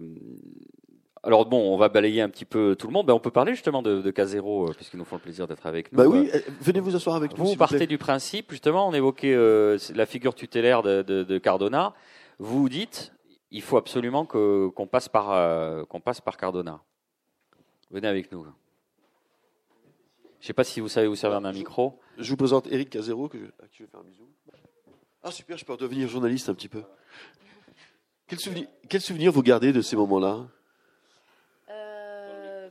alors 1.22 1.44
bon, 1.44 1.74
on 1.74 1.76
va 1.76 1.90
balayer 1.90 2.22
un 2.22 2.30
petit 2.30 2.46
peu 2.46 2.74
tout 2.78 2.86
le 2.86 2.94
monde. 2.94 3.04
Ben, 3.06 3.12
on 3.12 3.20
peut 3.20 3.30
parler 3.30 3.52
justement 3.54 3.82
de, 3.82 4.00
de 4.00 4.10
Casero, 4.10 4.70
puisqu'ils 4.74 4.96
nous 4.96 5.04
font 5.04 5.16
le 5.16 5.20
plaisir 5.20 5.46
d'être 5.46 5.66
avec 5.66 5.92
nous. 5.92 5.98
Bah 5.98 6.06
oui, 6.08 6.30
venez 6.62 6.80
vous 6.80 6.96
asseoir 6.96 7.16
avec 7.16 7.32
nous. 7.36 7.44
vous 7.44 7.50
vous 7.50 7.56
partez 7.56 7.76
plaît. 7.76 7.86
du 7.86 7.98
principe, 7.98 8.50
justement, 8.50 8.88
on 8.88 8.94
évoquait 8.94 9.36
la 9.94 10.06
figure 10.06 10.34
tutélaire 10.34 10.82
de, 10.82 11.02
de- 11.02 11.24
de 11.24 11.38
Cardona. 11.38 11.92
Vous 12.38 12.70
dites, 12.70 13.12
il 13.50 13.60
faut 13.60 13.76
absolument 13.76 14.24
passe 14.90 15.10
par 15.10 15.86
qu'on 15.88 16.00
passe 16.00 16.22
par 16.22 16.38
Cardona. 16.38 16.80
Venez 17.90 18.06
avec 18.06 18.30
nous. 18.30 18.46
Je 20.40 20.46
sais 20.46 20.52
pas 20.52 20.64
si 20.64 20.80
vous 20.80 20.88
savez 20.88 21.08
vous 21.08 21.16
servir 21.16 21.40
d'un 21.40 21.52
micro. 21.52 21.98
Je 22.18 22.30
vous 22.30 22.36
présente 22.36 22.66
Eric 22.70 22.90
Casero, 22.90 23.28
que 23.28 23.38
je, 23.38 23.44
à 23.62 23.66
qui 23.68 23.78
je 23.78 23.82
vais 23.84 23.90
faire 23.90 24.00
un 24.00 24.04
bisou. 24.04 24.28
Ah 25.22 25.30
super, 25.30 25.58
je 25.58 25.64
peux 25.64 25.72
redevenir 25.72 26.08
journaliste 26.08 26.48
un 26.48 26.54
petit 26.54 26.68
peu. 26.68 26.82
Quel 28.26 28.38
souvenir, 28.38 28.68
quel 28.88 29.00
souvenir 29.00 29.32
vous 29.32 29.42
gardez 29.42 29.72
de 29.72 29.82
ces 29.82 29.96
moments-là? 29.96 30.46
Euh, 31.68 32.68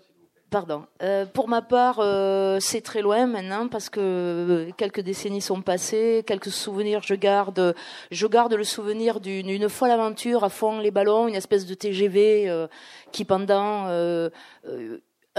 Pardon. 0.49 0.88
Euh, 1.03 1.27
pour 1.27 1.47
ma 1.47 1.62
part, 1.62 1.99
euh, 1.99 2.60
c'est 2.60 2.82
très 2.82 3.01
loin 3.01 3.27
maintenant 3.27 3.67
parce 3.67 3.89
que 3.89 3.99
euh, 3.99 4.71
quelques 4.77 5.01
décennies 5.01 5.41
sont 5.41 5.62
passées, 5.62 6.23
quelques 6.25 6.49
souvenirs 6.49 7.01
je 7.03 7.13
garde. 7.13 7.75
Je 8.10 8.25
garde 8.25 8.53
le 8.53 8.63
souvenir 8.63 9.19
d'une 9.19 9.49
une 9.49 9.69
folle 9.69 9.91
aventure 9.91 10.43
à 10.43 10.49
fond 10.49 10.79
les 10.79 10.91
ballons, 10.91 11.27
une 11.27 11.36
espèce 11.36 11.67
de 11.67 11.75
TGV 11.75 12.49
euh, 12.49 12.67
qui 13.12 13.25
pendant 13.25 13.86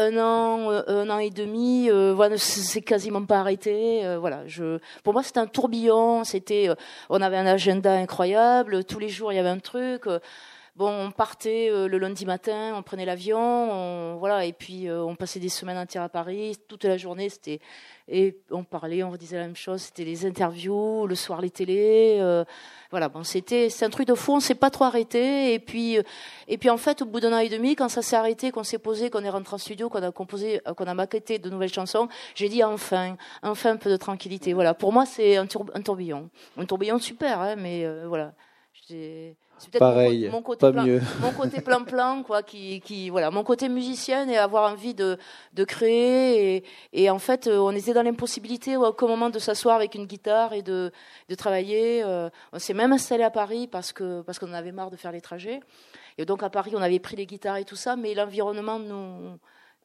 un 0.01 0.17
an, 0.17 0.71
euh, 0.71 0.83
un 0.89 1.11
an 1.11 1.19
et 1.19 1.31
demi, 1.31 1.91
euh, 1.91 2.15
voilà, 2.15 2.39
c'est 2.39 2.81
quasiment 2.81 3.25
pas 3.25 3.41
arrêté. 3.41 4.05
euh, 4.05 4.19
voilà, 4.19 4.47
je, 4.47 4.79
pour 5.05 5.13
moi, 5.13 5.23
c'était 5.23 5.41
un 5.41 5.47
tourbillon. 5.47 6.25
C'était, 6.25 6.69
euh, 6.69 6.75
on 7.11 7.21
avait 7.21 7.37
un 7.37 7.47
agenda 7.47 7.93
incroyable. 7.93 8.85
Tous 8.85 8.99
les 8.99 9.09
jours, 9.09 9.33
il 9.33 9.37
y 9.37 9.39
avait 9.39 9.49
un 9.49 9.59
truc. 9.59 10.05
Bon, 10.77 10.89
on 10.89 11.11
partait 11.11 11.69
euh, 11.71 11.89
le 11.89 11.99
lundi 11.99 12.25
matin, 12.25 12.73
on 12.77 12.83
prenait 12.83 13.05
l'avion, 13.05 13.39
on- 13.39 14.17
voilà, 14.19 14.45
et 14.47 14.53
puis 14.53 14.89
euh, 14.89 15.03
on 15.03 15.15
passait 15.17 15.41
des 15.41 15.49
semaines 15.49 15.77
entières 15.77 16.03
à 16.05 16.09
Paris. 16.09 16.57
Toute 16.69 16.85
la 16.85 16.97
journée, 16.97 17.29
c'était 17.29 17.61
et 18.09 18.37
on 18.51 18.65
parlait, 18.65 19.03
on 19.03 19.11
redisait 19.11 19.37
la 19.37 19.45
même 19.47 19.57
chose. 19.57 19.83
C'était 19.83 20.05
les 20.05 20.27
interviews, 20.27 21.07
le 21.07 21.15
soir 21.15 21.41
les 21.41 21.51
télés, 21.51 22.19
euh, 22.21 22.45
voilà. 22.91 23.09
Bon, 23.09 23.23
c'était 23.25 23.69
c'est 23.69 23.85
un 23.85 23.91
truc 23.91 24.07
de 24.09 24.15
fou. 24.15 24.33
On 24.35 24.41
s'est 24.41 24.55
pas 24.55 24.71
trop 24.71 24.85
arrêté. 24.85 25.53
Et 25.55 25.59
puis 25.59 25.99
euh, 25.99 26.03
et 26.49 26.57
puis 26.57 26.71
en 26.71 26.77
fait, 26.77 27.03
au 27.03 27.05
bout 27.07 27.21
d'un 27.21 27.33
an 27.33 27.39
et 27.39 27.49
demi, 27.49 27.75
quand 27.77 27.89
ça 27.89 28.01
s'est 28.03 28.17
arrêté, 28.17 28.51
qu'on 28.53 28.65
s'est 28.65 28.79
posé, 28.79 29.11
qu'on 29.11 29.25
est 29.25 29.31
rentré 29.31 29.55
en 29.55 29.59
studio, 29.59 29.89
qu'on 29.89 30.03
a 30.03 30.13
composé, 30.13 30.61
euh, 30.67 30.75
qu'on 30.75 30.87
a 30.87 30.95
maquetté 30.95 31.39
de 31.39 31.51
nouvelles 31.51 31.73
chansons, 31.73 32.09
j'ai 32.35 32.49
dit 32.49 32.65
enfin, 32.65 33.17
enfin 33.43 33.73
un 33.73 33.77
peu 33.77 33.91
de 33.91 33.97
tranquillité. 33.97 34.53
Voilà. 34.55 34.75
Pour 34.75 34.93
moi, 34.93 35.05
c'est 35.05 35.37
un, 35.37 35.47
tour- 35.47 35.67
un 35.75 35.83
tourbillon, 35.83 36.31
un 36.57 36.65
tourbillon 36.65 36.99
super, 36.99 37.41
hein, 37.41 37.57
mais 37.57 37.85
euh, 37.85 38.07
voilà. 38.09 38.33
C'est 39.61 39.79
Pareil, 39.79 40.27
mon, 40.27 40.33
mon 40.33 40.43
côté 40.43 40.61
pas 40.61 40.73
plein, 40.73 40.85
mieux. 40.85 41.01
mon 41.21 41.33
côté 41.33 41.61
plein 41.61 42.23
quoi, 42.23 42.43
qui, 42.43 42.81
qui 42.81 43.11
voilà, 43.11 43.31
mon 43.31 43.45
côté 43.45 43.69
musicienne 43.69 44.31
et 44.31 44.39
avoir 44.39 44.73
envie 44.73 44.95
de 44.95 45.19
de 45.53 45.65
créer 45.65 46.57
et, 46.57 46.65
et 46.93 47.11
en 47.11 47.19
fait 47.19 47.47
euh, 47.47 47.59
on 47.59 47.73
était 47.73 47.93
dans 47.93 48.03
l'impossibilité 48.03 48.77
qu'au 48.97 49.09
moment 49.09 49.29
de 49.29 49.39
s'asseoir 49.39 49.77
avec 49.77 49.95
une 49.95 50.07
guitare 50.07 50.55
et 50.55 50.63
de 50.63 50.91
de 51.29 51.35
travailler. 51.35 52.03
euh, 52.03 52.31
on 52.53 52.59
s'est 52.59 52.75
même 52.75 52.93
installé 52.93 53.23
à 53.23 53.31
Paris 53.31 53.67
parce 53.67 53.93
que 53.93 54.23
parce 54.23 54.39
qu'on 54.39 54.51
en 54.51 54.55
avait 54.55 54.73
marre 54.73 54.91
de 54.91 54.97
faire 54.97 55.13
les 55.13 55.21
trajets. 55.21 55.61
Et 56.19 56.25
donc 56.25 56.43
à 56.43 56.51
Paris 56.51 56.73
on 56.75 56.83
avait 56.83 56.99
pris 56.99 57.17
les 57.17 57.27
guitares 57.27 57.57
et 57.57 57.65
tout 57.65 57.77
ça, 57.77 57.97
mais 57.97 58.15
l'environnement 58.15 58.79
nous 58.79 59.39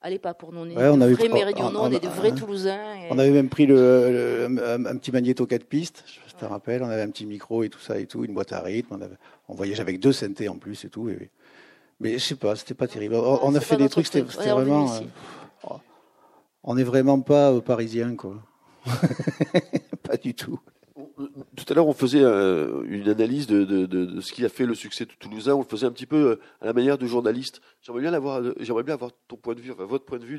allait 0.06 0.20
pas 0.20 0.34
pour 0.34 0.52
nous. 0.54 0.62
On 0.62 0.70
est 0.70 0.76
Ouais, 0.78 0.88
on 0.88 0.98
de 0.98 1.06
vrais 1.14 1.30
méridionaux, 1.30 1.80
on- 1.82 1.92
est 1.92 2.00
de 2.04 2.08
vrais 2.08 2.32
Toulousains. 2.34 2.96
et- 2.96 3.08
On 3.12 3.18
avait 3.20 3.32
même 3.32 3.50
pris 3.50 3.66
le, 3.66 4.48
le- 4.50 4.64
un, 4.66 4.86
un 4.86 4.96
petit 4.98 5.12
magnéto 5.12 5.46
4 5.46 5.66
pistes, 5.66 6.04
je 6.06 6.14
sais 6.14 6.20
pas 6.20 6.28
si 6.30 6.34
tu 6.36 6.40
te 6.42 6.46
rappelles, 6.46 6.84
on 6.84 6.90
avait 6.90 7.02
un 7.02 7.10
petit 7.10 7.26
micro 7.26 7.64
et 7.64 7.70
tout 7.70 7.80
ça 7.80 7.98
et 8.00 8.06
tout, 8.06 8.24
une 8.24 8.34
boîte 8.34 8.54
à 8.54 8.62
rythme, 8.62 8.96
on, 8.98 9.02
avait, 9.02 9.16
on 9.50 9.56
voyageait 9.56 9.82
avec 9.82 10.00
deux 10.00 10.12
synthés 10.14 10.48
en 10.50 10.58
plus 10.58 10.86
et 10.86 10.90
tout. 10.90 11.10
et- 11.10 11.30
mais 12.00 12.14
je 12.18 12.24
sais 12.24 12.36
pas, 12.36 12.56
c'était 12.56 12.74
pas 12.74 12.88
terrible. 12.88 13.16
On, 13.16 13.40
on 13.44 13.56
a 13.56 13.60
fait 13.62 13.78
des 13.78 13.90
trucs, 13.90 14.06
c'était 14.08 14.50
vraiment. 14.50 14.94
euh, 14.96 15.00
on 16.64 16.76
n'est 16.76 16.84
vraiment 16.84 17.22
pas 17.22 17.52
euh, 17.52 17.62
parisiens, 17.62 18.16
quoi. 18.16 18.36
pas 20.04 20.18
du 20.18 20.34
tout. 20.34 20.60
Tout 21.18 21.66
à 21.70 21.74
l'heure, 21.74 21.88
on 21.88 21.94
faisait 21.94 22.22
euh, 22.22 22.84
une 22.88 23.08
analyse 23.10 23.48
de, 23.48 23.64
de, 23.64 23.86
de, 23.86 24.06
de 24.06 24.22
ce 24.22 24.34
qui 24.34 24.44
a 24.44 24.50
fait 24.50 24.66
le 24.66 24.76
succès 24.76 25.06
de 25.06 25.12
Toulousain. 25.18 25.54
On 25.54 25.60
le 25.60 25.66
faisait 25.66 25.86
un 25.86 25.92
petit 25.92 26.06
peu 26.06 26.32
euh, 26.32 26.40
à 26.62 26.66
la 26.66 26.74
manière 26.74 26.98
de 26.98 27.06
journaliste. 27.06 27.62
J'aimerais 27.82 28.02
bien 28.02 28.14
avoir, 28.14 28.42
j'aimerais 28.60 28.84
bien 28.84 28.96
avoir 28.96 29.12
ton 29.28 29.38
point 29.38 29.56
de 29.56 29.62
vue, 29.62 29.72
enfin, 29.72 29.86
votre 29.86 30.06
point 30.06 30.20
de 30.20 30.26
vue 30.26 30.38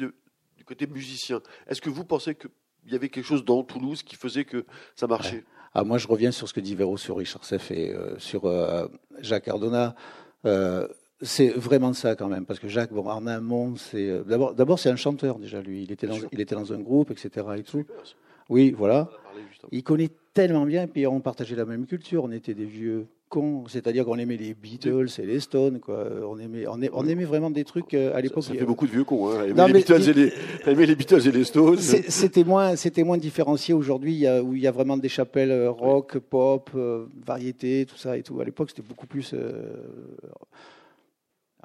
du 0.57 0.65
côté 0.65 0.87
musicien. 0.87 1.41
Est-ce 1.67 1.81
que 1.81 1.91
vous 1.91 2.05
pensez 2.05 2.35
qu'il 2.35 2.51
y 2.93 2.95
avait 2.95 3.09
quelque 3.09 3.25
chose 3.25 3.45
dans 3.45 3.63
Toulouse 3.63 4.03
qui 4.03 4.17
faisait 4.17 4.45
que 4.45 4.65
ça 4.95 5.07
marchait? 5.07 5.45
Ah, 5.75 5.85
moi, 5.85 5.99
je 5.99 6.09
reviens 6.09 6.31
sur 6.31 6.49
ce 6.49 6.55
que 6.55 6.61
dit 6.61 6.75
Véro 6.75 6.97
sur 6.97 7.19
Richard 7.19 7.45
Seff 7.45 7.71
et 7.71 7.93
euh, 7.93 8.19
sur 8.19 8.47
euh, 8.47 8.87
Jacques 9.21 9.49
Ardonna. 9.49 9.95
Euh, 10.45 10.89
c'est 11.23 11.49
vraiment 11.49 11.93
ça 11.95 12.15
quand 12.15 12.29
même, 12.29 12.45
parce 12.45 12.61
que 12.61 12.69
Jacques, 12.69 12.93
bon, 12.93 13.09
en 13.09 13.27
amont, 13.27 13.77
c'est 13.77 14.09
euh, 14.09 14.23
d'abord, 14.23 14.55
d'abord 14.55 14.79
c'est 14.79 14.91
un 14.91 14.97
chanteur 14.97 15.39
déjà 15.39 15.63
lui. 15.63 15.83
Il 15.83 15.93
était 15.93 16.07
dans, 16.07 16.19
il 16.31 16.41
était 16.41 16.55
dans 16.55 16.73
un 16.73 16.79
groupe, 16.79 17.11
etc. 17.11 17.47
Et 17.57 17.63
tout. 17.63 17.85
Oui, 18.49 18.71
voilà. 18.71 19.09
Il 19.73 19.83
connaît 19.83 20.11
tellement 20.37 20.67
bien, 20.67 20.83
et 20.83 20.87
puis 20.87 21.07
on 21.07 21.21
partageait 21.21 21.57
la 21.57 21.65
même 21.65 21.87
culture. 21.87 22.23
On 22.25 22.31
était 22.31 22.53
des 22.53 22.67
vieux 22.67 23.07
cons, 23.31 23.65
c'est-à-dire 23.69 24.05
qu'on 24.05 24.19
aimait 24.19 24.37
les 24.37 24.53
Beatles 24.53 25.09
et 25.19 25.25
les 25.27 25.41
Stones, 25.41 25.81
quoi. 25.81 26.07
On 26.29 26.39
aimait, 26.39 26.67
on, 26.69 26.77
aimait- 26.77 26.91
on 26.93 27.09
aimait 27.09 27.25
vraiment 27.25 27.51
des 27.51 27.65
trucs 27.65 27.95
euh, 27.95 28.11
à 28.13 28.17
Ça, 28.17 28.21
l'époque. 28.21 28.45
ça 28.45 28.53
fait 28.55 28.65
beaucoup 28.67 28.87
de 28.87 28.93
vieux 28.93 29.05
cons. 29.05 29.31
Hein. 29.31 29.47
Non, 29.57 29.67
les 29.67 29.73
Beatles 29.73 30.11
et 30.11 30.13
les, 30.13 30.33
aimer 30.67 30.85
les 30.85 30.95
Beatles 30.95 31.27
et 31.27 31.33
les 31.33 31.45
Stones. 31.45 31.79
C'était 31.79 32.45
moins, 32.45 32.77
c'était 32.77 33.03
moins 33.03 33.17
différencié 33.17 33.73
aujourd'hui, 33.73 34.27
où 34.45 34.55
il 34.55 34.61
y 34.61 34.67
a 34.67 34.71
vraiment 34.73 34.99
des 34.99 35.09
chapelles 35.09 35.51
euh, 35.51 35.71
rock, 35.71 36.19
pop, 36.19 36.69
euh, 36.75 37.07
variété, 37.27 37.87
tout 37.89 37.97
ça 37.97 38.19
et 38.19 38.23
tout. 38.23 38.39
À 38.41 38.45
l'époque, 38.45 38.69
c'était 38.71 38.87
beaucoup 38.87 39.07
plus 39.07 39.33
euh, 39.33 39.73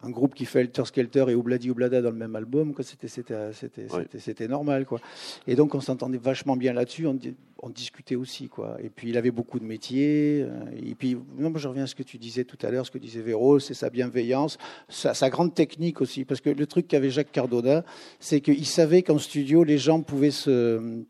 un 0.03 0.09
groupe 0.09 0.33
qui 0.33 0.45
fait 0.45 0.61
Helter 0.61 0.85
Skelter 0.85 1.25
et 1.29 1.35
Obladi 1.35 1.69
Oblada 1.69 2.01
dans 2.01 2.09
le 2.11 2.15
même 2.15 2.35
album. 2.35 2.73
quoi. 2.73 2.83
C'était, 2.83 3.07
c'était, 3.07 3.35
c'était, 3.53 3.81
Ouais. 3.83 4.01
c'était, 4.03 4.19
c'était 4.19 4.47
normal, 4.47 4.85
quoi. 4.85 4.99
Et 5.47 5.55
donc, 5.55 5.75
on 5.75 5.81
s'entendait 5.81 6.17
vachement 6.17 6.55
bien 6.57 6.73
là-dessus. 6.73 7.05
On, 7.07 7.13
di- 7.13 7.35
on 7.61 7.69
discutait 7.69 8.15
aussi, 8.15 8.47
quoi. 8.49 8.77
Et 8.83 8.89
puis, 8.89 9.09
il 9.09 9.17
avait 9.17 9.31
beaucoup 9.31 9.59
de 9.59 9.65
métiers. 9.65 10.41
euh, 10.43 10.59
Et 10.85 10.95
puis, 10.95 11.15
non, 11.37 11.51
je 11.55 11.67
reviens 11.67 11.83
à 11.83 11.87
ce 11.87 11.95
que 11.95 12.03
tu 12.03 12.17
disais 12.17 12.43
tout 12.43 12.57
à 12.63 12.71
l'heure, 12.71 12.85
ce 12.85 12.91
que 12.91 12.97
disait 12.97 13.21
Véro, 13.21 13.59
c'est 13.59 13.73
sa 13.75 13.89
bienveillance, 13.89 14.57
sa, 14.89 15.13
sa 15.13 15.29
grande 15.29 15.53
technique 15.53 16.01
aussi. 16.01 16.25
Parce 16.25 16.41
que 16.41 16.49
le 16.49 16.65
truc 16.65 16.87
qu'avait 16.87 17.09
Jacques 17.11 17.31
Cardona, 17.31 17.83
c'est 18.19 18.41
qu'il 18.41 18.65
savait 18.65 19.03
qu'en 19.03 19.19
studio, 19.19 19.63
les 19.63 19.77
gens 19.77 20.01
pouvaient 20.01 20.31
se 20.31 21.03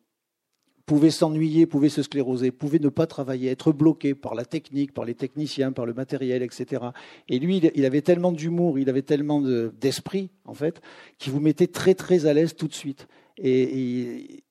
pouvaient 0.85 1.11
s'ennuyer, 1.11 1.65
pouvaient 1.65 1.89
se 1.89 2.01
scléroser, 2.03 2.51
pouvaient 2.51 2.79
ne 2.79 2.89
pas 2.89 3.07
travailler, 3.07 3.49
être 3.49 3.71
bloqués 3.71 4.13
par 4.15 4.35
la 4.35 4.45
technique, 4.45 4.93
par 4.93 5.05
les 5.05 5.13
techniciens, 5.15 5.71
par 5.71 5.85
le 5.85 5.93
matériel, 5.93 6.41
etc. 6.43 6.83
Et 7.29 7.39
lui, 7.39 7.61
il- 7.75 7.85
avait 7.85 8.01
tellement 8.01 8.31
d'humour, 8.31 8.79
il 8.79 8.89
avait 8.89 9.01
tellement 9.01 9.41
de- 9.41 9.73
d'esprit, 9.79 10.29
en 10.45 10.53
fait, 10.53 10.81
qu'il 11.17 11.31
vous 11.33 11.39
mettait 11.39 11.67
très, 11.67 11.93
très 11.93 12.25
à 12.25 12.33
l'aise 12.33 12.55
tout 12.55 12.67
de 12.67 12.73
suite. 12.73 13.07
Et, 13.37 13.61
et 13.61 14.43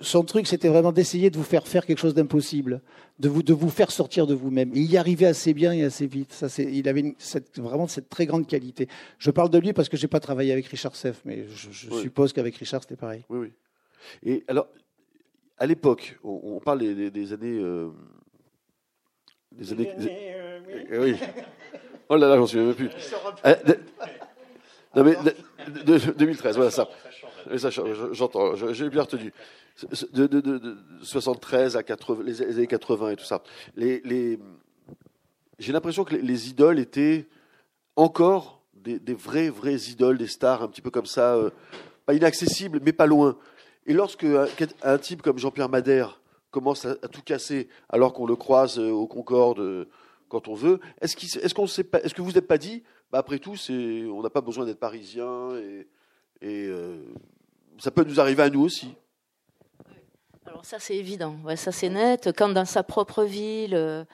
son 0.00 0.22
truc, 0.24 0.46
c'était 0.46 0.68
vraiment 0.68 0.92
d'essayer 0.92 1.30
de 1.30 1.36
vous 1.36 1.44
faire 1.44 1.66
faire 1.66 1.86
quelque 1.86 1.98
chose 2.00 2.14
d'impossible, 2.14 2.82
de 3.20 3.28
vous, 3.28 3.42
de 3.42 3.52
vous 3.54 3.70
faire 3.70 3.90
sortir 3.90 4.26
de 4.26 4.34
vous-même. 4.34 4.70
Il 4.74 4.90
y 4.90 4.96
arrivait 4.98 5.24
assez 5.26 5.54
bien 5.54 5.72
et 5.72 5.82
assez 5.84 6.06
vite. 6.06 6.32
Ça, 6.32 6.48
il 6.62 6.88
avait 6.88 7.00
une- 7.00 7.14
cette- 7.18 7.58
vraiment 7.58 7.86
cette 7.86 8.08
très 8.08 8.26
grande 8.26 8.46
qualité. 8.46 8.88
Je 9.18 9.30
parle 9.30 9.50
de 9.50 9.58
lui 9.58 9.72
parce 9.72 9.88
que 9.88 9.96
j'ai 9.96 10.08
pas 10.08 10.20
travaillé 10.20 10.52
avec 10.52 10.66
Richard 10.66 10.96
Seff, 10.96 11.22
mais 11.24 11.46
je, 11.48 11.68
je 11.70 11.90
Oui. 11.90 12.02
suppose 12.02 12.32
qu'avec 12.32 12.56
Richard, 12.56 12.82
c'était 12.82 12.96
pareil. 12.96 13.22
Oui, 13.30 13.38
oui. 13.38 13.52
Et 14.24 14.44
alors, 14.48 14.66
à 15.58 15.66
l'époque, 15.66 16.18
on, 16.24 16.40
on 16.56 16.60
parle 16.60 16.80
des, 16.80 16.94
des- 16.94 17.10
des 17.10 17.32
années. 17.32 17.58
euh, 17.60 17.88
des 19.52 19.72
années. 19.72 19.94
des- 19.98 20.34
Eh 20.90 20.98
oui. 20.98 21.16
Oh 22.08 22.16
là 22.16 22.28
là, 22.28 22.36
j'en 22.36 22.46
suis 22.46 22.58
même 22.58 22.74
plus. 22.74 22.90
Euh, 23.46 23.54
de- 23.66 23.78
non 24.96 25.04
mais 25.04 25.16
de- 25.16 25.82
de- 25.82 25.98
de- 25.98 26.12
2013, 26.12 26.56
voilà 26.56 26.70
ça. 26.70 26.88
Oui, 27.50 27.58
ça, 27.58 27.70
je- 27.70 28.12
J'entends, 28.12 28.54
je- 28.56 28.72
j'ai 28.72 28.88
bien 28.88 29.02
retenu. 29.02 29.32
De, 30.12 30.26
de- 30.26 30.40
de- 30.40 30.58
de 30.58 30.76
73 31.02 31.76
à 31.76 31.82
80, 31.82 32.22
les 32.24 32.42
années 32.42 32.66
80 32.66 33.10
et 33.10 33.16
tout 33.16 33.24
ça. 33.24 33.42
Les, 33.76 34.00
les- 34.04 34.38
j'ai 35.58 35.72
l'impression 35.72 36.04
que 36.04 36.14
les, 36.14 36.22
les 36.22 36.48
idoles 36.50 36.78
étaient 36.78 37.26
encore 37.96 38.62
des, 38.74 38.98
des 39.00 39.14
vrais, 39.14 39.48
vrais 39.48 39.74
idoles, 39.76 40.18
des 40.18 40.26
stars 40.28 40.62
un 40.62 40.68
petit 40.68 40.82
peu 40.82 40.90
comme 40.90 41.06
ça, 41.06 41.34
euh, 41.36 41.50
pas 42.06 42.14
inaccessibles, 42.14 42.80
mais 42.84 42.92
pas 42.92 43.06
loin. 43.06 43.36
Et 43.86 43.92
lorsque 43.92 44.26
un, 44.82 44.98
type 44.98 45.22
comme 45.22 45.38
Jean-Pierre 45.38 45.68
Madère 45.68 46.20
commence 46.50 46.84
à, 46.86 46.94
tout 47.08 47.22
casser, 47.22 47.68
alors 47.88 48.12
qu'on 48.12 48.26
le 48.26 48.36
croise 48.36 48.78
euh, 48.78 48.90
au 48.90 49.06
Concorde 49.06 49.60
euh, 49.60 49.88
quand 50.28 50.48
on 50.48 50.54
veut, 50.54 50.80
est-ce 51.00 51.16
qu'il- 51.16 51.38
est-ce 51.38 51.54
qu'on 51.54 51.66
est-ce 51.66 52.14
que 52.14 52.22
vous 52.22 52.32
n'êtes 52.32 52.46
pas 52.46 52.58
dit, 52.58 52.82
bah 53.12 53.18
après 53.18 53.38
tout, 53.38 53.54
on 53.68 54.22
n'a 54.22 54.30
pas 54.30 54.40
besoin 54.40 54.64
d'être 54.64 54.78
parisien 54.78 55.50
et, 55.56 55.86
euh, 56.42 57.02
ça 57.78 57.90
peut 57.90 58.04
nous 58.04 58.20
arriver 58.20 58.42
à 58.42 58.50
nous 58.50 58.62
aussi. 58.62 58.94
Alors 60.46 60.64
ça 60.64 60.78
c'est 60.78 60.96
évident, 60.96 61.36
ça 61.56 61.72
c'est 61.72 61.88
net. 61.88 62.30
Quand 62.36 62.48
dans 62.48 62.64
sa 62.64 62.82
propre 62.82 63.24
ville, 63.24 64.06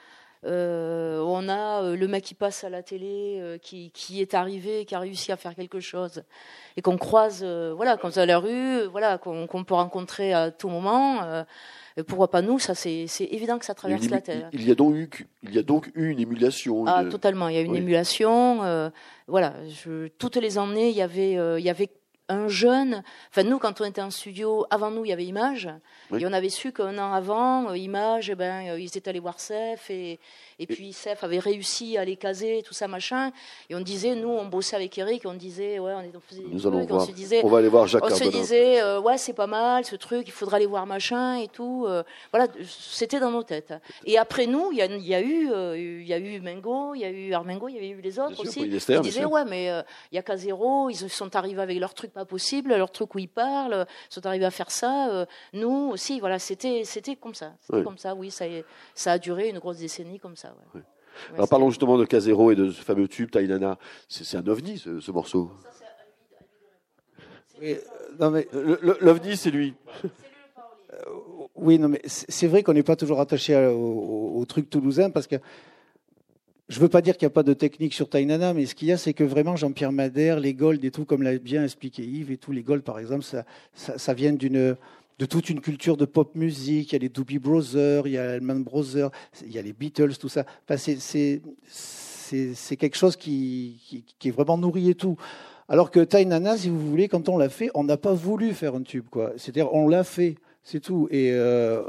euh, 0.45 1.19
on 1.25 1.47
a 1.49 1.83
euh, 1.83 1.95
le 1.95 2.07
mec 2.07 2.23
qui 2.23 2.33
passe 2.33 2.63
à 2.63 2.69
la 2.69 2.81
télé, 2.83 3.37
euh, 3.39 3.57
qui, 3.57 3.91
qui 3.91 4.21
est 4.21 4.33
arrivé, 4.33 4.85
qui 4.85 4.95
a 4.95 4.99
réussi 4.99 5.31
à 5.31 5.37
faire 5.37 5.53
quelque 5.55 5.79
chose, 5.79 6.23
et 6.77 6.81
qu'on 6.81 6.97
croise, 6.97 7.41
euh, 7.43 7.73
voilà, 7.75 7.97
quand 7.97 8.17
à 8.17 8.25
la 8.25 8.39
rue, 8.39 8.85
voilà, 8.87 9.17
qu'on 9.17 9.45
qu'on 9.47 9.63
peut 9.63 9.75
rencontrer 9.75 10.33
à 10.33 10.51
tout 10.51 10.69
moment. 10.69 11.23
euh, 11.23 11.43
et 11.97 12.03
pourquoi 12.03 12.29
pas 12.31 12.41
nous 12.41 12.57
Ça 12.57 12.73
c'est 12.73 13.05
évident 13.19 13.59
que 13.59 13.65
ça 13.65 13.73
traverse 13.75 14.09
la 14.09 14.21
tête. 14.21 14.45
il 14.53 14.65
y 14.67 14.71
a 14.71 14.75
donc 14.75 14.95
eu, 14.95 15.09
il 15.43 15.53
y 15.53 15.59
a 15.59 15.63
donc 15.63 15.91
eu 15.93 16.09
une 16.09 16.19
émulation. 16.19 16.85
Ah, 16.87 17.03
une- 17.03 17.09
totalement. 17.09 17.49
Il 17.49 17.55
y 17.55 17.57
a 17.57 17.61
une 17.61 17.73
Oui. 17.73 17.79
émulation. 17.79 18.63
euh, 18.63 18.89
voilà. 19.27 19.53
Je, 19.67 20.07
toutes 20.07 20.37
les 20.37 20.57
années, 20.57 20.89
il 20.89 20.95
y 20.95 21.01
avait, 21.01 21.37
euh, 21.37 21.59
il 21.59 21.65
y 21.65 21.69
avait 21.69 21.89
un 22.31 22.47
jeune. 22.47 23.03
Enfin, 23.29 23.43
nous, 23.43 23.59
quand 23.59 23.81
on 23.81 23.85
était 23.85 24.01
en 24.01 24.11
studio, 24.11 24.65
avant 24.69 24.91
nous, 24.91 25.05
il 25.05 25.09
y 25.09 25.13
avait 25.13 25.25
Image. 25.25 25.69
Oui. 26.09 26.21
Et 26.21 26.25
on 26.25 26.33
avait 26.33 26.49
su 26.49 26.71
qu'un 26.71 26.97
an 26.97 27.13
avant, 27.13 27.69
euh, 27.69 27.77
Image, 27.77 28.29
eh 28.29 28.35
ben, 28.35 28.69
euh, 28.69 28.79
ils 28.79 28.85
étaient 28.85 29.09
allés 29.09 29.19
voir 29.19 29.39
Sef. 29.39 29.89
Et, 29.89 30.19
et 30.63 30.67
puis, 30.67 30.93
Sef 30.93 31.23
avait 31.23 31.39
réussi 31.39 31.97
à 31.97 32.05
les 32.05 32.15
caser, 32.15 32.61
tout 32.65 32.73
ça, 32.73 32.87
machin. 32.87 33.31
Et 33.69 33.75
on 33.75 33.79
disait, 33.79 34.15
nous, 34.15 34.29
on 34.29 34.45
bossait 34.45 34.75
avec 34.75 34.97
Eric, 34.97 35.23
on 35.25 35.33
disait, 35.33 35.79
ouais, 35.79 35.93
on, 35.93 36.01
est- 36.01 36.15
on 36.15 36.19
faisait 36.19 36.43
Nous 36.49 36.67
allons 36.67 36.77
trucs, 36.79 36.91
on 36.91 36.95
voir. 36.95 37.07
se 37.07 37.11
disait, 37.11 37.41
On 37.43 37.47
va 37.47 37.57
aller 37.59 37.67
voir 37.69 37.87
Jacques 37.87 38.03
on 38.03 38.09
se 38.15 38.23
disait, 38.25 38.81
euh, 38.81 38.99
ouais, 39.01 39.17
c'est 39.17 39.33
pas 39.33 39.47
mal 39.47 39.85
ce 39.85 39.95
truc, 39.95 40.27
il 40.27 40.31
faudra 40.31 40.57
aller 40.57 40.65
voir 40.65 40.85
machin 40.85 41.35
et 41.37 41.47
tout. 41.47 41.85
euh, 41.87 42.03
voilà, 42.31 42.47
c'était 42.65 43.19
dans 43.19 43.31
nos 43.31 43.43
têtes. 43.43 43.73
Et 44.05 44.17
après 44.17 44.45
nous, 44.47 44.71
il 44.71 44.77
y 44.77 44.81
a, 44.81 44.85
il 44.85 45.07
y 45.07 45.15
a 45.15 45.21
eu, 45.21 45.51
euh, 45.51 45.77
il 45.77 46.07
y 46.07 46.13
a 46.13 46.17
eu 46.19 46.39
Mengo, 46.41 46.93
il 46.95 46.99
y 47.01 47.05
a 47.05 47.09
eu 47.09 47.33
Armengo, 47.33 47.67
il 47.67 47.75
y 47.75 47.77
avait 47.77 47.89
eu 47.89 48.01
les 48.01 48.19
autres 48.19 48.29
Bien 48.29 48.35
sûr, 48.37 48.47
aussi. 48.49 48.59
Polyester, 48.59 48.93
Ils 48.93 48.95
bien 48.95 49.01
disaient, 49.01 49.19
sûr. 49.21 49.31
ouais, 49.31 49.45
mais 49.45 49.69
euh, 49.69 49.81
il 50.11 50.15
y 50.15 50.19
a 50.19 50.23
qu'à 50.23 50.37
zéro, 50.37 50.89
ils 50.89 50.95
sont 50.95 51.35
arrivés 51.35 51.61
avec 51.61 51.79
leur 51.79 51.93
truc 51.93 52.11
pas 52.13 52.25
possible, 52.25 52.75
leur 52.75 52.91
truc 52.91 53.15
où 53.15 53.19
ils 53.19 53.27
parlent, 53.27 53.85
ils 54.09 54.13
sont 54.13 54.25
arrivés 54.25 54.45
à 54.45 54.51
faire 54.51 54.69
ça. 54.71 55.09
euh, 55.09 55.25
nous 55.53 55.89
aussi, 55.91 56.19
voilà, 56.19 56.37
c'était, 56.39 56.83
c'était 56.85 57.15
comme 57.15 57.33
ça. 57.35 57.53
C'était 57.61 57.83
comme 57.83 57.97
ça, 57.97 58.13
oui, 58.15 58.31
ça, 58.31 58.45
ça 58.93 59.13
a 59.13 59.17
duré 59.17 59.49
une 59.49 59.59
grosse 59.59 59.77
décennie 59.77 60.19
comme 60.19 60.35
ça. 60.35 60.50
Ouais. 60.51 60.79
Ouais. 60.79 60.81
Ouais, 61.31 61.35
Alors 61.35 61.49
parlons 61.49 61.69
justement 61.69 61.97
de 61.97 62.05
Casero 62.05 62.51
et 62.51 62.55
de 62.55 62.71
ce 62.71 62.81
fameux 62.81 63.07
tube 63.07 63.29
Tainana. 63.31 63.77
C'est 64.07 64.37
un 64.37 64.47
ovni 64.47 64.77
ce, 64.77 64.99
ce 64.99 65.11
morceau. 65.11 65.51
Oui, 67.61 67.75
euh, 68.21 68.95
L'ovni 69.01 69.37
c'est 69.37 69.51
lui. 69.51 69.73
Oui, 71.55 71.77
non, 71.79 71.89
mais 71.89 72.01
c'est 72.05 72.29
c'est 72.31 72.47
vrai 72.47 72.63
qu'on 72.63 72.73
n'est 72.73 72.83
pas 72.83 72.95
toujours 72.95 73.19
attaché 73.19 73.55
au, 73.55 73.77
au- 73.77 74.39
au 74.39 74.45
truc 74.45 74.69
toulousain 74.69 75.09
parce 75.09 75.27
que 75.27 75.35
je 76.69 76.79
veux 76.79 76.87
pas 76.89 77.01
dire 77.01 77.17
qu'il 77.17 77.25
n'y 77.27 77.31
a 77.31 77.33
pas 77.33 77.43
de 77.43 77.53
technique 77.53 77.93
sur 77.93 78.09
Tainana, 78.09 78.53
mais 78.53 78.65
ce 78.65 78.73
qu'il 78.75 78.87
y 78.87 78.91
a, 78.93 78.97
c'est 78.97 79.13
que 79.13 79.25
vraiment 79.25 79.57
Jean-Pierre 79.57 79.91
Madère, 79.91 80.39
les 80.39 80.53
Gold 80.53 80.83
et 80.85 80.91
tout, 80.91 81.03
comme 81.05 81.21
l'a 81.21 81.37
bien 81.37 81.63
expliqué 81.63 82.01
Yves 82.03 82.31
et 82.31 82.37
tout, 82.37 82.51
les 82.53 82.63
Gold 82.63 82.83
par 82.83 82.97
exemple, 82.97 83.23
ça, 83.23 83.43
ça, 83.73 83.97
ça 83.97 84.13
vient 84.13 84.31
d'une 84.33 84.77
de 85.21 85.27
toute 85.27 85.51
une 85.51 85.61
culture 85.61 85.97
de 85.97 86.05
pop 86.05 86.33
musique. 86.33 86.91
Il 86.91 86.93
y 86.93 86.95
a 86.95 86.99
les 86.99 87.09
Doobie 87.09 87.37
Brothers, 87.37 88.07
il 88.07 88.13
y 88.13 88.17
a 88.17 88.31
Allman 88.31 88.61
Brothers, 88.63 89.11
il 89.45 89.51
y 89.51 89.59
a 89.59 89.61
les 89.61 89.71
Beatles, 89.71 90.17
tout 90.19 90.29
ça. 90.29 90.45
Enfin, 90.67 90.77
c'est- 90.77 91.41
quelque 92.75 92.97
chose 92.97 93.15
qui, 93.15 93.79
qui, 93.85 94.03
qui 94.17 94.29
est 94.29 94.31
vraiment 94.31 94.57
nourri 94.57 94.89
et 94.89 94.95
tout. 94.95 95.17
Alors 95.69 95.91
que 95.91 95.99
Tainana, 95.99 96.57
si 96.57 96.69
vous 96.69 96.79
voulez, 96.79 97.07
quand 97.07 97.29
on 97.29 97.37
l'a 97.37 97.49
fait, 97.49 97.69
on 97.75 97.83
n'a 97.83 97.97
pas 97.97 98.13
voulu 98.13 98.55
faire 98.55 98.73
un 98.73 98.81
tube. 98.81 99.05
C'est-à-dire, 99.37 99.71
on 99.75 99.87
l'a 99.87 100.03
fait, 100.03 100.37
c'est 100.63 100.79
tout. 100.79 101.07
Et 101.11 101.29
euh, 101.33 101.83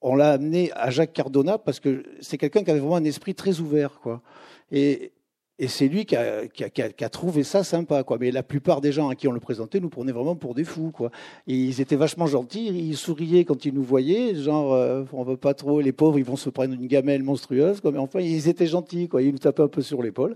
on 0.00 0.14
l'a 0.14 0.30
amené 0.32 0.70
à 0.74 0.90
Jacques 0.90 1.12
Cardona 1.12 1.58
parce 1.58 1.80
que 1.80 2.04
c'est 2.20 2.38
quelqu'un 2.38 2.62
qui 2.62 2.70
avait 2.70 2.78
vraiment 2.78 2.96
un 2.96 3.04
esprit 3.04 3.34
très 3.34 3.58
ouvert, 3.58 3.98
quoi. 4.00 4.22
Et, 4.70 5.10
et 5.58 5.68
c'est 5.68 5.88
lui 5.88 6.04
qui 6.04 6.16
a, 6.16 6.46
qui, 6.48 6.64
a, 6.64 6.68
qui 6.70 7.04
a, 7.04 7.08
trouvé 7.08 7.42
ça 7.42 7.64
sympa, 7.64 8.02
quoi. 8.02 8.18
Mais 8.20 8.30
la 8.30 8.42
plupart 8.42 8.80
des 8.80 8.92
gens 8.92 9.08
à 9.08 9.14
qui 9.14 9.26
on 9.26 9.32
le 9.32 9.40
présentait 9.40 9.80
nous 9.80 9.88
prenaient 9.88 10.12
vraiment 10.12 10.36
pour 10.36 10.54
des 10.54 10.64
fous, 10.64 10.90
quoi. 10.90 11.10
Ils 11.46 11.80
étaient 11.80 11.96
vachement 11.96 12.26
gentils, 12.26 12.66
ils 12.66 12.96
souriaient 12.96 13.44
quand 13.44 13.64
ils 13.64 13.72
nous 13.72 13.82
voyaient, 13.82 14.34
genre, 14.34 14.74
euh, 14.74 15.04
on 15.12 15.24
veut 15.24 15.38
pas 15.38 15.54
trop, 15.54 15.80
les 15.80 15.92
pauvres, 15.92 16.18
ils 16.18 16.24
vont 16.24 16.36
se 16.36 16.50
prendre 16.50 16.74
une 16.74 16.86
gamelle 16.86 17.22
monstrueuse, 17.22 17.80
quoi. 17.80 17.90
Mais 17.90 17.98
enfin, 17.98 18.20
ils 18.20 18.48
étaient 18.48 18.66
gentils, 18.66 19.08
quoi. 19.08 19.22
Ils 19.22 19.32
nous 19.32 19.38
tapaient 19.38 19.62
un 19.62 19.68
peu 19.68 19.82
sur 19.82 20.02
l'épaule. 20.02 20.34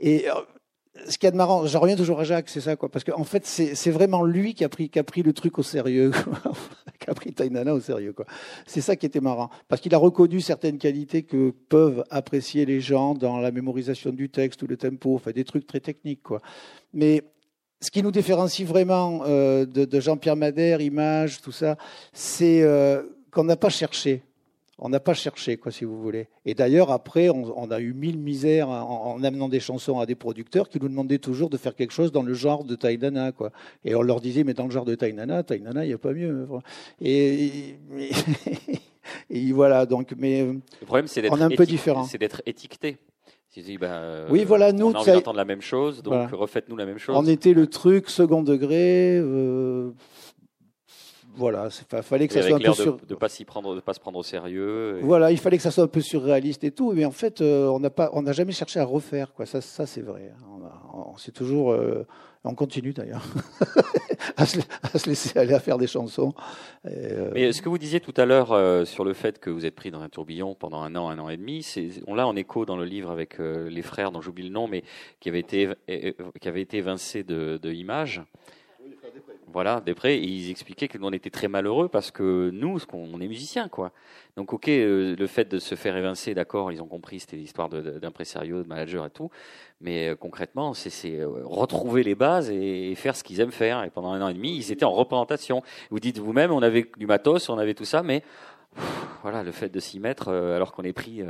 Et 0.00 0.26
ce 1.08 1.18
qui 1.18 1.26
est 1.26 1.30
de 1.30 1.36
marrant, 1.36 1.66
je 1.66 1.78
reviens 1.78 1.96
toujours 1.96 2.20
à 2.20 2.24
Jacques, 2.24 2.48
c'est 2.48 2.60
ça, 2.60 2.76
quoi, 2.76 2.88
parce 2.88 3.04
qu'en 3.04 3.20
en 3.20 3.24
fait, 3.24 3.46
c'est 3.46 3.90
vraiment 3.90 4.24
lui 4.24 4.54
qui 4.54 4.64
a 4.64 4.68
pris, 4.68 4.90
a 4.94 5.02
le 5.22 5.32
truc 5.32 5.58
au 5.58 5.62
sérieux, 5.62 6.10
qui 7.00 7.10
a 7.10 7.14
pris 7.14 7.32
Tainana 7.32 7.74
au 7.74 7.80
sérieux, 7.80 8.12
quoi. 8.12 8.26
C'est 8.66 8.80
ça 8.80 8.96
qui 8.96 9.06
était 9.06 9.20
marrant, 9.20 9.50
parce 9.68 9.80
qu'il 9.80 9.94
a 9.94 9.98
reconnu 9.98 10.40
certaines 10.40 10.78
qualités 10.78 11.22
que 11.22 11.52
peuvent 11.68 12.04
apprécier 12.10 12.66
les 12.66 12.80
gens 12.80 13.14
dans 13.14 13.38
la 13.38 13.50
mémorisation 13.50 14.10
du 14.10 14.28
texte 14.28 14.62
ou 14.62 14.66
le 14.66 14.76
tempo, 14.76 15.14
enfin 15.14 15.30
des 15.32 15.44
trucs 15.44 15.66
très 15.66 15.80
techniques, 15.80 16.22
quoi. 16.22 16.40
Mais 16.92 17.22
ce 17.80 17.90
qui 17.90 18.02
nous 18.02 18.10
différencie 18.10 18.66
vraiment 18.66 19.22
euh, 19.26 19.64
de, 19.64 19.84
de 19.84 20.00
Jean-Pierre 20.00 20.36
Madère, 20.36 20.80
Image, 20.80 21.40
tout 21.40 21.52
ça, 21.52 21.76
c'est 22.12 22.62
euh, 22.62 23.02
qu'on 23.30 23.44
n'a 23.44 23.56
pas 23.56 23.70
cherché. 23.70 24.22
On 24.82 24.88
n'a 24.88 24.98
pas 24.98 25.12
cherché, 25.12 25.58
quoi, 25.58 25.70
si 25.70 25.84
vous 25.84 26.00
voulez. 26.00 26.28
Et 26.46 26.54
d'ailleurs, 26.54 26.90
après, 26.90 27.28
on, 27.28 27.70
a 27.70 27.80
eu 27.80 27.92
mille 27.92 28.18
misères 28.18 28.70
en, 28.70 29.22
amenant 29.22 29.50
des 29.50 29.60
chansons 29.60 30.00
à 30.00 30.06
des 30.06 30.14
producteurs 30.14 30.70
qui 30.70 30.80
nous 30.80 30.88
demandaient 30.88 31.18
toujours 31.18 31.50
de 31.50 31.58
faire 31.58 31.74
quelque 31.74 31.92
chose 31.92 32.12
dans 32.12 32.22
le 32.22 32.32
genre 32.32 32.64
de 32.64 32.74
Tainana, 32.74 33.32
quoi. 33.32 33.52
Et 33.84 33.94
on 33.94 34.00
leur 34.00 34.22
disait, 34.22 34.42
mais 34.42 34.54
dans 34.54 34.64
le 34.64 34.70
genre 34.70 34.86
de 34.86 34.94
Tainana, 34.94 35.42
Tainana, 35.42 35.84
il 35.84 35.88
n'y 35.88 35.94
a 35.94 35.98
pas 35.98 36.14
mieux. 36.14 36.48
Et, 37.02 37.76
et, 39.30 39.52
voilà, 39.52 39.84
donc, 39.84 40.14
mais 40.16 40.44
le 40.44 40.86
problème, 40.86 41.06
c'est 41.06 41.20
d'être 41.20 41.34
on 41.34 41.38
est 41.38 41.42
un 41.42 41.50
peu 41.50 41.66
différent. 41.66 42.04
C'est 42.04 42.18
d'être 42.18 42.40
étiqueté. 42.46 42.96
Ben, 43.80 44.26
oui, 44.30 44.44
voilà, 44.44 44.72
nous, 44.72 44.86
on 44.86 44.92
a 44.92 44.98
envie 44.98 45.10
d'entendre 45.10 45.36
la 45.36 45.44
même 45.44 45.60
chose, 45.60 46.02
donc 46.02 46.30
refaites-nous 46.30 46.76
la 46.76 46.86
même 46.86 46.98
chose. 46.98 47.16
On 47.18 47.26
était 47.26 47.52
le 47.52 47.66
truc 47.66 48.08
second 48.08 48.42
degré. 48.42 49.18
Euh, 49.18 49.90
voilà, 51.40 51.68
il 51.70 52.02
fallait 52.02 52.28
que 52.28 52.34
ça 52.34 52.42
soit 52.42 52.56
un 52.56 52.60
peu 52.60 52.72
sur... 52.74 52.98
de, 52.98 53.14
pas 53.14 53.30
s'y 53.30 53.46
prendre, 53.46 53.74
de 53.74 53.80
pas 53.80 53.94
se 53.94 54.00
prendre 54.00 54.18
au 54.18 54.22
sérieux. 54.22 55.00
Voilà, 55.02 55.32
il 55.32 55.38
fallait 55.38 55.56
que 55.56 55.62
ça 55.62 55.70
soit 55.70 55.84
un 55.84 55.88
peu 55.88 56.02
surréaliste 56.02 56.64
et 56.64 56.70
tout, 56.70 56.92
mais 56.92 57.06
en 57.06 57.10
fait, 57.10 57.40
euh, 57.40 57.66
on 57.68 57.80
n'a 57.80 57.88
pas, 57.88 58.10
on 58.12 58.20
n'a 58.20 58.32
jamais 58.32 58.52
cherché 58.52 58.78
à 58.78 58.84
refaire 58.84 59.32
quoi. 59.32 59.46
Ça, 59.46 59.62
ça 59.62 59.86
c'est 59.86 60.02
vrai. 60.02 60.30
Hein. 60.36 60.70
On, 60.92 61.16
c'est 61.16 61.32
toujours, 61.32 61.72
euh, 61.72 62.06
on 62.44 62.54
continue 62.54 62.92
d'ailleurs 62.92 63.24
à, 64.36 64.44
se, 64.44 64.58
laisser 65.08 65.38
aller 65.38 65.54
à 65.54 65.60
faire 65.60 65.78
des 65.78 65.86
chansons. 65.86 66.34
Euh, 66.84 67.30
mais 67.32 67.52
ce 67.52 67.62
que 67.62 67.70
vous 67.70 67.78
disiez 67.78 68.00
tout 68.00 68.14
à 68.18 68.26
l'heure 68.26 68.86
sur 68.86 69.04
le 69.04 69.14
fait 69.14 69.38
que 69.38 69.48
vous 69.48 69.64
êtes 69.64 69.74
pris 69.74 69.90
dans 69.90 70.02
un 70.02 70.10
tourbillon 70.10 70.54
pendant 70.54 70.82
un 70.82 70.94
an, 70.94 71.08
un 71.08 71.18
an 71.18 71.30
et 71.30 71.38
demi, 71.38 71.62
c'est, 71.62 71.88
on 72.06 72.14
l'a 72.14 72.26
en 72.26 72.36
écho 72.36 72.66
dans 72.66 72.76
le 72.76 72.84
livre 72.84 73.10
avec 73.10 73.38
les 73.38 73.82
frères 73.82 74.12
dont 74.12 74.20
j'oublie 74.20 74.44
le 74.44 74.50
nom, 74.50 74.68
mais 74.68 74.84
qui 75.20 75.30
avait 75.30 75.40
été, 75.40 75.70
qui 75.88 76.48
avait 76.48 76.62
été 76.62 76.76
évincé 76.76 77.24
de, 77.24 77.58
de 77.62 77.72
Images. 77.72 78.22
Voilà, 79.52 79.80
Després, 79.80 80.20
ils 80.20 80.50
expliquaient 80.50 80.88
qu'on 80.88 81.12
était 81.12 81.30
très 81.30 81.48
malheureux 81.48 81.88
parce 81.88 82.10
que 82.10 82.50
nous, 82.52 82.78
on 82.92 83.20
est 83.20 83.28
musiciens, 83.28 83.68
quoi. 83.68 83.92
Donc, 84.36 84.52
ok, 84.52 84.68
euh, 84.68 85.16
le 85.16 85.26
fait 85.26 85.46
de 85.46 85.58
se 85.58 85.74
faire 85.74 85.96
évincer, 85.96 86.34
d'accord, 86.34 86.70
ils 86.70 86.80
ont 86.80 86.86
compris, 86.86 87.20
c'était 87.20 87.36
l'histoire 87.36 87.68
d'impresario, 87.68 88.62
de, 88.62 88.68
manager 88.68 89.06
et 89.06 89.10
tout. 89.10 89.30
Mais 89.80 90.08
euh, 90.08 90.16
concrètement, 90.16 90.74
c'est 90.74 91.18
euh, 91.18 91.28
retrouver 91.44 92.02
les 92.02 92.14
bases 92.14 92.50
et, 92.50 92.94
faire 92.94 93.16
ce 93.16 93.24
qu'ils 93.24 93.40
aiment 93.40 93.52
faire. 93.52 93.82
Et 93.84 93.90
pendant 93.90 94.12
un 94.12 94.22
an 94.22 94.28
et 94.28 94.34
demi, 94.34 94.56
ils 94.56 94.70
étaient 94.70 94.84
en 94.84 94.92
représentation. 94.92 95.62
Vous 95.90 96.00
dites 96.00 96.18
vous-même, 96.18 96.52
on 96.52 96.62
avait 96.62 96.90
du 96.96 97.06
matos, 97.06 97.48
on 97.48 97.58
avait 97.58 97.74
tout 97.74 97.84
ça, 97.84 98.02
mais 98.02 98.22
voilà, 99.22 99.42
le 99.42 99.52
fait 99.52 99.68
de 99.68 99.80
s'y 99.80 99.98
mettre 99.98 100.28
alors 100.28 100.72
qu'on 100.72 100.84
est 100.84 100.92
pris 100.92 101.22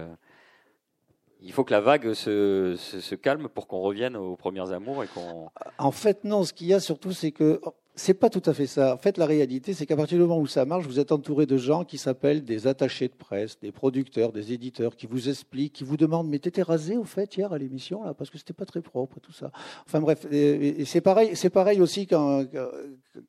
il 1.42 1.52
faut 1.52 1.64
que 1.64 1.72
la 1.72 1.80
vague 1.80 2.12
se, 2.12 2.76
se 2.76 3.14
calme 3.14 3.48
pour 3.48 3.66
qu'on 3.66 3.80
revienne 3.80 4.16
aux 4.16 4.36
premières 4.36 4.72
amours 4.72 5.02
et 5.02 5.06
qu'on. 5.06 5.50
En 5.78 5.90
fait, 5.90 6.24
non. 6.24 6.44
Ce 6.44 6.52
qu'il 6.52 6.66
y 6.66 6.74
a 6.74 6.80
surtout, 6.80 7.12
c'est 7.12 7.32
que 7.32 7.60
c'est 7.94 8.14
pas 8.14 8.30
tout 8.30 8.42
à 8.46 8.54
fait 8.54 8.66
ça. 8.66 8.94
En 8.94 8.98
fait, 8.98 9.18
la 9.18 9.26
réalité, 9.26 9.74
c'est 9.74 9.86
qu'à 9.86 9.96
partir 9.96 10.16
du 10.16 10.22
moment 10.22 10.38
où 10.38 10.46
ça 10.46 10.64
marche, 10.64 10.86
vous 10.86 11.00
êtes 11.00 11.12
entouré 11.12 11.46
de 11.46 11.56
gens 11.56 11.84
qui 11.84 11.98
s'appellent 11.98 12.44
des 12.44 12.66
attachés 12.66 13.08
de 13.08 13.14
presse, 13.14 13.58
des 13.60 13.72
producteurs, 13.72 14.32
des 14.32 14.52
éditeurs, 14.52 14.96
qui 14.96 15.06
vous 15.06 15.28
expliquent, 15.28 15.72
qui 15.72 15.84
vous 15.84 15.96
demandent 15.96 16.28
Mais 16.28 16.38
t'étais 16.38 16.62
rasé 16.62 16.96
au 16.96 17.04
fait 17.04 17.36
hier 17.36 17.52
à 17.52 17.58
l'émission 17.58 18.04
là 18.04 18.14
parce 18.14 18.30
que 18.30 18.38
c'était 18.38 18.52
pas 18.52 18.64
très 18.64 18.80
propre 18.80 19.18
et 19.18 19.20
tout 19.20 19.32
ça. 19.32 19.50
Enfin 19.86 20.00
bref, 20.00 20.26
et, 20.30 20.84
c'est 20.84 21.00
pareil, 21.00 21.30
c'est 21.34 21.50
pareil 21.50 21.80
aussi 21.80 22.06
quand 22.06 22.44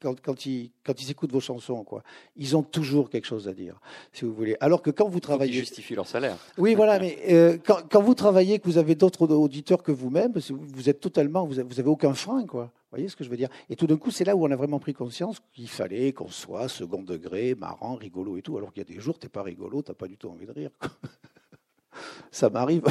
quand, 0.02 0.22
quand, 0.22 0.46
ils 0.46 0.72
quand 0.84 1.02
ils 1.02 1.12
écoutent 1.12 1.32
vos 1.32 1.40
chansons 1.40 1.84
quoi. 1.84 2.04
Ils 2.36 2.56
ont 2.56 2.64
toujours 2.64 3.10
quelque 3.10 3.26
chose 3.26 3.48
à 3.48 3.54
dire, 3.54 3.80
si 4.14 4.26
vous 4.26 4.34
voulez. 4.34 4.56
Alors 4.60 4.82
que 4.82 4.92
quand 4.92 5.08
vous 5.08 5.20
travaillez, 5.20 5.52
ils 5.52 5.60
justifient 5.60 5.96
leur 5.96 6.08
salaire. 6.08 6.38
Oui, 6.58 6.76
voilà, 6.76 7.00
mais 7.00 7.18
euh, 7.30 7.58
quand, 7.66 7.80
quand, 7.90 8.02
vous 8.02 8.16
travaillez, 8.16 8.60
que 8.60 8.66
vous 8.66 8.78
avez 8.78 8.96
d'autres 8.96 9.28
auditeurs 9.28 9.84
que 9.84 9.92
vous-même, 9.92 10.34
vous 10.50 10.90
êtes 10.90 11.00
totalement, 11.00 11.46
vous 11.46 11.60
avez, 11.60 11.90
aucun 11.90 12.14
frein 12.14 12.46
quoi 12.46 12.72
voyez 12.92 13.08
ce 13.08 13.16
que 13.16 13.24
je 13.24 13.30
veux 13.30 13.38
dire? 13.38 13.50
Et 13.70 13.76
tout 13.76 13.88
d'un 13.88 13.98
coup, 13.98 14.12
c'est 14.12 14.26
là 14.26 14.36
où 14.36 14.46
on 14.46 14.52
a 14.52 14.56
vraiment 14.56 14.80
pris 14.80 14.94
conscience 14.94 15.40
qu'il 15.54 15.70
fallait 15.70 16.14
qu'on 16.14 16.28
soit 16.28 16.68
second 16.68 17.02
degré, 17.02 17.56
marrant, 17.56 17.96
rigolo 17.96 18.38
et 18.38 18.42
tout. 18.42 18.58
Alors 18.58 18.74
qu'il 18.74 18.84
y 18.84 18.86
a 18.86 18.94
des 18.94 19.00
jours, 19.00 19.18
t'es 19.18 19.30
pas 19.30 19.44
rigolo, 19.44 19.82
t'as 19.82 19.94
pas 19.94 20.08
du 20.08 20.18
tout 20.18 20.30
envie 20.30 20.46
de 20.46 20.52
rire. 20.52 20.72
Ça 22.32 22.50
m'arrive. 22.50 22.84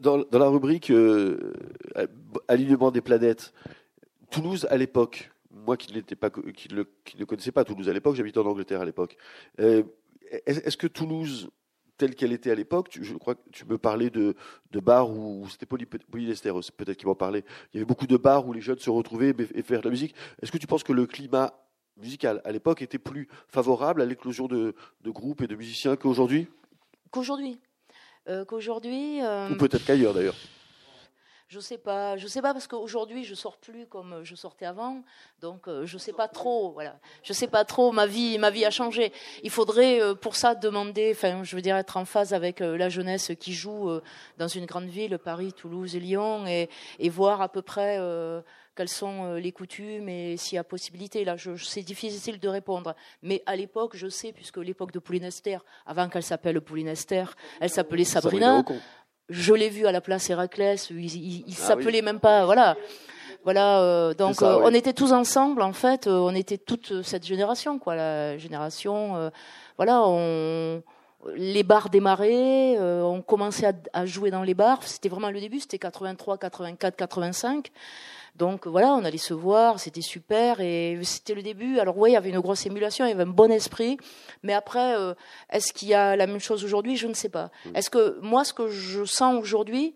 Dans, 0.00 0.24
la 0.32 0.48
rubrique 0.48 0.90
euh, 0.90 1.52
Alignement 2.48 2.90
des 2.90 3.00
planètes, 3.00 3.52
Toulouse 4.30 4.66
à 4.70 4.76
l'époque, 4.76 5.30
moi 5.50 5.76
qui, 5.76 5.94
ne 5.94 7.24
connaissais 7.24 7.52
pas 7.52 7.64
Toulouse 7.64 7.88
à 7.88 7.92
l'époque, 7.92 8.16
j'habitais 8.16 8.38
en 8.38 8.46
Angleterre 8.46 8.80
à 8.80 8.84
l'époque. 8.84 9.16
Euh, 9.60 9.84
est-ce 10.46 10.76
que 10.76 10.88
Toulouse 10.88 11.50
telle 11.96 12.14
qu'elle 12.14 12.32
était 12.32 12.50
à 12.50 12.54
l'époque. 12.54 12.98
Je 13.00 13.14
crois 13.14 13.34
que 13.34 13.40
tu 13.52 13.64
me 13.66 13.78
parlais 13.78 14.10
de, 14.10 14.34
de 14.70 14.80
bars 14.80 15.10
où, 15.10 15.46
c'était 15.50 15.66
polyester, 15.66 16.50
peut-être 16.76 16.96
qu'il 16.96 17.08
m'en 17.08 17.14
parlait. 17.14 17.44
Il 17.72 17.76
y 17.76 17.78
avait 17.78 17.86
beaucoup 17.86 18.06
de 18.06 18.16
bars 18.16 18.46
où 18.46 18.52
les 18.52 18.60
jeunes 18.60 18.78
se 18.78 18.90
retrouvaient 18.90 19.34
et 19.54 19.62
faire 19.62 19.80
de 19.80 19.86
la 19.86 19.90
musique. 19.90 20.14
Est-ce 20.42 20.52
que 20.52 20.58
tu 20.58 20.66
penses 20.66 20.84
que 20.84 20.92
le 20.92 21.06
climat 21.06 21.54
musical 21.96 22.40
à 22.44 22.52
l'époque 22.52 22.82
était 22.82 22.98
plus 22.98 23.28
favorable 23.48 24.02
à 24.02 24.04
l'éclosion 24.04 24.46
de, 24.46 24.74
de 25.02 25.10
groupes 25.10 25.42
et 25.42 25.46
de 25.46 25.56
musiciens 25.56 25.96
qu'aujourd'hui? 25.96 26.48
Qu'aujourd'hui? 27.10 27.58
Euh, 28.28 28.44
qu'aujourd'hui. 28.44 29.22
Euh, 29.22 29.50
ou 29.50 29.56
peut-être 29.56 29.84
qu'ailleurs 29.84 30.12
d'ailleurs. 30.12 30.36
Je 31.48 31.60
sais 31.60 31.78
pas, 31.78 32.16
je 32.16 32.26
sais 32.26 32.42
pas 32.42 32.52
parce 32.52 32.66
qu'aujourd'hui 32.66 33.22
je 33.22 33.36
sors 33.36 33.56
plus 33.56 33.86
comme 33.86 34.24
je 34.24 34.34
sortais 34.34 34.66
avant, 34.66 35.04
donc 35.40 35.68
euh, 35.68 35.86
je 35.86 35.96
sais 35.96 36.12
pas 36.12 36.26
trop. 36.26 36.72
Voilà, 36.72 36.98
je 37.22 37.32
sais 37.32 37.46
pas 37.46 37.64
trop. 37.64 37.92
Ma 37.92 38.06
vie, 38.06 38.36
ma 38.38 38.50
vie 38.50 38.64
a 38.64 38.70
changé. 38.72 39.12
Il 39.44 39.50
faudrait 39.50 40.02
euh, 40.02 40.14
pour 40.16 40.34
ça 40.34 40.56
demander, 40.56 41.12
enfin, 41.14 41.44
je 41.44 41.54
veux 41.54 41.62
dire 41.62 41.76
être 41.76 41.98
en 41.98 42.04
phase 42.04 42.34
avec 42.34 42.60
euh, 42.60 42.76
la 42.76 42.88
jeunesse 42.88 43.30
qui 43.38 43.52
joue 43.52 43.88
dans 44.38 44.48
une 44.48 44.66
grande 44.66 44.88
ville, 44.88 45.18
Paris, 45.18 45.52
Toulouse 45.52 45.94
et 45.94 46.00
Lyon, 46.00 46.48
et, 46.48 46.68
et 46.98 47.08
voir 47.08 47.40
à 47.40 47.48
peu 47.48 47.62
près 47.62 48.00
quelles 48.74 48.88
sont 48.88 49.34
les 49.34 49.52
coutumes 49.52 50.08
et 50.08 50.36
s'il 50.36 50.56
y 50.56 50.58
a 50.58 50.64
possibilité. 50.64 51.24
Là, 51.24 51.36
je, 51.36 51.56
c'est 51.56 51.82
difficile 51.82 52.40
de 52.40 52.48
répondre. 52.48 52.94
Mais 53.22 53.42
à 53.46 53.54
l'époque, 53.54 53.96
je 53.96 54.08
sais, 54.08 54.32
puisque 54.32 54.56
l'époque 54.58 54.92
de 54.92 54.98
Pauline 54.98 55.24
Esther, 55.24 55.64
avant 55.86 56.08
qu'elle 56.08 56.24
s'appelle 56.24 56.60
Pauline 56.60 56.88
Esther, 56.88 57.36
elle 57.60 57.70
s'appelait 57.70 58.04
Sabrina 58.04 58.64
je 59.28 59.54
l'ai 59.54 59.68
vu 59.68 59.86
à 59.86 59.92
la 59.92 60.00
place 60.00 60.30
Héraclès, 60.30 60.90
il, 60.90 61.04
il, 61.04 61.44
il 61.46 61.54
ah 61.58 61.66
s'appelait 61.66 62.02
même 62.02 62.20
pas, 62.20 62.44
voilà. 62.44 62.76
Voilà, 63.44 63.80
euh, 63.80 64.12
donc 64.12 64.42
euh, 64.42 64.58
on 64.64 64.74
était 64.74 64.92
tous 64.92 65.12
ensemble 65.12 65.62
en 65.62 65.72
fait, 65.72 66.08
euh, 66.08 66.18
on 66.18 66.34
était 66.34 66.58
toute 66.58 67.02
cette 67.02 67.24
génération 67.24 67.78
quoi, 67.78 67.94
la 67.94 68.36
génération 68.38 69.30
voilà, 69.76 70.02
on 70.04 70.82
les 71.34 71.62
bars 71.62 71.90
démarraient, 71.90 72.78
on 72.78 73.22
commençait 73.22 73.66
à, 73.66 73.72
à, 73.92 74.06
jouer 74.06 74.30
dans 74.30 74.42
les 74.42 74.54
bars, 74.54 74.82
c'était 74.82 75.08
vraiment 75.08 75.30
le 75.30 75.40
début, 75.40 75.60
c'était 75.60 75.78
83, 75.78 76.38
84, 76.38 76.96
85. 76.96 77.72
Donc 78.36 78.66
voilà, 78.66 78.92
on 78.92 79.04
allait 79.04 79.16
se 79.16 79.32
voir, 79.32 79.80
c'était 79.80 80.02
super 80.02 80.60
et 80.60 80.98
c'était 81.02 81.34
le 81.34 81.42
début. 81.42 81.78
Alors 81.78 81.96
oui, 81.96 82.10
il 82.10 82.12
y 82.12 82.16
avait 82.16 82.30
une 82.30 82.40
grosse 82.40 82.66
émulation, 82.66 83.06
il 83.06 83.08
y 83.08 83.12
avait 83.12 83.22
un 83.22 83.26
bon 83.26 83.50
esprit, 83.50 83.96
mais 84.42 84.52
après, 84.52 84.94
euh, 84.96 85.14
est-ce 85.50 85.72
qu'il 85.72 85.88
y 85.88 85.94
a 85.94 86.16
la 86.16 86.26
même 86.26 86.40
chose 86.40 86.64
aujourd'hui? 86.64 86.96
Je 86.96 87.06
ne 87.06 87.14
sais 87.14 87.30
pas. 87.30 87.50
Mm. 87.64 87.76
Est-ce 87.76 87.90
que 87.90 88.18
moi, 88.20 88.44
ce 88.44 88.52
que 88.52 88.68
je 88.68 89.04
sens 89.04 89.40
aujourd'hui, 89.40 89.94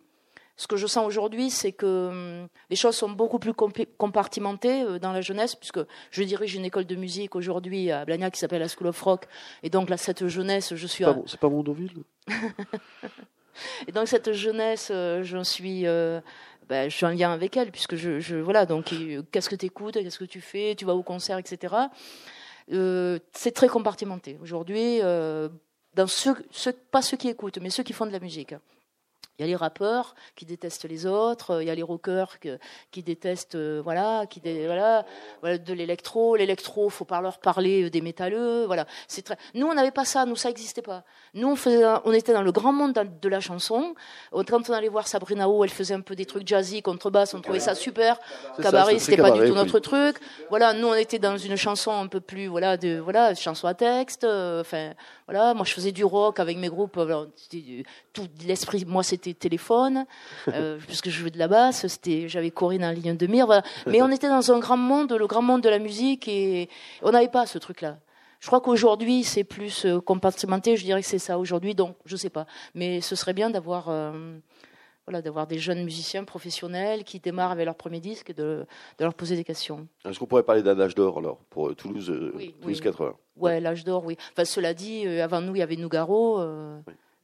ce 0.60 0.66
que 0.66 0.76
je 0.76 0.86
sens 0.86 1.06
aujourd'hui, 1.06 1.48
c'est 1.48 1.72
que 1.72 2.08
hum, 2.08 2.48
les 2.68 2.76
choses 2.76 2.94
sont 2.94 3.08
beaucoup 3.08 3.38
plus 3.38 3.54
compartimentées 3.54 4.82
euh, 4.82 4.98
dans 4.98 5.12
la 5.12 5.22
jeunesse, 5.22 5.54
puisque 5.54 5.80
je 6.10 6.22
dirige 6.22 6.54
une 6.54 6.66
école 6.66 6.84
de 6.84 6.96
musique 6.96 7.34
aujourd'hui 7.34 7.90
à 7.90 8.04
Blagnac 8.04 8.34
qui 8.34 8.40
s'appelle 8.40 8.60
la 8.60 8.68
School 8.68 8.88
of 8.88 9.00
Rock, 9.00 9.26
et 9.62 9.70
donc 9.70 9.88
là, 9.88 9.96
cette 9.96 10.26
jeunesse, 10.26 10.74
je 10.74 10.86
suis. 10.86 11.04
C'est 11.26 11.40
pas, 11.40 11.48
Mondoville. 11.48 12.02
et 13.88 13.92
donc 13.92 14.06
cette 14.08 14.32
jeunesse, 14.32 14.90
euh, 14.90 15.22
je 15.22 15.42
suis 15.42 15.84
ben, 16.70 16.88
je 16.88 16.94
suis 16.94 17.06
en 17.06 17.10
lien 17.10 17.32
avec 17.32 17.56
elle, 17.56 17.72
puisque 17.72 17.96
je, 17.96 18.20
je 18.20 18.36
voilà, 18.36 18.66
donc 18.66 18.94
qu'est-ce 19.32 19.48
que 19.48 19.56
tu 19.56 19.66
écoutes, 19.66 19.94
qu'est-ce 19.94 20.18
que 20.18 20.24
tu 20.24 20.40
fais, 20.40 20.74
tu 20.76 20.84
vas 20.84 20.94
au 20.94 21.02
concert, 21.02 21.38
etc. 21.38 21.74
Euh, 22.72 23.18
c'est 23.32 23.52
très 23.52 23.68
compartimenté. 23.68 24.38
Aujourd'hui, 24.40 25.00
euh, 25.02 25.48
dans 25.94 26.06
ceux, 26.06 26.34
ceux, 26.50 26.72
pas 26.72 27.02
ceux 27.02 27.16
qui 27.16 27.28
écoutent, 27.28 27.58
mais 27.58 27.70
ceux 27.70 27.82
qui 27.82 27.92
font 27.92 28.06
de 28.06 28.12
la 28.12 28.20
musique. 28.20 28.54
Il 29.40 29.44
y 29.44 29.46
a 29.46 29.46
les 29.46 29.56
rappeurs 29.56 30.14
qui 30.36 30.44
détestent 30.44 30.84
les 30.84 31.06
autres, 31.06 31.62
il 31.62 31.66
y 31.66 31.70
a 31.70 31.74
les 31.74 31.82
rockers 31.82 32.36
qui 32.90 33.02
détestent, 33.02 33.54
euh, 33.54 33.80
voilà, 33.82 34.26
qui 34.28 34.38
voilà, 34.40 35.06
voilà, 35.40 35.56
de 35.56 35.72
l'électro. 35.72 36.36
L'électro, 36.36 36.90
faut 36.90 37.06
pas 37.06 37.22
leur 37.22 37.38
parler 37.38 37.88
des 37.88 38.02
métalleux, 38.02 38.66
voilà. 38.66 38.84
C'est 39.08 39.22
très. 39.22 39.38
Nous, 39.54 39.66
on 39.66 39.72
n'avait 39.72 39.92
pas 39.92 40.04
ça, 40.04 40.26
nous, 40.26 40.36
ça 40.36 40.48
n'existait 40.48 40.82
pas. 40.82 41.04
Nous, 41.32 41.48
on, 41.48 41.56
faisait, 41.56 41.86
on 42.04 42.12
était 42.12 42.34
dans 42.34 42.42
le 42.42 42.52
grand 42.52 42.72
monde 42.72 42.92
de 42.92 43.28
la 43.30 43.40
chanson. 43.40 43.94
Quand 44.30 44.68
on 44.68 44.74
allait 44.74 44.90
voir 44.90 45.08
Sabrina 45.08 45.48
O, 45.48 45.64
elle 45.64 45.70
faisait 45.70 45.94
un 45.94 46.02
peu 46.02 46.14
des 46.14 46.26
trucs 46.26 46.46
jazzy, 46.46 46.82
contrebasse, 46.82 47.32
on 47.32 47.40
trouvait 47.40 47.60
ça 47.60 47.74
super. 47.74 48.18
Cabaret, 48.60 48.98
c'était 48.98 49.22
pas 49.22 49.30
du 49.30 49.40
tout 49.48 49.54
notre 49.54 49.78
truc. 49.78 50.18
Voilà, 50.50 50.74
nous, 50.74 50.88
on 50.88 50.94
était 50.94 51.18
dans 51.18 51.38
une 51.38 51.56
chanson 51.56 51.92
un 51.92 52.08
peu 52.08 52.20
plus, 52.20 52.46
voilà, 52.46 52.76
de, 52.76 52.98
voilà, 52.98 53.34
chanson 53.34 53.66
à 53.66 53.72
texte. 53.72 54.24
Euh, 54.24 54.60
enfin, 54.60 54.92
voilà, 55.26 55.54
moi, 55.54 55.64
je 55.64 55.72
faisais 55.72 55.92
du 55.92 56.04
rock 56.04 56.40
avec 56.40 56.58
mes 56.58 56.68
groupes. 56.68 56.98
tout 58.12 58.28
l'esprit, 58.46 58.84
moi, 58.84 59.02
c'était 59.02 59.29
téléphone, 59.34 60.06
euh, 60.48 60.78
puisque 60.86 61.10
je 61.10 61.18
jouais 61.20 61.30
de 61.30 61.38
la 61.38 61.48
basse. 61.48 61.86
C'était, 61.86 62.28
j'avais 62.28 62.50
Corinne 62.50 62.84
en 62.84 62.92
ligne 62.92 63.16
de 63.16 63.26
mire. 63.26 63.62
Mais 63.86 64.02
on 64.02 64.10
était 64.10 64.28
dans 64.28 64.52
un 64.52 64.58
grand 64.58 64.76
monde, 64.76 65.12
le 65.12 65.26
grand 65.26 65.42
monde 65.42 65.62
de 65.62 65.68
la 65.68 65.78
musique, 65.78 66.28
et 66.28 66.68
on 67.02 67.10
n'avait 67.10 67.28
pas 67.28 67.46
ce 67.46 67.58
truc-là. 67.58 67.98
Je 68.40 68.46
crois 68.46 68.60
qu'aujourd'hui, 68.60 69.22
c'est 69.22 69.44
plus 69.44 69.84
euh, 69.84 70.00
compartimenté. 70.00 70.76
Je 70.76 70.84
dirais 70.84 71.02
que 71.02 71.06
c'est 71.06 71.18
ça 71.18 71.38
aujourd'hui, 71.38 71.74
donc 71.74 71.96
je 72.06 72.16
sais 72.16 72.30
pas. 72.30 72.46
Mais 72.74 73.02
ce 73.02 73.14
serait 73.14 73.34
bien 73.34 73.50
d'avoir, 73.50 73.90
euh, 73.90 74.38
voilà, 75.06 75.20
d'avoir 75.20 75.46
des 75.46 75.58
jeunes 75.58 75.84
musiciens 75.84 76.24
professionnels 76.24 77.04
qui 77.04 77.20
démarrent 77.20 77.50
avec 77.50 77.66
leur 77.66 77.74
premier 77.74 78.00
disque 78.00 78.30
et 78.30 78.34
de, 78.34 78.66
de 78.98 79.04
leur 79.04 79.12
poser 79.12 79.36
des 79.36 79.44
questions. 79.44 79.86
Est-ce 80.06 80.18
qu'on 80.18 80.26
pourrait 80.26 80.42
parler 80.42 80.62
d'un 80.62 80.80
âge 80.80 80.94
d'or 80.94 81.18
alors 81.18 81.38
pour 81.50 81.68
euh, 81.68 81.74
Toulouse, 81.74 82.10
Toulouse 82.62 82.80
80 82.80 83.14
Ouais, 83.36 83.60
l'âge 83.60 83.84
d'or, 83.84 84.04
oui. 84.06 84.16
Enfin, 84.32 84.46
cela 84.46 84.72
dit, 84.72 85.06
avant 85.06 85.42
nous, 85.42 85.54
il 85.54 85.58
y 85.58 85.62
avait 85.62 85.76
Nougaro. 85.76 86.40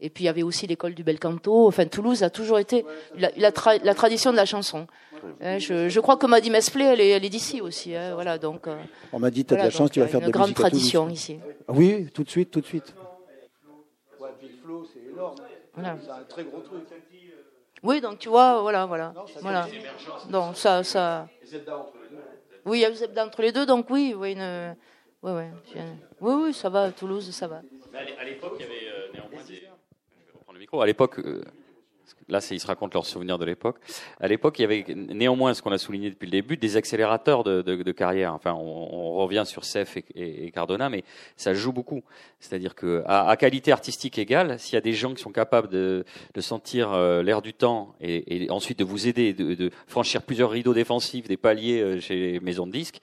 Et 0.01 0.11
puis 0.11 0.25
il 0.25 0.27
y 0.27 0.31
avait 0.31 0.43
aussi 0.43 0.67
l'école 0.67 0.95
du 0.95 1.03
bel 1.03 1.19
canto. 1.19 1.67
Enfin, 1.67 1.87
Toulouse 1.87 2.23
a 2.23 2.31
toujours 2.31 2.59
été 2.59 2.85
la, 3.19 3.31
la, 3.37 3.51
la 3.83 3.95
tradition 3.95 4.31
de 4.31 4.37
la 4.37 4.45
chanson. 4.45 4.87
Hein, 5.41 5.59
je, 5.59 5.89
je, 5.89 6.01
crois 6.01 6.17
que 6.17 6.27
Maddy 6.27 6.51
Mesplay, 6.51 6.85
elle 6.85 7.01
est, 7.01 7.09
elle 7.09 7.25
est 7.25 7.31
d'ici 7.31 7.61
aussi. 7.61 7.95
Hein, 7.95 8.15
voilà, 8.15 8.39
donc, 8.39 8.67
euh, 8.67 8.77
On 9.13 9.19
m'a 9.19 9.31
dit, 9.31 9.45
tu 9.45 9.55
as 9.55 9.57
de 9.57 9.63
la 9.63 9.71
chance, 9.71 9.91
tu 9.91 10.01
vas 10.01 10.07
faire 10.07 10.21
de 10.21 10.27
la 10.27 10.29
musique. 10.29 10.37
Une 10.37 10.43
grande 10.43 10.55
tradition 10.55 11.09
ici. 11.09 11.39
Ah 11.67 11.73
oui, 11.75 12.09
tout 12.13 12.25
de 12.25 12.31
suite, 12.31 12.51
tout 12.51 12.61
de 12.61 12.67
suite. 12.67 12.95
Ouais, 14.21 14.29
c'est 14.93 15.11
énorme. 15.11 15.37
Voilà. 15.75 15.97
C'est 16.03 16.11
un 16.11 16.25
très 16.29 16.45
gros 16.45 16.61
truc. 16.61 16.83
Oui, 17.83 18.01
donc 18.01 18.19
tu 18.19 18.29
vois, 18.29 18.61
voilà, 18.63 18.87
voilà. 18.87 19.13
Non, 19.15 19.27
ça, 19.27 19.41
voilà. 19.41 19.69
Donc 20.31 20.57
ça, 20.57 20.83
ça. 20.83 21.29
Oui, 22.65 22.79
il 22.79 22.81
y 22.81 22.85
a 22.85 22.93
Zebda 22.93 23.27
entre 23.27 23.43
les 23.43 23.53
deux, 23.53 23.65
donc 23.65 23.87
oui, 23.91 24.15
oui, 24.17 24.33
une... 24.33 24.75
oui, 25.23 25.33
oui, 25.33 25.81
oui, 26.21 26.35
oui, 26.45 26.55
ça 26.55 26.69
va, 26.69 26.91
Toulouse, 26.91 27.31
ça 27.31 27.47
va. 27.47 27.63
À 27.95 28.25
l'époque, 28.25 28.57
il 28.59 28.63
y 28.63 28.67
avait 28.67 28.86
À 30.73 30.87
l'époque, 30.87 31.19
euh, 31.21 31.43
là, 32.29 32.41
ils 32.51 32.61
se 32.61 32.67
racontent 32.67 32.95
leurs 32.95 33.07
souvenirs 33.07 33.39
de 33.39 33.45
l'époque. 33.45 33.79
À 34.21 34.29
l'époque, 34.29 34.59
il 34.59 34.63
y 34.63 34.65
avait 34.65 34.85
néanmoins, 34.95 35.55
ce 35.55 35.63
qu'on 35.63 35.73
a 35.73 35.79
souligné 35.79 36.11
depuis 36.11 36.27
le 36.27 36.33
début, 36.33 36.57
des 36.57 36.77
accélérateurs 36.77 37.45
de, 37.45 37.93
carrière. 37.93 38.35
Enfin, 38.35 38.53
on, 38.53 39.15
revient 39.17 39.45
sur 39.47 39.65
Cef 39.65 39.97
et, 40.15 40.51
Cardona, 40.51 40.91
mais 40.91 41.05
ça 41.37 41.55
joue 41.55 41.73
beaucoup. 41.73 42.03
C'est-à-dire 42.41 42.75
que 42.75 43.03
à, 43.07 43.35
qualité 43.37 43.73
artistique 43.73 44.19
égale, 44.19 44.59
s'il 44.59 44.75
y 44.75 44.77
a 44.77 44.83
des 44.83 44.93
gens 44.93 45.15
qui 45.15 45.23
sont 45.23 45.33
capables 45.33 45.69
de, 45.69 46.05
sentir 46.39 46.93
euh, 46.93 47.23
l'air 47.23 47.43
du 47.43 47.55
temps 47.55 47.95
et, 48.01 48.49
ensuite 48.51 48.79
de 48.79 48.85
vous 48.85 49.09
aider, 49.09 49.33
de, 49.33 49.55
de 49.55 49.71
franchir 49.87 50.23
plusieurs 50.23 50.51
rideaux 50.51 50.75
défensifs, 50.75 51.29
des 51.29 51.37
paliers 51.37 51.81
euh, 51.81 52.01
chez 52.01 52.15
les 52.33 52.41
maisons 52.41 52.67
de 52.67 52.73
disques, 52.73 53.01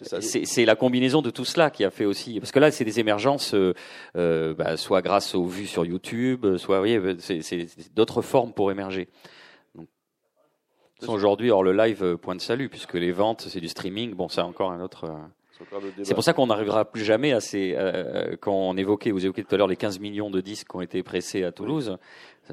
c'est 0.00 0.64
la 0.64 0.76
combinaison 0.76 1.22
de 1.22 1.30
tout 1.30 1.44
cela 1.44 1.70
qui 1.70 1.84
a 1.84 1.90
fait 1.90 2.04
aussi, 2.04 2.38
parce 2.38 2.52
que 2.52 2.58
là, 2.58 2.70
c'est 2.70 2.84
des 2.84 3.00
émergences, 3.00 3.54
euh, 3.54 3.74
euh 4.16 4.54
bah, 4.54 4.76
soit 4.76 5.02
grâce 5.02 5.34
aux 5.34 5.44
vues 5.44 5.66
sur 5.66 5.84
YouTube, 5.84 6.56
soit, 6.56 6.78
voyez, 6.78 7.00
c'est 7.18 7.94
d'autres 7.94 8.22
formes 8.22 8.52
pour 8.52 8.70
émerger. 8.70 9.08
Aujourd'hui, 11.06 11.50
hors 11.50 11.62
le 11.62 11.72
live, 11.72 12.02
euh, 12.02 12.16
point 12.16 12.34
de 12.34 12.40
salut, 12.40 12.68
puisque 12.68 12.94
les 12.94 13.12
ventes, 13.12 13.42
c'est 13.42 13.60
du 13.60 13.68
streaming. 13.68 14.14
Bon, 14.14 14.28
c'est 14.28 14.40
encore 14.40 14.72
un 14.72 14.80
autre. 14.80 15.04
Euh, 15.04 15.16
c'est 16.02 16.14
pour 16.14 16.24
ça 16.24 16.32
qu'on 16.32 16.48
n'arrivera 16.48 16.84
plus 16.84 17.04
jamais 17.04 17.32
à 17.32 17.40
ces. 17.40 17.76
quand 18.40 18.52
on 18.52 18.76
évoquait, 18.76 19.10
vous 19.10 19.24
évoquiez 19.24 19.42
tout 19.42 19.54
à 19.56 19.58
l'heure 19.58 19.66
les 19.66 19.76
15 19.76 19.98
millions 19.98 20.30
de 20.30 20.40
disques 20.40 20.68
qui 20.68 20.76
ont 20.76 20.80
été 20.80 21.02
pressés 21.02 21.42
à 21.42 21.50
Toulouse. 21.50 21.98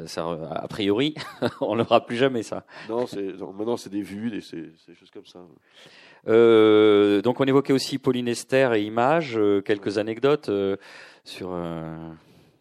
Ça, 0.08 0.28
a 0.52 0.68
priori, 0.68 1.14
on 1.62 1.76
n'aura 1.76 2.04
plus 2.04 2.18
jamais 2.18 2.42
ça. 2.42 2.66
Non, 2.90 3.06
maintenant 3.54 3.78
c'est 3.78 3.92
des 3.92 4.02
vues, 4.02 4.32
des, 4.32 4.40
des 4.40 4.96
choses 4.96 5.12
comme 5.12 5.26
ça. 5.28 5.40
Euh, 6.28 7.22
donc 7.22 7.40
on 7.40 7.46
évoquait 7.46 7.74
aussi 7.74 7.98
Pauline 7.98 8.28
Esther 8.28 8.74
et 8.74 8.84
Images, 8.84 9.38
euh, 9.38 9.62
quelques 9.62 9.98
anecdotes 9.98 10.50
euh, 10.50 10.78
sur. 11.24 11.58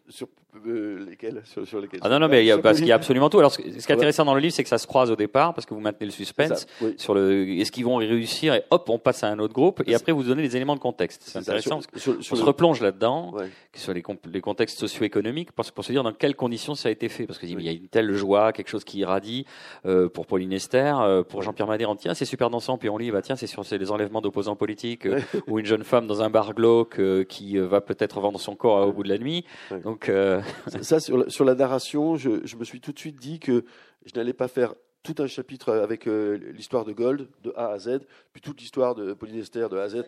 Sur 0.07 0.27
euh, 0.67 1.05
lesquels 1.09 1.41
sur, 1.45 1.79
lesquels 1.79 1.99
Ah 2.03 2.09
non, 2.09 2.19
non, 2.19 2.27
mais 2.27 2.43
il 2.43 2.47
y 2.47 2.51
a, 2.51 2.57
parce 2.57 2.77
qu'il 2.77 2.87
y 2.87 2.91
a 2.91 2.95
absolument 2.95 3.29
tout. 3.29 3.39
Alors, 3.39 3.51
ce, 3.51 3.61
qui 3.61 3.69
est 3.69 3.91
intéressant 3.91 4.25
dans 4.25 4.35
le 4.35 4.41
livre, 4.41 4.53
c'est 4.53 4.63
que 4.63 4.69
ça 4.69 4.77
se 4.77 4.87
croise 4.87 5.11
au 5.11 5.15
départ, 5.15 5.53
parce 5.53 5.65
que 5.65 5.73
vous 5.73 5.79
maintenez 5.79 6.05
le 6.05 6.11
suspense 6.11 6.65
sur 6.97 7.13
le, 7.13 7.47
est-ce 7.49 7.71
qu'ils 7.71 7.85
vont 7.85 7.97
réussir, 7.97 8.53
et 8.53 8.63
hop, 8.71 8.89
on 8.89 8.99
passe 8.99 9.23
à 9.23 9.27
un 9.27 9.39
autre 9.39 9.53
groupe, 9.53 9.83
et 9.85 9.95
après 9.95 10.11
vous 10.11 10.23
donnez 10.23 10.41
les 10.41 10.55
éléments 10.55 10.75
de 10.75 10.79
contexte. 10.79 11.23
C'est 11.25 11.39
intéressant, 11.39 11.81
parce 11.91 12.07
on 12.07 12.35
se 12.35 12.43
replonge 12.43 12.81
là-dedans, 12.81 13.33
ouais. 13.33 13.49
sur 13.73 13.93
les, 13.93 14.03
les 14.31 14.41
contextes 14.41 14.79
socio-économiques, 14.79 15.51
pour, 15.51 15.65
pour 15.71 15.85
se 15.85 15.91
dire 15.91 16.03
dans 16.03 16.13
quelles 16.13 16.35
conditions 16.35 16.75
ça 16.75 16.89
a 16.89 16.91
été 16.91 17.09
fait, 17.09 17.25
parce 17.25 17.39
qu'il 17.39 17.61
y 17.61 17.69
a 17.69 17.71
une 17.71 17.87
telle 17.87 18.13
joie, 18.13 18.51
quelque 18.51 18.69
chose 18.69 18.83
qui 18.83 18.99
irradie, 18.99 19.45
euh, 19.85 20.09
pour 20.09 20.25
Pauline 20.25 20.53
Esther, 20.53 20.99
euh, 20.99 21.23
pour 21.23 21.41
Jean-Pierre 21.41 21.67
Madère, 21.67 21.93
tiens, 21.97 22.13
c'est 22.13 22.25
super 22.25 22.49
dansant, 22.49 22.77
puis 22.77 22.89
on 22.89 22.97
lit, 22.97 23.11
bah 23.11 23.21
tiens, 23.21 23.35
c'est 23.35 23.47
sur 23.47 23.63
les 23.69 23.91
enlèvements 23.91 24.21
d'opposants 24.21 24.55
politiques, 24.55 25.05
euh, 25.05 25.19
ou 25.47 25.59
une 25.59 25.65
jeune 25.65 25.83
femme 25.83 26.07
dans 26.07 26.21
un 26.21 26.29
bar 26.29 26.53
glauque 26.53 26.99
qui 27.27 27.57
va 27.57 27.81
peut-être 27.81 28.19
vendre 28.19 28.39
son 28.39 28.55
corps 28.55 28.87
au 28.87 28.91
bout 28.91 29.03
de 29.03 29.09
la 29.09 29.17
nuit. 29.17 29.45
Donc, 29.83 30.09
ça, 30.81 30.99
sur 30.99 31.29
sur 31.31 31.45
la 31.45 31.55
narration, 31.55 32.15
je, 32.15 32.55
me 32.55 32.63
suis 32.63 32.81
tout 32.81 32.91
de 32.91 32.99
suite 32.99 33.19
dit 33.19 33.39
que 33.39 33.65
je 34.05 34.13
n'allais 34.15 34.33
pas 34.33 34.47
faire 34.47 34.73
tout 35.03 35.15
un 35.19 35.27
chapitre 35.27 35.73
avec 35.73 36.07
euh, 36.07 36.39
l'histoire 36.53 36.83
de 36.83 36.91
Gold 36.91 37.27
de 37.43 37.53
A 37.55 37.67
à 37.67 37.79
Z, 37.79 37.99
puis 38.33 38.41
toute 38.41 38.59
l'histoire 38.59 38.95
de 38.95 39.13
Polynester 39.13 39.67
de 39.69 39.77
A 39.77 39.83
à 39.83 39.89
Z. 39.89 40.03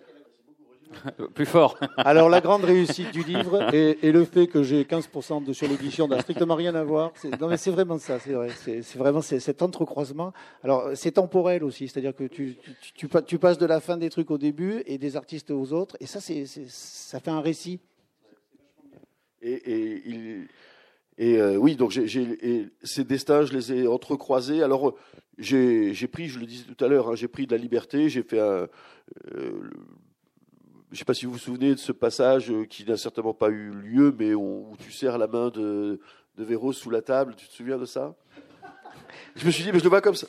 Plus 1.34 1.46
fort. 1.46 1.78
Alors 1.98 2.30
la 2.30 2.42
grande 2.42 2.64
réussite 2.64 3.12
du 3.12 3.22
livre 3.24 3.74
et, 3.74 4.12
le 4.12 4.26
fait 4.26 4.48
que 4.48 4.64
j'ai 4.64 4.84
15% 4.84 5.44
de 5.44 5.54
sur 5.54 5.68
l'édition 5.68 6.08
n'a 6.08 6.22
strictement 6.22 6.56
rien 6.56 6.76
à 6.76 6.84
voir. 6.84 7.12
Non 7.40 7.48
mais 7.48 7.58
c'est 7.58 7.72
vraiment 7.72 7.98
ça, 7.98 8.20
c'est 8.20 8.34
vrai. 8.34 8.50
C'est 8.56 8.98
vraiment 8.98 9.22
cet 9.22 9.62
entrecroisement. 9.62 10.34
Alors 10.64 10.92
c'est 10.96 11.12
temporel 11.12 11.64
aussi, 11.64 11.88
c'est-à-dire 11.88 12.16
que 12.16 12.24
tu, 12.24 12.58
tu, 12.96 13.08
tu, 13.26 13.40
passes 13.40 13.58
de 13.58 13.66
la 13.66 13.80
fin 13.80 13.98
des 13.98 14.10
trucs 14.10 14.32
au 14.32 14.38
début 14.38 14.82
et 14.86 14.98
des 14.98 15.16
artistes 15.16 15.52
aux 15.52 15.74
autres, 15.74 15.98
et 16.00 16.06
ça 16.06 16.20
c'est 16.20 16.46
ça 16.46 17.20
fait 17.20 17.32
un 17.32 17.42
récit. 17.42 17.80
Et, 19.42 19.54
et 19.54 20.02
il, 20.06 20.48
et 21.18 21.38
euh, 21.40 21.58
oui, 21.58 21.76
donc 21.76 21.92
j'ai, 21.92 22.70
ces 22.84 23.04
destins, 23.04 23.44
je 23.44 23.54
les 23.54 23.74
ai 23.74 23.88
entrecroisés. 23.88 24.62
Alors 24.62 24.96
j'ai, 25.38 25.94
pris, 26.12 26.28
je 26.28 26.40
le 26.40 26.46
disais 26.46 26.66
tout 26.66 26.84
à 26.84 26.88
l'heure, 26.88 27.10
hein, 27.10 27.16
j'ai 27.16 27.28
pris 27.28 27.48
de 27.48 27.56
la 27.56 27.58
liberté. 27.58 28.08
J'ai 28.10 28.24
fait 28.24 28.40
un. 28.40 28.68
Euh, 29.34 29.70
je 30.90 30.94
ne 30.94 30.98
sais 30.98 31.06
pas 31.06 31.14
si 31.14 31.26
vous 31.26 31.34
vous 31.34 31.38
souvenez 31.38 31.72
de 31.72 31.80
ce 31.80 31.92
passage 31.92 32.50
euh, 32.50 32.66
qui 32.66 32.86
n'a 32.86 32.98
certainement 32.98 33.34
pas 33.34 33.50
eu 33.50 33.72
lieu, 33.72 34.16
mais 34.18 34.34
où, 34.34 34.74
tu 34.80 34.92
serres 34.92 35.18
la 35.18 35.28
main 35.28 35.50
de, 35.50 36.00
de 36.38 36.44
Véro 36.44 36.72
sous 36.72 36.90
la 36.90 37.02
table. 37.02 37.36
Tu 37.36 37.48
te 37.48 37.54
souviens 37.54 37.78
de 37.78 37.86
ça? 37.86 38.16
Je 39.36 39.46
me 39.46 39.52
suis 39.52 39.64
dit, 39.64 39.72
mais 39.72 39.80
je 39.80 39.84
le 39.84 39.90
vois 39.90 40.02
comme 40.02 40.16
ça. 40.16 40.28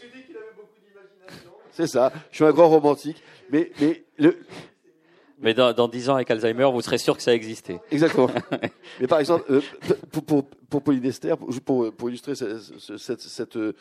C'est 1.71 1.87
ça. 1.87 2.13
Je 2.31 2.37
suis 2.37 2.45
un 2.45 2.51
grand 2.51 2.69
romantique. 2.69 3.23
Mais, 3.51 3.71
mais 3.81 4.05
le, 4.19 4.37
mais 5.41 5.55
dans, 5.55 5.72
dans 5.72 5.89
10 5.89 6.11
ans 6.11 6.14
avec 6.16 6.30
Alzheimer, 6.30 6.68
vous 6.72 6.80
serez 6.80 6.99
sûr 6.99 7.16
que 7.16 7.22
ça 7.22 7.34
existait. 7.34 7.80
Exactement. 7.91 8.28
Mais 9.01 9.07
par 9.07 9.20
exemple, 9.20 9.45
euh, 9.51 9.61
pour, 10.11 10.24
pour, 10.24 10.45
pour 10.68 10.82
Polynester, 10.82 11.34
pour, 11.64 11.95
pour 11.95 12.09
illustrer 12.09 12.34
ce, 12.34 12.59
cette, 12.99 13.20
cette, 13.20 13.57
euh, 13.57 13.72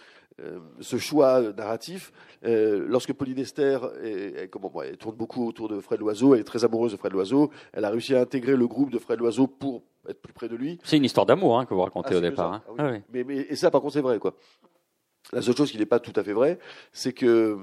ce 0.79 0.97
choix 0.97 1.41
narratif, 1.53 2.11
euh, 2.45 2.85
lorsque 2.87 3.13
Polynester 3.13 3.79
est, 4.03 4.49
comment, 4.49 4.71
elle 4.83 4.97
tourne 4.97 5.15
beaucoup 5.15 5.47
autour 5.47 5.67
de 5.67 5.79
Fred 5.79 5.99
Loiseau, 5.99 6.35
elle 6.35 6.41
est 6.41 6.45
très 6.45 6.63
amoureuse 6.63 6.91
de 6.91 6.97
Fred 6.97 7.13
Loiseau, 7.13 7.49
elle 7.73 7.85
a 7.85 7.89
réussi 7.89 8.13
à 8.13 8.21
intégrer 8.21 8.55
le 8.55 8.67
groupe 8.67 8.91
de 8.91 8.99
Fred 8.99 9.19
Loiseau 9.19 9.47
pour 9.47 9.83
être 10.07 10.21
plus 10.21 10.33
près 10.33 10.47
de 10.47 10.55
lui. 10.55 10.79
C'est 10.83 10.97
une 10.97 11.05
histoire 11.05 11.25
d'amour 11.25 11.59
hein, 11.59 11.65
que 11.65 11.73
vous 11.73 11.81
racontez 11.81 12.13
ah, 12.13 12.17
au 12.17 12.21
départ. 12.21 12.53
Hein. 12.53 12.63
Ah 12.77 12.91
oui. 12.91 12.99
mais, 13.11 13.23
mais, 13.23 13.47
et 13.49 13.55
ça, 13.55 13.71
par 13.71 13.81
contre, 13.81 13.93
c'est 13.93 14.01
vrai. 14.01 14.19
Quoi. 14.19 14.35
La 15.33 15.41
seule 15.41 15.57
chose 15.57 15.71
qui 15.71 15.77
n'est 15.77 15.85
pas 15.85 15.99
tout 15.99 16.13
à 16.15 16.23
fait 16.23 16.33
vraie, 16.33 16.59
c'est 16.93 17.13
que 17.13 17.57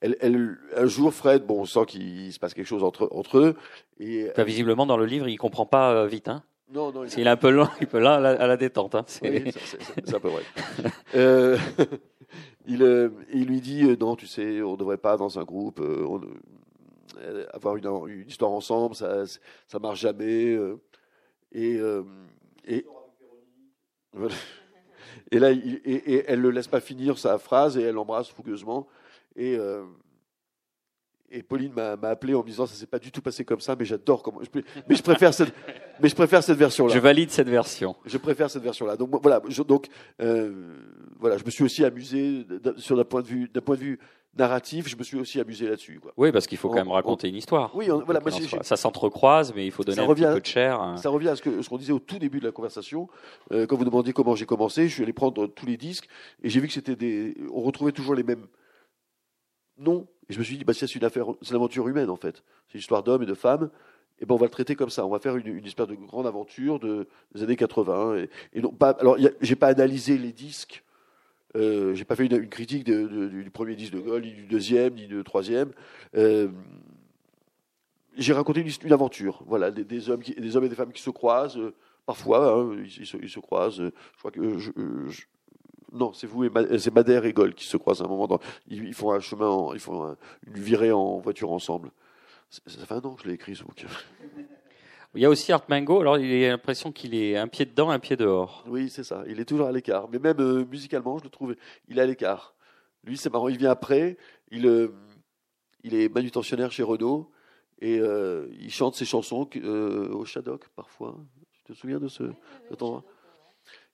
elle, 0.00 0.58
un 0.76 0.86
jour, 0.86 1.12
Fred, 1.12 1.44
bon, 1.46 1.62
on 1.62 1.64
sent 1.64 1.86
qu'il 1.86 2.32
se 2.32 2.38
passe 2.38 2.54
quelque 2.54 2.66
chose 2.66 2.84
entre, 2.84 3.08
entre 3.12 3.38
eux. 3.38 3.56
Et, 3.98 4.30
visiblement, 4.38 4.86
dans 4.86 4.96
le 4.96 5.06
livre, 5.06 5.28
il 5.28 5.36
comprend 5.36 5.66
pas 5.66 5.92
euh, 5.92 6.06
vite. 6.06 6.28
Hein 6.28 6.42
non, 6.72 6.92
non. 6.92 7.04
Il, 7.04 7.26
est 7.26 7.30
un 7.30 7.36
peu 7.36 7.50
lent, 7.50 7.70
il 7.80 7.86
peut 7.86 7.98
là 7.98 8.14
à 8.14 8.46
la, 8.46 8.56
détente. 8.56 8.94
Hein. 8.94 9.04
C'est 9.06 10.14
un 10.14 10.20
peu 10.20 10.28
vrai. 10.28 10.42
euh, 11.14 11.56
il, 12.66 12.82
euh, 12.82 13.10
il, 13.32 13.46
lui 13.46 13.60
dit 13.60 13.84
non, 13.98 14.16
tu 14.16 14.26
sais, 14.26 14.62
on 14.62 14.72
ne 14.72 14.76
devrait 14.76 14.96
pas 14.96 15.16
dans 15.16 15.38
un 15.38 15.44
groupe 15.44 15.80
on, 15.80 16.20
avoir 17.52 17.76
une, 17.76 17.86
une, 18.08 18.28
histoire 18.28 18.50
ensemble, 18.50 18.94
ça, 18.96 19.24
ça 19.68 19.78
marche 19.78 20.00
jamais. 20.00 20.58
et, 21.52 21.78
et, 22.66 22.86
et 25.30 25.38
là, 25.38 25.50
il, 25.50 25.80
et, 25.84 26.14
et, 26.14 26.24
elle 26.26 26.40
le 26.40 26.50
laisse 26.50 26.68
pas 26.68 26.80
finir 26.80 27.18
sa 27.18 27.38
phrase 27.38 27.76
et 27.78 27.82
elle 27.82 27.94
l'embrasse 27.94 28.28
fougueusement. 28.28 28.88
Et, 29.36 29.56
euh, 29.56 29.84
et 31.30 31.42
Pauline 31.42 31.72
m'a 31.72 31.92
appelé 32.08 32.34
en 32.34 32.42
me 32.42 32.46
disant 32.46 32.66
ça 32.66 32.74
s'est 32.74 32.86
pas 32.86 32.98
du 33.00 33.10
tout 33.10 33.20
passé 33.20 33.44
comme 33.44 33.60
ça, 33.60 33.74
mais 33.76 33.84
j'adore 33.84 34.22
comment. 34.22 34.40
Mais 34.88 34.94
je 34.94 35.02
préfère 35.02 35.34
cette, 35.34 35.52
mais 36.00 36.08
je 36.08 36.14
préfère 36.14 36.42
cette 36.44 36.58
version-là. 36.58 36.94
Je 36.94 36.98
valide 37.00 37.30
cette 37.30 37.48
version. 37.48 37.96
Je 38.04 38.18
préfère 38.18 38.50
cette 38.50 38.62
version-là. 38.62 38.96
Donc 38.96 39.10
voilà, 39.20 39.42
je, 39.48 39.62
donc 39.62 39.88
euh, 40.22 40.76
voilà, 41.18 41.36
je 41.38 41.44
me 41.44 41.50
suis 41.50 41.64
aussi 41.64 41.84
amusé 41.84 42.46
sur 42.76 42.96
d'un 42.96 43.04
point 43.04 43.22
de 43.22 43.26
vue 43.26 43.48
d'un 43.48 43.60
point 43.62 43.74
de 43.74 43.80
vue 43.80 43.98
narratif, 44.36 44.88
je 44.88 44.96
me 44.96 45.02
suis 45.04 45.16
aussi 45.16 45.40
amusé 45.40 45.66
là-dessus. 45.68 45.98
quoi. 46.00 46.12
Oui, 46.16 46.30
parce 46.32 46.46
qu'il 46.48 46.58
faut 46.58 46.68
quand 46.68 46.74
même 46.76 46.90
raconter 46.90 47.28
une 47.28 47.36
histoire. 47.36 47.74
Oui, 47.74 47.88
on- 47.90 48.04
voilà, 48.04 48.20
moi. 48.20 48.30
Ça 48.62 48.76
s'entrecroise, 48.76 49.52
mais 49.54 49.64
il 49.66 49.70
faut 49.72 49.82
donner 49.84 49.96
Ça 49.96 50.02
un 50.02 50.06
revient 50.06 50.22
petit 50.22 50.28
à- 50.30 50.34
peu 50.34 50.40
de 50.40 50.46
chair. 50.46 50.80
hein. 50.80 50.96
Ça 50.98 51.08
revient 51.08 51.28
à 51.28 51.36
ce 51.36 51.42
que 51.42 51.62
ce 51.62 51.68
qu'on 51.68 51.78
disait 51.78 51.92
au 51.92 52.00
tout 52.00 52.18
début 52.18 52.38
de 52.40 52.44
la 52.46 52.52
conversation. 52.52 53.08
Euh, 53.52 53.66
quand 53.66 53.76
vous 53.76 53.84
demandiez 53.84 54.12
comment 54.12 54.34
j'ai 54.36 54.46
commencé, 54.46 54.88
je 54.88 54.94
suis 54.94 55.02
allé 55.04 55.12
prendre 55.12 55.46
tous 55.48 55.66
les 55.66 55.76
disques 55.76 56.08
et 56.44 56.48
j'ai 56.50 56.60
vu 56.60 56.66
que 56.68 56.72
c'était 56.74 56.96
des. 56.96 57.36
On 57.52 57.62
retrouvait 57.62 57.92
toujours 57.92 58.14
les 58.16 58.22
mêmes 58.24 58.46
Et 59.78 60.32
je 60.32 60.38
me 60.38 60.44
suis 60.44 60.56
dit, 60.56 60.64
bah, 60.64 60.72
c'est 60.74 60.92
une 60.94 61.04
affaire, 61.04 61.26
c'est 61.42 61.52
l'aventure 61.52 61.86
humaine 61.88 62.10
en 62.10 62.16
fait. 62.16 62.42
C'est 62.68 62.74
une 62.74 62.80
histoire 62.80 63.02
d'hommes 63.02 63.22
et 63.22 63.26
de 63.26 63.34
femmes. 63.34 63.70
Et 64.20 64.26
ben 64.26 64.34
on 64.36 64.38
va 64.38 64.46
le 64.46 64.50
traiter 64.50 64.76
comme 64.76 64.90
ça. 64.90 65.04
On 65.04 65.10
va 65.10 65.18
faire 65.18 65.36
une, 65.36 65.66
espèce 65.66 65.88
de 65.88 65.94
grande 65.94 66.26
aventure 66.26 66.78
de, 66.78 67.08
des 67.34 67.42
années 67.42 67.56
80. 67.56 68.16
Et, 68.16 68.30
et 68.52 68.60
non 68.60 68.70
pas. 68.70 68.90
Alors, 68.90 69.18
j'ai 69.40 69.56
pas 69.56 69.68
analysé 69.68 70.16
les 70.16 70.32
disques. 70.32 70.84
Euh, 71.56 71.94
j'ai 71.94 72.04
pas 72.04 72.16
fait 72.16 72.26
une, 72.26 72.48
critique 72.48 72.84
du 72.84 73.50
premier 73.52 73.76
disque 73.76 73.92
de 73.92 74.00
Gaulle, 74.00 74.22
ni 74.22 74.32
du 74.32 74.46
deuxième, 74.46 74.94
ni 74.94 75.06
du 75.06 75.22
troisième. 75.22 75.72
Euh, 76.16 76.48
j'ai 78.16 78.32
raconté 78.32 78.64
une, 78.84 78.92
aventure, 78.92 79.42
voilà, 79.46 79.70
des, 79.70 80.10
hommes, 80.10 80.22
et 80.22 80.40
des 80.40 80.74
femmes 80.74 80.92
qui 80.92 81.02
se 81.02 81.10
croisent, 81.10 81.58
euh, 81.58 81.74
parfois, 82.06 82.52
hein, 82.52 82.76
ils, 82.84 83.06
se, 83.06 83.38
croisent. 83.40 83.82
je 83.82 84.18
crois 84.18 84.30
que 84.30 84.40
euh, 84.40 85.10
non, 85.94 86.12
c'est 86.12 86.26
vous 86.26 86.44
et 86.44 86.50
Ma- 86.50 86.78
c'est 86.78 86.92
Madère 86.94 87.24
et 87.24 87.32
Gaulle 87.32 87.54
qui 87.54 87.64
se 87.64 87.76
croisent 87.76 88.02
à 88.02 88.04
un 88.04 88.08
moment. 88.08 88.26
Dans, 88.26 88.40
ils, 88.68 88.84
ils 88.84 88.94
font 88.94 89.12
un 89.12 89.20
chemin, 89.20 89.48
en- 89.48 89.72
ils 89.72 89.80
font 89.80 90.04
un- 90.04 90.16
une 90.46 90.54
virée 90.62 90.92
en 90.92 91.18
voiture 91.18 91.52
ensemble. 91.52 91.90
Ça, 92.50 92.60
ça 92.66 92.84
fait 92.86 92.94
un 92.94 93.00
an 93.00 93.14
que 93.14 93.22
je 93.22 93.28
l'ai 93.28 93.34
écrit 93.34 93.54
ce 93.56 93.64
bouquin. 93.64 93.86
Il 95.14 95.22
y 95.22 95.24
a 95.24 95.30
aussi 95.30 95.52
Art 95.52 95.62
Mango. 95.68 96.00
Alors, 96.00 96.18
il 96.18 96.44
a 96.44 96.48
l'impression 96.48 96.90
qu'il 96.90 97.14
est 97.14 97.36
un 97.36 97.46
pied 97.46 97.64
dedans, 97.66 97.90
un 97.90 98.00
pied 98.00 98.16
dehors. 98.16 98.64
Oui, 98.66 98.90
c'est 98.90 99.04
ça. 99.04 99.22
Il 99.28 99.38
est 99.38 99.44
toujours 99.44 99.66
à 99.68 99.72
l'écart. 99.72 100.08
Mais 100.10 100.18
même 100.18 100.40
euh, 100.40 100.64
musicalement, 100.64 101.18
je 101.18 101.24
le 101.24 101.30
trouve, 101.30 101.54
il 101.88 101.98
est 101.98 102.02
à 102.02 102.06
l'écart. 102.06 102.54
Lui, 103.04 103.16
c'est 103.16 103.32
marrant. 103.32 103.48
Il 103.48 103.56
vient 103.56 103.70
après. 103.70 104.16
Il, 104.50 104.66
euh, 104.66 104.88
il 105.84 105.94
est 105.94 106.12
manutentionnaire 106.12 106.72
chez 106.72 106.82
Renault 106.82 107.30
et 107.80 107.98
euh, 108.00 108.46
il 108.58 108.70
chante 108.72 108.94
ses 108.96 109.04
chansons 109.04 109.48
euh, 109.56 110.08
au 110.12 110.24
Shadok 110.24 110.68
parfois. 110.74 111.16
Tu 111.52 111.62
te 111.62 111.72
souviens 111.78 111.98
de 112.00 112.08
ce, 112.08 112.24
cet 112.68 112.82
endroit 112.82 113.04
il, 113.04 113.13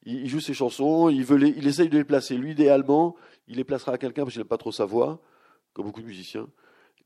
il 0.04 0.28
joue 0.28 0.40
ses 0.40 0.54
chansons. 0.54 1.08
Il 1.08 1.24
veut 1.24 1.36
les, 1.36 1.48
il 1.48 1.66
essaye 1.66 1.88
de 1.88 1.98
les 1.98 2.04
placer. 2.04 2.36
Lui, 2.36 2.52
idéalement, 2.52 3.16
il 3.48 3.56
les 3.56 3.64
placera 3.64 3.92
à 3.92 3.98
quelqu'un 3.98 4.22
parce 4.22 4.32
qu'il 4.32 4.40
n'aime 4.40 4.48
pas 4.48 4.58
trop 4.58 4.72
sa 4.72 4.84
voix, 4.84 5.20
comme 5.72 5.86
beaucoup 5.86 6.00
de 6.02 6.06
musiciens. 6.06 6.48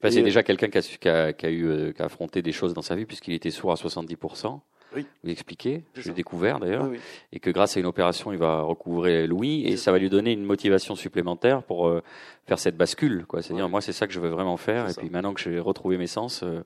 Enfin, 0.00 0.10
c'est 0.10 0.20
euh, 0.20 0.24
déjà 0.24 0.42
quelqu'un 0.42 0.68
qui 0.68 0.78
a, 0.78 0.82
qui 0.82 1.08
a- 1.08 1.32
qui 1.32 1.46
a 1.46 1.50
eu, 1.50 1.66
euh, 1.66 1.92
qui 1.92 2.02
a 2.02 2.06
affronté 2.06 2.42
des 2.42 2.52
choses 2.52 2.74
dans 2.74 2.82
sa 2.82 2.94
vie 2.94 3.06
puisqu'il 3.06 3.32
était 3.34 3.50
sourd 3.50 3.72
à 3.72 3.76
70%. 3.76 4.60
Oui. 4.94 5.02
Vous 5.22 5.28
l'expliquez, 5.28 5.84
C'est 5.94 6.02
je 6.02 6.08
l'ai 6.08 6.14
découvert 6.14 6.60
d'ailleurs, 6.60 6.84
oui, 6.84 6.90
oui. 6.92 7.00
et 7.32 7.40
que 7.40 7.50
grâce 7.50 7.76
à 7.76 7.80
une 7.80 7.86
opération, 7.86 8.32
il 8.32 8.38
va 8.38 8.62
recouvrer 8.62 9.26
l'ouïe 9.26 9.66
et 9.66 9.76
ça 9.76 9.92
va 9.92 9.98
lui 9.98 10.10
donner 10.10 10.32
une 10.32 10.44
motivation 10.44 10.94
supplémentaire 10.94 11.62
pour 11.62 11.88
euh, 11.88 12.02
faire 12.46 12.58
cette 12.58 12.76
bascule. 12.76 13.26
C'est-à-dire, 13.40 13.68
moi, 13.68 13.80
c'est 13.80 13.92
ça 13.92 14.06
que 14.06 14.12
je 14.12 14.20
veux 14.20 14.28
vraiment 14.28 14.56
faire. 14.56 14.86
Et 14.88 14.92
ça. 14.92 15.00
puis 15.00 15.10
maintenant 15.10 15.34
que 15.34 15.40
j'ai 15.40 15.58
retrouvé 15.58 15.98
mes 15.98 16.06
sens, 16.06 16.42
euh, 16.42 16.62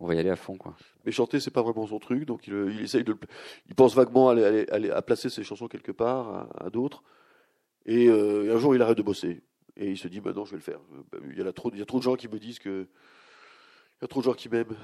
on 0.00 0.06
va 0.06 0.14
y 0.14 0.18
aller 0.18 0.30
à 0.30 0.36
fond. 0.36 0.56
Quoi. 0.56 0.74
Mais 1.04 1.12
chanter, 1.12 1.40
c'est 1.40 1.50
pas 1.50 1.62
vraiment 1.62 1.86
son 1.86 1.98
truc, 1.98 2.24
donc 2.24 2.46
il, 2.46 2.54
il 2.72 2.82
essaye 2.82 3.04
de, 3.04 3.16
il 3.68 3.74
pense 3.74 3.94
vaguement 3.94 4.30
à, 4.30 5.02
placer 5.02 5.28
ses 5.28 5.44
chansons 5.44 5.68
quelque 5.68 5.92
part, 5.92 6.48
à, 6.58 6.66
à 6.66 6.70
d'autres. 6.70 7.02
Et 7.86 8.08
euh, 8.08 8.54
un 8.54 8.58
jour, 8.58 8.74
il 8.74 8.82
arrête 8.82 8.98
de 8.98 9.02
bosser 9.02 9.40
et 9.78 9.90
il 9.90 9.96
se 9.96 10.08
dit, 10.08 10.20
maintenant, 10.20 10.44
je 10.44 10.50
vais 10.50 10.56
le 10.56 10.62
faire. 10.62 10.80
Euh, 11.14 11.18
Il 11.30 11.38
y 11.38 11.46
a 11.46 11.52
trop, 11.52 11.70
il 11.72 11.78
y 11.78 11.82
a 11.82 11.86
trop 11.86 11.98
de 11.98 12.02
gens 12.02 12.16
qui 12.16 12.28
me 12.28 12.38
disent 12.38 12.58
que, 12.58 12.86
il 14.00 14.02
y 14.02 14.04
a 14.04 14.08
trop 14.08 14.20
de 14.20 14.24
gens 14.24 14.34
qui 14.34 14.48
m'aiment, 14.48 14.76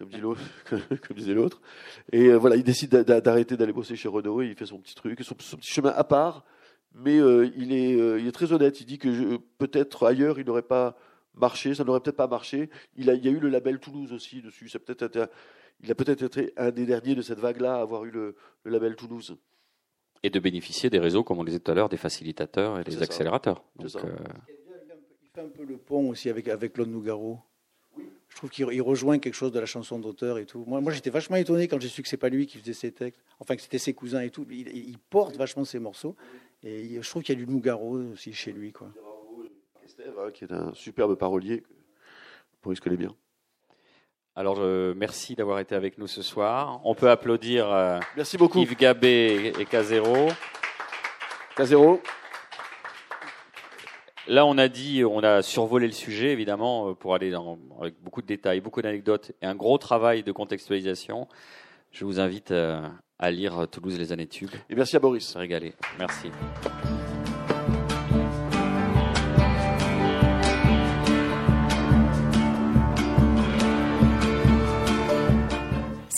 comme 0.00 0.08
dit 0.08 0.20
l'autre, 0.20 0.40
comme 1.06 1.16
disait 1.16 1.34
l'autre. 1.34 1.60
Et 2.10 2.26
euh, 2.28 2.36
voilà, 2.38 2.56
il 2.56 2.64
décide 2.64 2.90
d'a- 2.90 3.04
d'a- 3.04 3.20
d'arrêter 3.20 3.56
d'aller 3.56 3.72
bosser 3.72 3.94
chez 3.94 4.08
Renault. 4.08 4.42
Et 4.42 4.46
il 4.48 4.54
fait 4.56 4.66
son 4.66 4.78
petit 4.78 4.94
truc, 4.96 5.20
son, 5.22 5.36
son 5.38 5.56
petit 5.58 5.70
chemin 5.70 5.90
à 5.90 6.02
part. 6.02 6.44
Mais 6.94 7.18
euh, 7.20 7.48
il 7.56 7.72
est, 7.72 7.94
euh, 8.00 8.18
il 8.18 8.26
est 8.26 8.32
très 8.32 8.52
honnête. 8.52 8.80
Il 8.80 8.86
dit 8.86 8.98
que 8.98 9.12
je- 9.12 9.36
peut-être 9.58 10.06
ailleurs, 10.06 10.40
il 10.40 10.46
n'aurait 10.46 10.62
pas 10.62 10.96
marché, 11.34 11.74
ça 11.74 11.84
n'aurait 11.84 12.00
peut-être 12.00 12.16
pas 12.16 12.26
marché. 12.26 12.70
Il, 12.96 13.08
a, 13.10 13.14
il 13.14 13.24
y 13.24 13.28
a 13.28 13.30
eu 13.30 13.38
le 13.38 13.48
label 13.50 13.78
Toulouse 13.78 14.12
aussi 14.12 14.42
dessus. 14.42 14.68
Il 14.72 14.76
a 15.90 15.94
peut-être 15.94 16.22
été 16.24 16.52
un 16.56 16.70
des 16.72 16.86
derniers 16.86 17.14
de 17.14 17.22
cette 17.22 17.38
vague-là 17.38 17.76
à 17.76 17.80
avoir 17.82 18.04
eu 18.06 18.10
le, 18.10 18.34
le 18.64 18.70
label 18.72 18.96
Toulouse. 18.96 19.36
Et 20.22 20.30
de 20.30 20.38
bénéficier 20.40 20.90
des 20.90 20.98
réseaux, 20.98 21.22
comme 21.24 21.38
on 21.38 21.42
le 21.42 21.48
disait 21.50 21.60
tout 21.60 21.70
à 21.70 21.74
l'heure, 21.74 21.88
des 21.88 21.96
facilitateurs 21.96 22.78
et 22.80 22.84
des 22.84 22.90
accélérateurs. 23.04 23.62
Donc, 23.76 23.86
euh, 24.04 24.08
Il 24.48 25.28
fait 25.32 25.40
un 25.42 25.48
peu 25.48 25.62
le 25.64 25.76
pont 25.78 26.08
aussi 26.10 26.28
avec, 26.28 26.48
avec 26.48 26.72
Claude 26.72 26.88
Nougaro. 26.90 27.38
Je 28.30 28.36
trouve 28.36 28.50
qu'il 28.50 28.66
il 28.72 28.80
rejoint 28.80 29.18
quelque 29.18 29.34
chose 29.34 29.52
de 29.52 29.60
la 29.60 29.66
chanson 29.66 29.98
d'auteur 29.98 30.38
et 30.38 30.46
tout. 30.46 30.64
Moi, 30.66 30.80
moi 30.80 30.92
j'étais 30.92 31.10
vachement 31.10 31.36
étonné 31.36 31.68
quand 31.68 31.80
j'ai 31.80 31.88
su 31.88 32.02
que 32.02 32.08
c'est 32.08 32.16
pas 32.16 32.28
lui 32.28 32.46
qui 32.46 32.58
faisait 32.58 32.72
ses 32.72 32.92
textes, 32.92 33.20
enfin 33.38 33.56
que 33.56 33.62
c'était 33.62 33.78
ses 33.78 33.92
cousins 33.92 34.20
et 34.20 34.30
tout. 34.30 34.46
Il, 34.50 34.68
il 34.68 34.98
porte 34.98 35.36
vachement 35.36 35.64
ses 35.64 35.78
morceaux. 35.78 36.16
Et 36.62 37.00
je 37.00 37.08
trouve 37.08 37.22
qu'il 37.22 37.38
y 37.38 37.42
a 37.42 37.44
du 37.44 37.50
Nougaro 37.50 37.98
aussi 38.12 38.32
chez 38.32 38.52
lui. 38.52 38.72
Quoi. 38.72 38.88
Estève, 39.84 40.14
hein, 40.18 40.30
qui 40.32 40.44
est 40.44 40.52
un 40.52 40.72
superbe 40.74 41.16
parolier. 41.16 41.62
Pour 42.60 42.76
se 42.76 42.80
connaît 42.80 42.96
bien. 42.96 43.14
alors, 44.36 44.60
merci 44.94 45.34
d'avoir 45.34 45.60
été 45.60 45.74
avec 45.74 45.96
nous 45.96 46.06
ce 46.06 46.20
soir. 46.20 46.80
On 46.84 46.94
peut 46.94 47.08
applaudir 47.08 47.70
euh, 47.72 47.98
Merci 48.16 48.36
beaucoup. 48.36 48.60
Yves 48.60 48.76
Gabé 48.76 49.52
et 49.58 49.64
Casero. 49.64 50.28
K0. 51.56 52.00
Là, 54.30 54.46
on 54.46 54.58
a 54.58 54.68
dit, 54.68 55.02
on 55.04 55.24
a 55.24 55.42
survolé 55.42 55.88
le 55.88 55.92
sujet, 55.92 56.30
évidemment, 56.30 56.90
euh, 56.90 56.94
pour 56.94 57.16
aller 57.16 57.32
dans, 57.32 57.58
avec 57.80 58.00
beaucoup 58.00 58.22
de 58.22 58.28
détails, 58.28 58.60
beaucoup 58.60 58.80
d'anecdotes 58.80 59.32
et 59.42 59.46
un 59.46 59.56
gros 59.56 59.76
travail 59.76 60.22
de 60.22 60.30
contextualisation. 60.30 61.26
Je 61.90 62.04
vous 62.04 62.20
invite 62.20 62.52
euh, 62.52 62.80
à 63.18 63.32
lire 63.32 63.66
Toulouse, 63.68 63.98
les 63.98 64.12
années 64.12 64.28
tubes. 64.28 64.54
Et 64.68 64.76
merci 64.76 64.94
à 64.94 65.00
Boris. 65.00 65.26
Se 65.26 65.36
régaler. 65.36 65.72
Merci. 65.98 66.30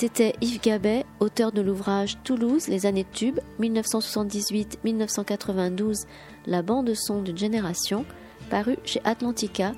C'était 0.02 0.34
Yves 0.40 0.60
Gabet, 0.60 1.06
auteur 1.20 1.52
de 1.52 1.60
l'ouvrage 1.60 2.18
Toulouse, 2.24 2.66
les 2.66 2.86
années 2.86 3.06
tubes, 3.12 3.38
1978-1992, 3.60 6.06
la 6.44 6.62
bande 6.62 6.92
son 6.96 7.22
d'une 7.22 7.38
génération, 7.38 8.04
paru 8.50 8.78
chez 8.84 9.00
Atlantica, 9.04 9.70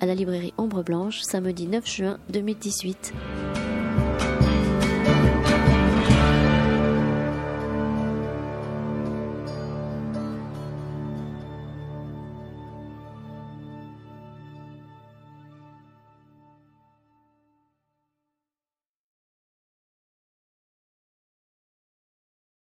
à 0.00 0.06
la 0.06 0.14
librairie 0.14 0.54
Ombre 0.56 0.82
Blanche, 0.82 1.20
samedi 1.20 1.66
9 1.66 1.86
juin 1.86 2.18
2018. 2.30 3.12